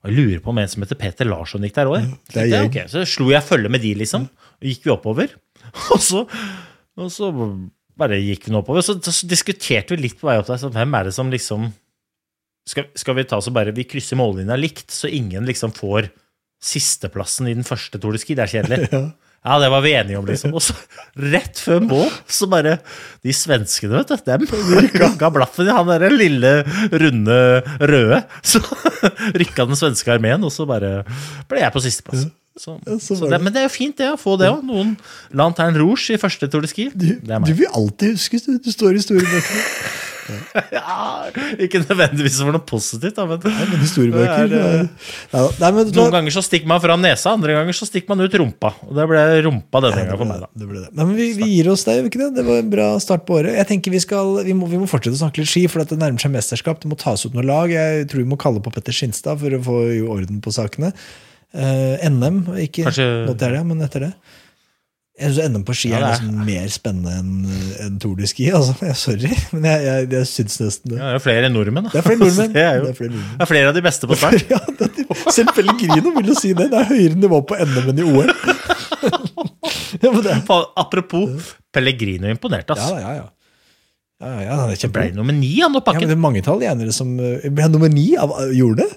og 0.00 0.08
jeg 0.08 0.16
lurer 0.16 0.40
på 0.40 0.52
om 0.52 0.60
en 0.62 0.70
som 0.70 0.84
heter 0.84 0.98
Peter 0.98 1.28
Larsson 1.28 1.64
gikk 1.66 1.76
der 1.76 1.90
òg. 1.90 2.06
er 2.32 2.48
gjeng. 2.48 2.88
Så 2.88 3.02
slo 3.08 3.28
jeg 3.32 3.44
følge 3.44 3.70
med 3.72 3.82
de, 3.84 3.92
liksom. 4.00 4.24
Og 4.60 4.68
gikk 4.70 4.86
vi 4.86 4.94
oppover. 4.94 5.34
Og 5.94 6.00
så, 6.02 6.24
og 6.98 7.10
så 7.12 7.28
bare 8.00 8.16
gikk 8.18 8.48
vi 8.48 8.56
oppover. 8.58 8.82
Så, 8.82 8.96
så 9.04 9.28
diskuterte 9.28 9.94
vi 9.94 10.06
litt 10.06 10.16
på 10.18 10.26
vei 10.30 10.38
opp 10.40 10.48
der. 10.48 10.58
Så 10.62 10.70
hvem 10.72 10.96
er 10.96 11.10
det 11.10 11.14
som 11.14 11.30
liksom 11.32 11.68
Skal, 12.70 12.88
skal 12.98 13.16
vi 13.16 13.24
ta 13.28 13.38
så 13.40 13.52
bare 13.54 13.72
Vi 13.76 13.86
krysser 13.88 14.18
mållinja 14.20 14.56
likt, 14.58 14.90
så 14.92 15.08
ingen 15.08 15.46
liksom 15.48 15.72
får 15.76 16.10
sisteplassen 16.60 17.48
i 17.48 17.54
den 17.56 17.66
første 17.66 18.00
Tour 18.00 18.16
de 18.16 18.20
Ski? 18.22 18.36
Det 18.38 18.46
er 18.46 18.54
kjedelig. 18.56 18.88
Ja, 18.96 19.04
det 19.40 19.70
var 19.72 19.80
vi 19.80 19.94
enige 19.96 20.18
om, 20.20 20.26
liksom. 20.28 20.52
Og 20.52 20.60
så 20.60 20.74
rett 21.32 21.60
før 21.64 21.80
mål, 21.80 22.10
så 22.28 22.48
bare 22.50 22.74
De 23.24 23.32
svenskene, 23.32 24.02
vet 24.02 24.10
du, 24.12 24.26
dem 24.28 24.44
rykka 24.84 25.30
blaffen 25.32 25.70
i 25.70 25.76
han 25.76 25.88
derre 25.88 26.10
lille, 26.12 26.50
runde 26.92 27.38
røde. 27.80 28.20
Så 28.44 28.60
rykka 29.40 29.64
den 29.70 29.80
svenske 29.80 30.12
armeen, 30.12 30.44
og 30.44 30.52
så 30.52 30.68
bare 30.68 31.00
ble 31.48 31.64
jeg 31.64 31.72
på 31.72 31.84
sisteplass. 31.86 32.28
Så, 32.60 32.74
så 33.00 33.16
det, 33.30 33.38
men 33.40 33.54
det 33.54 33.62
er 33.62 33.68
jo 33.68 33.72
fint, 33.72 33.96
det, 33.96 34.10
å 34.12 34.18
få 34.20 34.34
det 34.36 34.50
òg. 34.52 34.60
Noen 34.66 34.90
Lantern 35.38 35.76
Rouge 35.80 36.12
i 36.12 36.20
første 36.20 36.48
Tour 36.50 36.66
de 36.66 36.68
Ski. 36.68 36.90
Du, 36.92 37.06
Det 37.24 37.38
du 37.46 37.52
vil 37.56 37.70
alltid 37.72 38.18
huskes, 38.18 38.44
du. 38.44 38.58
Du 38.60 38.68
står 38.74 38.92
i 38.92 39.00
historiebøkene. 39.00 39.62
Ja, 40.76 41.30
ikke 41.60 41.80
nødvendigvis 41.82 42.36
for 42.40 42.54
noe 42.54 42.62
positivt, 42.66 43.16
da, 43.18 43.24
men 43.28 43.40
Nei, 43.44 43.66
men 43.70 43.80
historiebøker 43.82 44.50
Det 44.50 44.60
er, 44.60 44.74
er- 44.84 44.88
Nei, 45.34 45.42
nei, 45.62 45.70
men, 45.76 45.90
Noen 45.96 46.14
ganger 46.14 46.34
så 46.36 46.42
stikker 46.46 46.70
man 46.70 46.82
fra 46.82 46.96
nesa, 47.00 47.32
andre 47.36 47.56
ganger 47.58 47.76
så 47.76 47.88
stikker 47.88 48.12
man 48.14 48.24
ut 48.26 48.36
rumpa. 48.42 48.72
Og 48.88 48.92
det 48.98 49.06
ble 49.10 49.22
rumpa 49.46 49.82
denne 49.86 50.02
gangen 50.04 50.20
for 50.20 50.30
meg, 50.30 50.42
da. 50.44 50.50
Det 50.62 50.68
ble 50.70 50.82
det. 50.84 50.90
Men 51.00 51.14
vi, 51.18 51.30
vi 51.38 51.48
gir 51.54 51.70
oss 51.72 51.84
der, 51.88 51.98
gjør 52.00 52.06
vi 52.06 52.12
ikke 52.12 52.22
det? 52.24 52.30
Det 52.40 52.44
var 52.50 52.60
en 52.64 52.70
bra 52.74 52.88
start 53.02 53.24
på 53.28 53.38
året. 53.40 53.56
Jeg 53.60 53.68
tenker 53.72 53.94
Vi 53.94 54.02
skal, 54.06 54.34
vi 54.46 54.54
må, 54.56 54.68
vi 54.70 54.80
må 54.82 54.88
fortsette 54.90 55.16
å 55.18 55.22
snakke 55.24 55.42
litt 55.42 55.50
ski, 55.52 55.64
for 55.70 55.82
det 55.84 55.98
nærmer 56.00 56.22
seg 56.22 56.34
mesterskap. 56.34 56.82
Det 56.82 56.90
må 56.92 56.98
tas 57.00 57.26
ut 57.26 57.34
noe 57.36 57.46
lag. 57.46 57.72
Jeg 57.72 58.06
tror 58.12 58.22
vi 58.24 58.28
må 58.32 58.38
kalle 58.40 58.62
på 58.64 58.72
Petter 58.74 58.94
Skinstad 58.96 59.40
for 59.42 59.56
å 59.58 59.62
få 59.66 59.78
orden 60.14 60.40
på 60.44 60.52
sakene. 60.54 60.92
Uh, 61.50 61.96
NM, 62.06 62.44
ikke 62.62 62.84
Kanskje- 62.86 63.26
nå 63.26 63.34
til 63.34 63.48
helga, 63.50 63.64
men 63.66 63.82
etter 63.82 64.04
det. 64.06 64.12
Jeg 65.20 65.34
synes 65.34 65.50
NM 65.52 65.64
på 65.68 65.74
ski 65.76 65.90
Ja, 65.90 65.98
er 66.00 66.04
nesten 66.06 66.36
mer 66.46 66.68
spennende 66.72 67.12
enn 67.20 67.30
en 67.84 67.96
Tour 68.00 68.14
de 68.16 68.28
Ski. 68.30 68.46
Altså. 68.56 68.72
Jeg, 68.86 68.96
sorry, 68.96 69.32
men 69.52 69.66
jeg, 69.68 69.82
jeg, 69.84 70.06
jeg 70.14 70.28
syns 70.30 70.56
nesten 70.62 70.94
det. 70.94 70.96
Ja, 70.96 71.02
det 71.02 71.10
er 71.10 71.18
jo 71.18 71.22
flere 71.26 71.50
nordmenn, 71.52 71.88
da. 71.88 71.92
Det 71.92 72.00
er 72.00 72.06
flere 72.06 72.20
nordmenn. 72.22 72.54
Det 72.56 72.62
er, 72.64 72.78
jo, 72.78 72.86
Det 72.86 72.92
er 72.94 72.98
flere 73.00 73.12
nordmenn. 73.12 73.34
det 73.34 73.44
er 73.46 73.50
flere 73.50 73.72
av 73.72 73.76
de 73.76 73.82
beste 73.84 74.10
på 74.10 74.18
start. 74.20 74.46
Ja, 74.54 74.60
selv 75.34 75.52
Pellegrino 75.56 76.14
vil 76.16 76.30
jo 76.32 76.38
si 76.38 76.54
det. 76.56 76.70
Det 76.72 76.80
er 76.80 76.88
høyere 76.88 77.18
nivå 77.20 77.42
på 77.50 77.58
NM 77.60 77.92
enn 77.92 78.00
i 78.00 78.06
OL. 78.08 78.32
ja, 80.00 80.40
Apropos 80.80 81.52
Pellegrino 81.74 82.30
imponert, 82.32 82.72
altså. 82.72 82.96
ja, 82.96 83.04
ja, 83.04 83.12
ja. 83.20 83.28
ja, 84.24 84.32
ja, 84.46 84.56
han 84.64 84.72
er 84.74 84.94
ble 84.96 85.06
nummer 85.16 85.36
ni, 85.36 85.52
han, 85.60 85.76
og 85.76 85.84
Ja, 85.84 85.98
men 86.00 86.08
det 86.08 86.16
er 86.16 86.24
mange 86.24 86.40
italienere 86.42 86.96
som 86.96 87.12
eh, 87.20 87.46
ble 87.52 87.68
nummer 87.72 87.92
ni. 87.92 88.08
Av, 88.20 88.32
gjorde 88.56 88.86
det? 88.86 88.90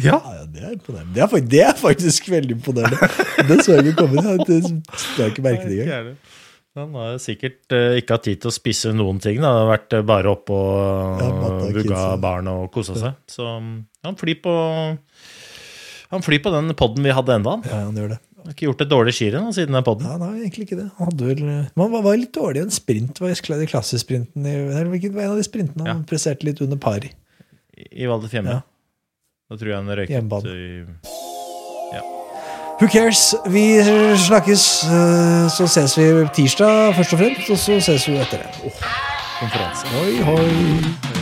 Ja. 0.00 0.16
Ja, 0.24 0.44
det 0.48 0.62
er 0.64 0.72
imponerende. 0.72 1.12
Det 1.12 1.20
er, 1.20 1.28
faktisk, 1.28 1.50
det 1.52 1.64
er 1.66 1.74
faktisk 1.76 2.28
veldig 2.32 2.54
imponerende. 2.56 3.08
Det 3.48 3.58
så 3.60 3.74
jeg 3.76 3.90
ikke 3.90 4.06
komme. 4.06 4.22
Det, 4.22 4.60
det 4.62 4.70
har 5.18 5.26
jeg 5.26 5.34
ikke 5.34 5.44
merket 5.44 5.68
det 5.68 5.82
engang. 5.84 6.14
Han 6.72 6.94
har 6.96 7.18
sikkert 7.20 7.74
eh, 7.76 7.98
ikke 8.00 8.16
hatt 8.16 8.24
tid 8.24 8.38
til 8.40 8.48
å 8.48 8.54
spise 8.54 8.94
noen 8.96 9.18
ting. 9.20 9.42
Da. 9.42 9.50
Det 9.52 9.60
har 9.60 9.70
vært 9.74 9.96
eh, 9.98 10.04
bare 10.08 10.30
oppe 10.32 10.56
og 10.56 11.66
vugga 11.76 12.04
barn 12.22 12.48
og 12.48 12.70
kosa 12.72 12.96
seg. 12.96 13.18
Så 13.28 13.44
um, 13.44 13.74
han 14.06 14.16
flyr 14.16 14.40
på 14.40 14.54
Han 16.14 16.24
flyr 16.24 16.40
på 16.44 16.52
den 16.56 16.72
podden 16.76 17.04
vi 17.04 17.12
hadde 17.12 17.36
enda. 17.36 17.58
Han 17.58 17.68
Ja, 17.68 17.82
han 17.90 18.00
gjør 18.00 18.14
det. 18.14 18.18
har 18.46 18.56
ikke 18.56 18.70
gjort 18.70 18.86
et 18.86 18.92
dårlig 18.94 19.14
skirenn 19.18 19.52
siden 19.52 19.76
den 19.76 19.84
podden. 19.84 20.08
Ja, 20.08 20.16
han 20.16 20.40
egentlig 20.40 20.70
ikke 20.70 20.80
det. 20.80 20.88
Han 20.96 21.12
vel, 21.20 21.44
man 21.76 21.92
var, 21.92 22.16
litt 22.16 22.32
dårlig 22.32 22.64
i 22.64 22.66
en 22.70 22.72
sprint. 22.72 23.20
Var 23.20 23.36
i 23.36 23.68
klassesprinten 23.68 24.48
i, 24.48 24.56
eller 24.56 24.88
var 24.88 25.26
en 25.26 25.34
av 25.34 25.40
de 25.42 25.44
sprintene 25.44 25.84
han 25.84 26.00
Ja. 26.00 26.08
presterte 26.08 26.48
litt 26.48 26.64
under 26.64 26.80
par 26.80 27.04
i. 27.04 27.12
I 27.92 28.08
Val 28.08 28.24
di 28.24 28.32
Fiemme. 28.32 28.62
Ja. 28.62 28.71
Da 29.52 29.56
tror 29.60 29.68
jeg 29.68 29.76
han 29.76 29.90
røyket 29.92 30.08
Hjemmebane. 30.14 30.52
ja. 31.92 32.00
Who 32.80 32.88
cares? 32.88 33.34
Vi 33.52 33.64
snakkes. 34.26 34.64
eh, 34.88 35.48
Så 35.52 35.66
ses 35.68 35.98
vi 35.98 36.08
tirsdag 36.34 36.94
først 36.96 37.12
og 37.12 37.18
fremst, 37.18 37.50
og 37.50 37.58
så 37.58 37.80
ses 37.80 38.08
vi 38.08 38.16
etter 38.16 38.38
det. 38.46 38.72
konferanse. 39.42 39.86
Hoi, 39.92 40.16
hoi. 40.24 41.21